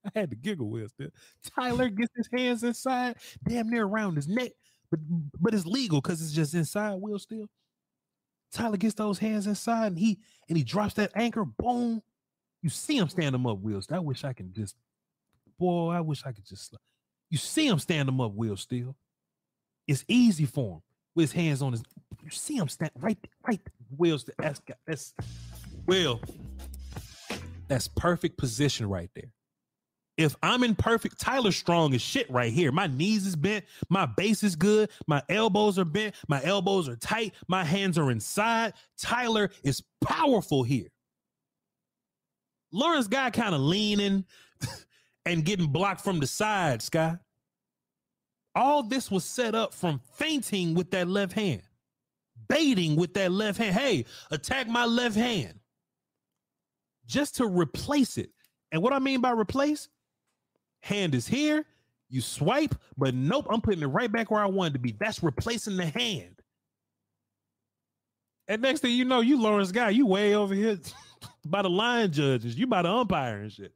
I 0.05 0.19
had 0.19 0.29
to 0.29 0.35
giggle 0.35 0.69
with 0.69 0.91
still. 0.91 1.09
Tyler 1.55 1.89
gets 1.89 2.11
his 2.15 2.29
hands 2.31 2.63
inside, 2.63 3.15
damn 3.47 3.69
near 3.69 3.85
around 3.85 4.15
his 4.15 4.27
neck, 4.27 4.51
but 4.91 4.99
but 5.39 5.53
it's 5.53 5.65
legal 5.65 6.01
because 6.01 6.21
it's 6.21 6.33
just 6.33 6.53
inside. 6.53 6.95
Will 6.95 7.19
still. 7.19 7.47
Tyler 8.51 8.77
gets 8.77 8.93
those 8.93 9.17
hands 9.17 9.47
inside, 9.47 9.87
and 9.87 9.97
he 9.97 10.19
and 10.47 10.57
he 10.57 10.63
drops 10.63 10.93
that 10.95 11.11
anchor. 11.15 11.43
Boom! 11.43 12.01
You 12.61 12.69
see 12.69 12.97
him 12.97 13.09
stand 13.09 13.33
him 13.33 13.47
up, 13.47 13.59
Will. 13.59 13.81
I 13.91 13.99
wish 13.99 14.23
I 14.23 14.33
can 14.33 14.53
just, 14.53 14.75
boy, 15.57 15.89
I 15.89 16.01
wish 16.01 16.23
I 16.25 16.31
could 16.31 16.45
just. 16.45 16.75
You 17.29 17.37
see 17.37 17.67
him 17.67 17.79
stand 17.79 18.07
him 18.07 18.21
up, 18.21 18.33
Will. 18.33 18.55
Still, 18.55 18.95
it's 19.87 20.05
easy 20.07 20.45
for 20.45 20.75
him 20.75 20.81
with 21.15 21.31
his 21.31 21.33
hands 21.33 21.61
on 21.61 21.71
his. 21.71 21.83
You 22.23 22.29
see 22.29 22.55
him 22.55 22.69
stand 22.69 22.91
right, 22.99 23.17
right. 23.45 23.61
Will's 23.97 24.29
that's 24.37 24.61
that's 24.87 25.13
Will. 25.85 26.21
That's 27.67 27.87
perfect 27.87 28.37
position 28.37 28.87
right 28.87 29.09
there. 29.15 29.31
If 30.15 30.35
I'm 30.43 30.63
in 30.63 30.75
perfect, 30.75 31.19
Tyler 31.19 31.51
Strong 31.51 31.93
is 31.93 32.01
shit 32.01 32.29
right 32.29 32.53
here. 32.53 32.71
My 32.71 32.85
knees 32.85 33.25
is 33.25 33.35
bent, 33.35 33.65
my 33.89 34.05
base 34.05 34.43
is 34.43 34.55
good, 34.55 34.91
my 35.07 35.23
elbows 35.27 35.79
are 35.79 35.85
bent, 35.85 36.13
my 36.27 36.41
elbows 36.43 36.87
are 36.87 36.95
tight, 36.95 37.33
my 37.47 37.63
hands 37.63 37.97
are 37.97 38.11
inside. 38.11 38.73
Tyler 38.97 39.49
is 39.63 39.81
powerful 40.03 40.61
here. 40.61 40.89
Lawrence 42.71 43.07
guy 43.07 43.31
kind 43.31 43.55
of 43.55 43.61
leaning 43.61 44.25
and 45.25 45.43
getting 45.43 45.67
blocked 45.67 46.01
from 46.01 46.19
the 46.19 46.27
side, 46.27 46.81
Sky. 46.83 47.17
All 48.55 48.83
this 48.83 49.09
was 49.09 49.25
set 49.25 49.55
up 49.55 49.73
from 49.73 49.99
feinting 50.13 50.75
with 50.75 50.91
that 50.91 51.07
left 51.07 51.33
hand, 51.33 51.63
baiting 52.53 52.95
with 52.95 53.13
that 53.15 53.31
left 53.31 53.57
hand. 53.57 53.75
Hey, 53.75 54.05
attack 54.31 54.67
my 54.67 54.85
left 54.85 55.15
hand 55.15 55.59
just 57.05 57.35
to 57.35 57.47
replace 57.47 58.17
it. 58.17 58.29
And 58.71 58.81
what 58.81 58.93
I 58.93 58.99
mean 58.99 59.21
by 59.21 59.31
replace, 59.31 59.89
hand 60.81 61.15
is 61.15 61.27
here, 61.27 61.65
you 62.09 62.21
swipe, 62.21 62.75
but 62.97 63.13
nope, 63.13 63.47
I'm 63.49 63.61
putting 63.61 63.81
it 63.81 63.87
right 63.87 64.11
back 64.11 64.29
where 64.31 64.41
I 64.41 64.47
wanted 64.47 64.73
to 64.73 64.79
be. 64.79 64.95
That's 64.99 65.23
replacing 65.23 65.77
the 65.77 65.85
hand. 65.85 66.39
And 68.47 68.61
next 68.61 68.81
thing 68.81 68.95
you 68.95 69.05
know, 69.05 69.21
you 69.21 69.41
Lawrence 69.41 69.71
guy, 69.71 69.89
you 69.89 70.05
way 70.05 70.35
over 70.35 70.53
here 70.53 70.77
by 71.45 71.61
the 71.61 71.69
line 71.69 72.11
judges, 72.11 72.57
you 72.57 72.67
by 72.67 72.81
the 72.81 72.89
umpire 72.89 73.39
and 73.39 73.51
shit. 73.51 73.73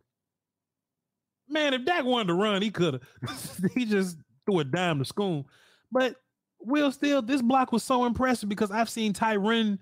Man, 1.49 1.73
if 1.73 1.85
Dak 1.85 2.03
wanted 2.03 2.27
to 2.27 2.33
run, 2.33 2.61
he 2.61 2.69
could 2.69 3.01
have. 3.21 3.59
he 3.73 3.85
just 3.85 4.17
threw 4.45 4.59
a 4.59 4.65
dime 4.65 4.99
to 4.99 5.05
school. 5.05 5.47
But 5.91 6.17
Will 6.59 6.91
still 6.91 7.21
this 7.21 7.41
block 7.41 7.71
was 7.71 7.83
so 7.83 8.05
impressive 8.05 8.49
because 8.49 8.71
I've 8.71 8.89
seen 8.89 9.13
Tyron, 9.13 9.79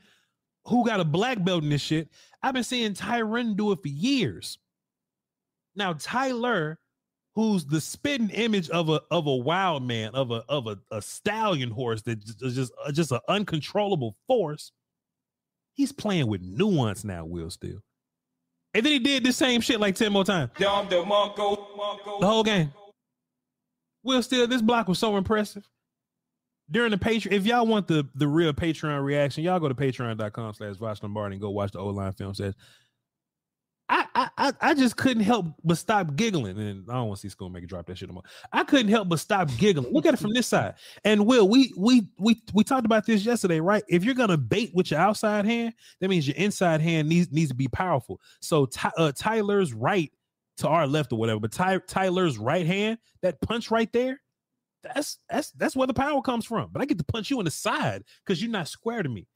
who 0.65 0.85
got 0.85 0.99
a 0.99 1.05
black 1.05 1.43
belt 1.43 1.63
in 1.63 1.69
this 1.69 1.81
shit. 1.81 2.09
I've 2.43 2.53
been 2.53 2.63
seeing 2.63 2.93
Tyron 2.93 3.55
do 3.55 3.71
it 3.71 3.81
for 3.81 3.87
years. 3.87 4.57
Now 5.75 5.93
Tyler, 5.93 6.79
who's 7.33 7.65
the 7.65 7.81
spitting 7.81 8.29
image 8.29 8.69
of 8.69 8.89
a 8.89 9.01
of 9.11 9.27
a 9.27 9.35
wild 9.35 9.83
man, 9.83 10.13
of 10.15 10.31
a 10.31 10.43
of 10.49 10.67
a, 10.67 10.77
a 10.91 11.01
stallion 11.01 11.71
horse 11.71 12.01
that 12.03 12.23
is 12.41 12.55
just 12.55 12.73
uh, 12.85 12.91
just 12.91 13.11
an 13.11 13.19
uncontrollable 13.27 14.15
force. 14.27 14.71
He's 15.73 15.91
playing 15.91 16.27
with 16.27 16.41
nuance 16.41 17.03
now, 17.03 17.25
Will 17.25 17.49
still. 17.49 17.81
And 18.75 18.85
then 18.85 18.91
he 18.91 18.99
did 18.99 19.23
the 19.23 19.31
same 19.31 19.61
shit 19.61 19.79
like 19.79 19.95
10 19.95 20.11
more 20.11 20.25
times. 20.25 20.51
The 22.19 22.27
whole 22.27 22.43
game. 22.43 22.73
Will 24.03 24.21
still, 24.21 24.47
this 24.47 24.61
block 24.61 24.89
was 24.89 24.99
so 24.99 25.15
impressive. 25.15 25.67
During 26.71 26.91
the 26.91 26.97
Patreon, 26.97 27.31
if 27.31 27.45
y'all 27.45 27.67
want 27.67 27.87
the 27.87 28.07
the 28.15 28.27
real 28.27 28.53
Patreon 28.53 29.03
reaction, 29.03 29.43
y'all 29.43 29.59
go 29.59 29.67
to 29.67 29.75
patreon.com 29.75 30.53
slash 30.53 30.75
Voch 30.75 31.01
Lombardi 31.03 31.35
and 31.35 31.41
go 31.41 31.51
watch 31.51 31.71
the 31.71 31.79
old 31.79 31.95
line 31.95 32.13
film 32.13 32.33
says. 32.33 32.55
I, 33.87 34.29
I 34.37 34.53
I 34.61 34.73
just 34.73 34.97
couldn't 34.97 35.23
help 35.23 35.47
but 35.63 35.77
stop 35.77 36.15
giggling. 36.15 36.57
And 36.57 36.89
I 36.89 36.93
don't 36.93 37.09
want 37.09 37.19
to 37.19 37.29
see 37.29 37.35
Schoonmaker 37.35 37.67
drop 37.67 37.85
that 37.85 37.97
shit 37.97 38.09
no 38.09 38.15
more. 38.15 38.23
I 38.51 38.63
couldn't 38.63 38.87
help 38.87 39.09
but 39.09 39.19
stop 39.19 39.49
giggling. 39.57 39.93
Look 39.93 40.05
at 40.05 40.13
it 40.13 40.19
from 40.19 40.33
this 40.33 40.47
side. 40.47 40.75
And 41.03 41.27
Will, 41.27 41.47
we 41.47 41.71
we 41.77 42.07
we 42.17 42.41
we 42.53 42.63
talked 42.63 42.85
about 42.85 43.05
this 43.05 43.25
yesterday, 43.25 43.59
right? 43.59 43.83
If 43.87 44.03
you're 44.03 44.15
gonna 44.15 44.37
bait 44.37 44.71
with 44.73 44.89
your 44.89 44.99
outside 44.99 45.45
hand, 45.45 45.73
that 45.99 46.09
means 46.09 46.27
your 46.27 46.37
inside 46.37 46.81
hand 46.81 47.07
needs 47.09 47.31
needs 47.31 47.49
to 47.49 47.55
be 47.55 47.67
powerful. 47.67 48.19
So 48.41 48.67
uh, 48.97 49.11
Tyler's 49.15 49.73
right 49.73 50.11
to 50.57 50.67
our 50.67 50.87
left 50.87 51.11
or 51.11 51.19
whatever, 51.19 51.39
but 51.39 51.51
Ty, 51.51 51.79
Tyler's 51.87 52.37
right 52.37 52.65
hand, 52.65 52.97
that 53.21 53.39
punch 53.41 53.69
right 53.69 53.91
there, 53.91 54.21
that's 54.93 55.19
that's 55.29 55.51
that's 55.51 55.75
where 55.75 55.87
the 55.87 55.93
power 55.93 56.21
comes 56.21 56.45
from. 56.45 56.69
But 56.71 56.81
I 56.81 56.85
get 56.85 56.97
to 56.97 57.03
punch 57.03 57.29
you 57.29 57.39
in 57.39 57.45
the 57.45 57.51
side 57.51 58.03
because 58.25 58.41
you're 58.41 58.51
not 58.51 58.67
square 58.67 59.03
to 59.03 59.09
me. 59.09 59.27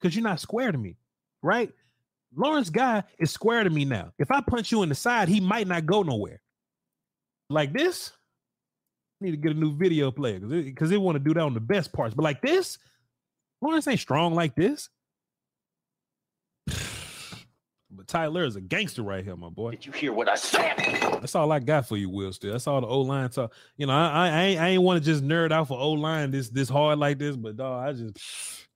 Because 0.00 0.14
you're 0.14 0.24
not 0.24 0.40
square 0.40 0.70
to 0.70 0.78
me, 0.78 0.96
right? 1.42 1.70
Lawrence 2.34 2.70
Guy 2.70 3.02
is 3.18 3.30
square 3.30 3.64
to 3.64 3.70
me 3.70 3.84
now. 3.84 4.12
If 4.18 4.30
I 4.30 4.40
punch 4.40 4.70
you 4.70 4.82
in 4.82 4.88
the 4.88 4.94
side, 4.94 5.28
he 5.28 5.40
might 5.40 5.66
not 5.66 5.86
go 5.86 6.02
nowhere. 6.02 6.40
Like 7.48 7.72
this, 7.72 8.12
I 9.20 9.24
need 9.24 9.30
to 9.30 9.36
get 9.36 9.52
a 9.52 9.58
new 9.58 9.74
video 9.74 10.10
player 10.10 10.38
because 10.38 10.90
they 10.90 10.98
want 10.98 11.16
to 11.16 11.24
do 11.24 11.32
that 11.34 11.40
on 11.40 11.54
the 11.54 11.60
best 11.60 11.92
parts. 11.92 12.14
But 12.14 12.24
like 12.24 12.42
this, 12.42 12.78
Lawrence 13.62 13.88
ain't 13.88 14.00
strong 14.00 14.34
like 14.34 14.54
this. 14.54 14.90
But 17.96 18.08
Tyler 18.08 18.44
is 18.44 18.56
a 18.56 18.60
gangster 18.60 19.02
right 19.02 19.24
here, 19.24 19.36
my 19.36 19.48
boy. 19.48 19.70
Did 19.70 19.86
you 19.86 19.92
hear 19.92 20.12
what 20.12 20.28
I 20.28 20.34
said? 20.34 20.74
That's 20.76 21.34
all 21.34 21.50
I 21.50 21.58
got 21.58 21.88
for 21.88 21.96
you, 21.96 22.10
Will. 22.10 22.32
Still, 22.32 22.52
that's 22.52 22.66
all 22.66 22.80
the 22.80 22.86
O 22.86 23.00
line 23.00 23.30
talk. 23.30 23.52
You 23.76 23.86
know, 23.86 23.94
I 23.94 24.28
I, 24.28 24.42
ain't, 24.42 24.60
I 24.60 24.68
ain't 24.68 24.82
want 24.82 25.02
to 25.02 25.04
just 25.04 25.24
nerd 25.24 25.52
out 25.52 25.68
for 25.68 25.78
O 25.78 25.92
line 25.92 26.30
this 26.30 26.50
this 26.50 26.68
hard 26.68 26.98
like 26.98 27.18
this, 27.18 27.36
but 27.36 27.56
dog, 27.56 27.88
I 27.88 27.92
just 27.92 28.66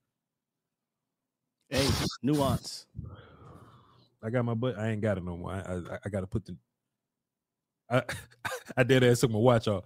hey 1.69 1.87
nuance. 2.23 2.87
I 4.23 4.29
got 4.29 4.45
my 4.45 4.53
butt. 4.53 4.77
I 4.77 4.89
ain't 4.89 5.01
got 5.01 5.17
it 5.17 5.23
no 5.23 5.37
more. 5.37 5.51
I 5.51 5.59
I, 5.59 5.99
I 6.05 6.09
got 6.09 6.21
to 6.21 6.27
put 6.27 6.45
the. 6.45 6.55
I 7.89 8.03
I 8.77 8.83
did 8.83 9.03
ass 9.03 9.19
took 9.19 9.31
my 9.31 9.37
watch 9.37 9.67
off. 9.67 9.83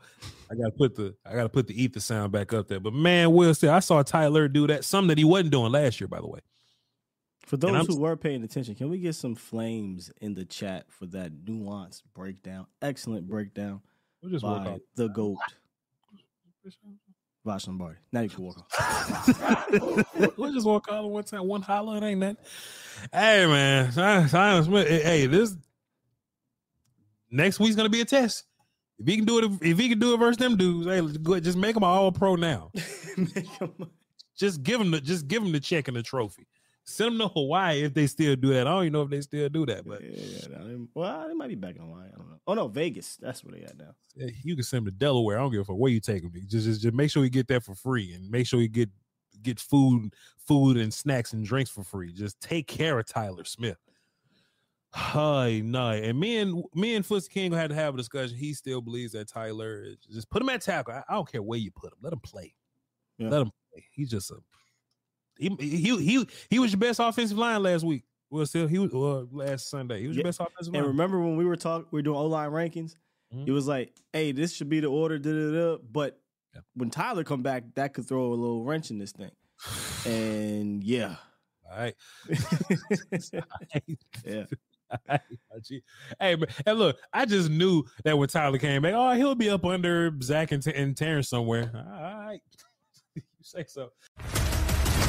I 0.49 0.55
got 0.55 0.65
to 0.65 0.71
put 0.71 0.95
the 0.95 1.15
I 1.25 1.33
got 1.35 1.43
to 1.43 1.49
put 1.49 1.67
the 1.67 1.81
ether 1.81 1.99
sound 1.99 2.31
back 2.31 2.53
up 2.53 2.67
there. 2.67 2.79
But 2.79 2.93
man, 2.93 3.33
Will 3.33 3.53
still, 3.53 3.71
I 3.71 3.79
saw 3.79 4.01
Tyler 4.03 4.47
do 4.47 4.67
that. 4.67 4.85
Something 4.85 5.09
that 5.09 5.17
he 5.17 5.23
wasn't 5.23 5.51
doing 5.51 5.71
last 5.71 5.99
year, 5.99 6.07
by 6.07 6.19
the 6.21 6.27
way. 6.27 6.39
For 7.45 7.57
those 7.57 7.85
who 7.85 7.99
were 7.99 8.15
paying 8.15 8.43
attention, 8.43 8.75
can 8.75 8.89
we 8.89 8.97
get 8.97 9.13
some 9.13 9.35
flames 9.35 10.11
in 10.19 10.33
the 10.33 10.45
chat 10.45 10.85
for 10.89 11.05
that 11.07 11.31
nuance 11.47 12.01
breakdown? 12.13 12.65
Excellent 12.81 13.27
breakdown 13.27 13.81
we'll 14.21 14.31
just 14.31 14.43
by 14.43 14.79
the 14.95 15.09
GOAT. 15.09 15.37
Voch 17.45 17.67
Lombardi. 17.67 17.99
Now 18.11 18.21
you 18.21 18.29
can 18.29 18.43
walk 18.43 18.57
off. 18.57 19.67
we'll 20.37 20.51
just 20.51 20.65
walk 20.65 20.87
all 20.91 21.11
one 21.11 21.23
time, 21.23 21.47
one 21.47 21.61
holler. 21.61 21.97
It 21.97 22.03
ain't 22.03 22.21
that. 22.21 22.37
Hey 23.13 23.45
man, 23.45 23.91
Simon 23.91 24.63
Smith. 24.63 24.87
Eh, 24.89 24.99
hey, 25.03 25.25
this 25.27 25.55
next 27.29 27.59
week's 27.59 27.75
gonna 27.75 27.89
be 27.89 28.01
a 28.01 28.05
test. 28.05 28.45
If 28.97 29.05
he 29.07 29.17
can 29.17 29.25
do 29.25 29.37
it, 29.39 29.51
if 29.61 29.77
he 29.77 29.89
can 29.89 29.99
do 29.99 30.15
it 30.15 30.17
versus 30.17 30.37
them 30.37 30.57
dudes, 30.57 30.87
hey, 30.87 31.01
go, 31.19 31.39
just 31.39 31.57
make 31.57 31.75
him 31.75 31.83
an 31.83 31.89
all 31.89 32.11
pro 32.11 32.35
now. 32.35 32.71
just 34.37 34.63
give 34.63 34.81
him 34.81 34.89
the, 34.89 35.01
just 35.01 35.27
give 35.27 35.43
him 35.43 35.51
the 35.51 35.59
check 35.59 35.87
and 35.87 35.97
the 35.97 36.01
trophy. 36.01 36.47
Send 36.87 37.13
them 37.13 37.27
to 37.27 37.33
Hawaii 37.33 37.83
if 37.83 37.95
they 37.95 38.05
still 38.05 38.35
do 38.35 38.53
that. 38.53 38.67
I 38.67 38.69
don't 38.69 38.83
even 38.83 38.93
know 38.93 39.01
if 39.01 39.09
they 39.09 39.21
still 39.21 39.49
do 39.49 39.65
that, 39.65 39.87
but 39.87 40.03
yeah, 40.03 40.47
yeah, 40.51 40.75
well, 40.93 41.27
they 41.27 41.33
might 41.33 41.49
be 41.49 41.55
back 41.55 41.75
in 41.75 41.81
Hawaii. 41.81 42.09
I 42.13 42.17
don't 42.17 42.29
know. 42.29 42.39
Oh 42.45 42.53
no, 42.53 42.67
Vegas. 42.67 43.17
That's 43.17 43.43
where 43.43 43.55
they 43.55 43.65
at 43.65 43.75
now. 43.75 43.95
You 44.43 44.55
can 44.55 44.63
send 44.63 44.85
them 44.85 44.93
to 44.93 44.97
Delaware. 44.99 45.39
I 45.39 45.41
don't 45.41 45.51
give 45.51 45.61
a 45.61 45.65
fuck 45.65 45.77
where 45.77 45.91
you 45.91 45.99
take 45.99 46.21
them. 46.21 46.31
Just, 46.47 46.65
just, 46.67 46.81
just 46.81 46.93
make 46.93 47.09
sure 47.09 47.23
you 47.23 47.31
get 47.31 47.47
that 47.47 47.63
for 47.63 47.73
free, 47.73 48.13
and 48.13 48.29
make 48.29 48.45
sure 48.45 48.61
you 48.61 48.67
get 48.67 48.89
get 49.41 49.59
food, 49.59 50.13
food 50.37 50.77
and 50.77 50.93
snacks 50.93 51.33
and 51.33 51.43
drinks 51.43 51.71
for 51.71 51.83
free. 51.83 52.13
Just 52.13 52.39
take 52.39 52.67
care 52.67 52.99
of 52.99 53.07
Tyler 53.07 53.45
Smith. 53.45 53.77
Hi, 54.93 55.61
no, 55.65 55.89
and 55.89 56.19
me 56.19 56.37
and 56.37 56.63
me 56.75 56.95
and 56.95 57.03
Footsie 57.03 57.29
King 57.29 57.51
had 57.51 57.71
to 57.71 57.75
have 57.75 57.95
a 57.95 57.97
discussion. 57.97 58.37
He 58.37 58.53
still 58.53 58.79
believes 58.79 59.11
that 59.13 59.27
Tyler 59.27 59.83
is 59.83 59.97
just 60.09 60.29
put 60.29 60.41
him 60.41 60.49
at 60.49 60.61
tackle. 60.61 60.93
I, 60.93 61.03
I 61.09 61.15
don't 61.15 61.29
care 61.29 61.41
where 61.41 61.59
you 61.59 61.71
put 61.71 61.91
him. 61.91 61.97
Let 62.01 62.13
him 62.13 62.19
play. 62.19 62.53
Yeah. 63.17 63.29
Let 63.29 63.41
him 63.41 63.51
play. 63.73 63.83
He's 63.91 64.09
just 64.09 64.29
a 64.29 64.35
he 65.37 65.55
he 65.59 65.97
he 65.97 66.27
he 66.49 66.59
was 66.59 66.71
your 66.71 66.79
best 66.79 66.99
offensive 66.99 67.37
line 67.37 67.63
last 67.63 67.83
week. 67.83 68.03
Well, 68.29 68.45
still 68.45 68.67
he 68.67 68.79
was 68.79 68.93
uh, 68.93 69.25
last 69.31 69.69
Sunday. 69.69 70.01
He 70.01 70.07
was 70.07 70.17
yeah. 70.17 70.21
your 70.21 70.29
best 70.29 70.39
offensive 70.39 70.73
line. 70.73 70.83
And 70.83 70.91
remember 70.91 71.19
when 71.19 71.37
we 71.37 71.45
were 71.45 71.55
talking, 71.55 71.85
we 71.91 71.99
were 71.99 72.03
doing 72.03 72.17
O 72.17 72.25
line 72.25 72.49
rankings. 72.49 72.95
Mm-hmm. 73.33 73.47
It 73.47 73.51
was 73.51 73.67
like, 73.67 73.93
hey, 74.13 74.31
this 74.31 74.53
should 74.53 74.69
be 74.69 74.79
the 74.79 74.87
order. 74.87 75.17
Da, 75.17 75.31
da, 75.31 75.51
da. 75.51 75.77
But 75.91 76.19
yeah. 76.53 76.61
when 76.75 76.89
Tyler 76.89 77.23
come 77.23 77.43
back, 77.43 77.63
that 77.75 77.93
could 77.93 78.07
throw 78.07 78.27
a 78.27 78.35
little 78.35 78.63
wrench 78.63 78.91
in 78.91 78.97
this 78.97 79.11
thing. 79.11 79.31
And 80.05 80.83
yeah, 80.83 81.15
all 81.71 81.77
right, 81.77 81.95
yeah. 84.25 84.45
hey, 86.19 86.35
man, 86.35 86.47
and 86.65 86.79
look, 86.79 86.97
I 87.13 87.25
just 87.25 87.49
knew 87.49 87.83
that 88.03 88.17
when 88.17 88.27
Tyler 88.27 88.57
came 88.57 88.81
back, 88.81 88.93
oh, 88.93 89.13
he'll 89.13 89.35
be 89.35 89.49
up 89.49 89.65
under 89.65 90.11
Zack 90.21 90.51
and, 90.51 90.61
T- 90.61 90.73
and 90.73 90.95
Terrence 90.95 91.29
somewhere. 91.29 91.71
All 91.73 92.25
right, 92.25 92.41
you 93.15 93.21
say 93.41 93.65
so. 93.67 93.91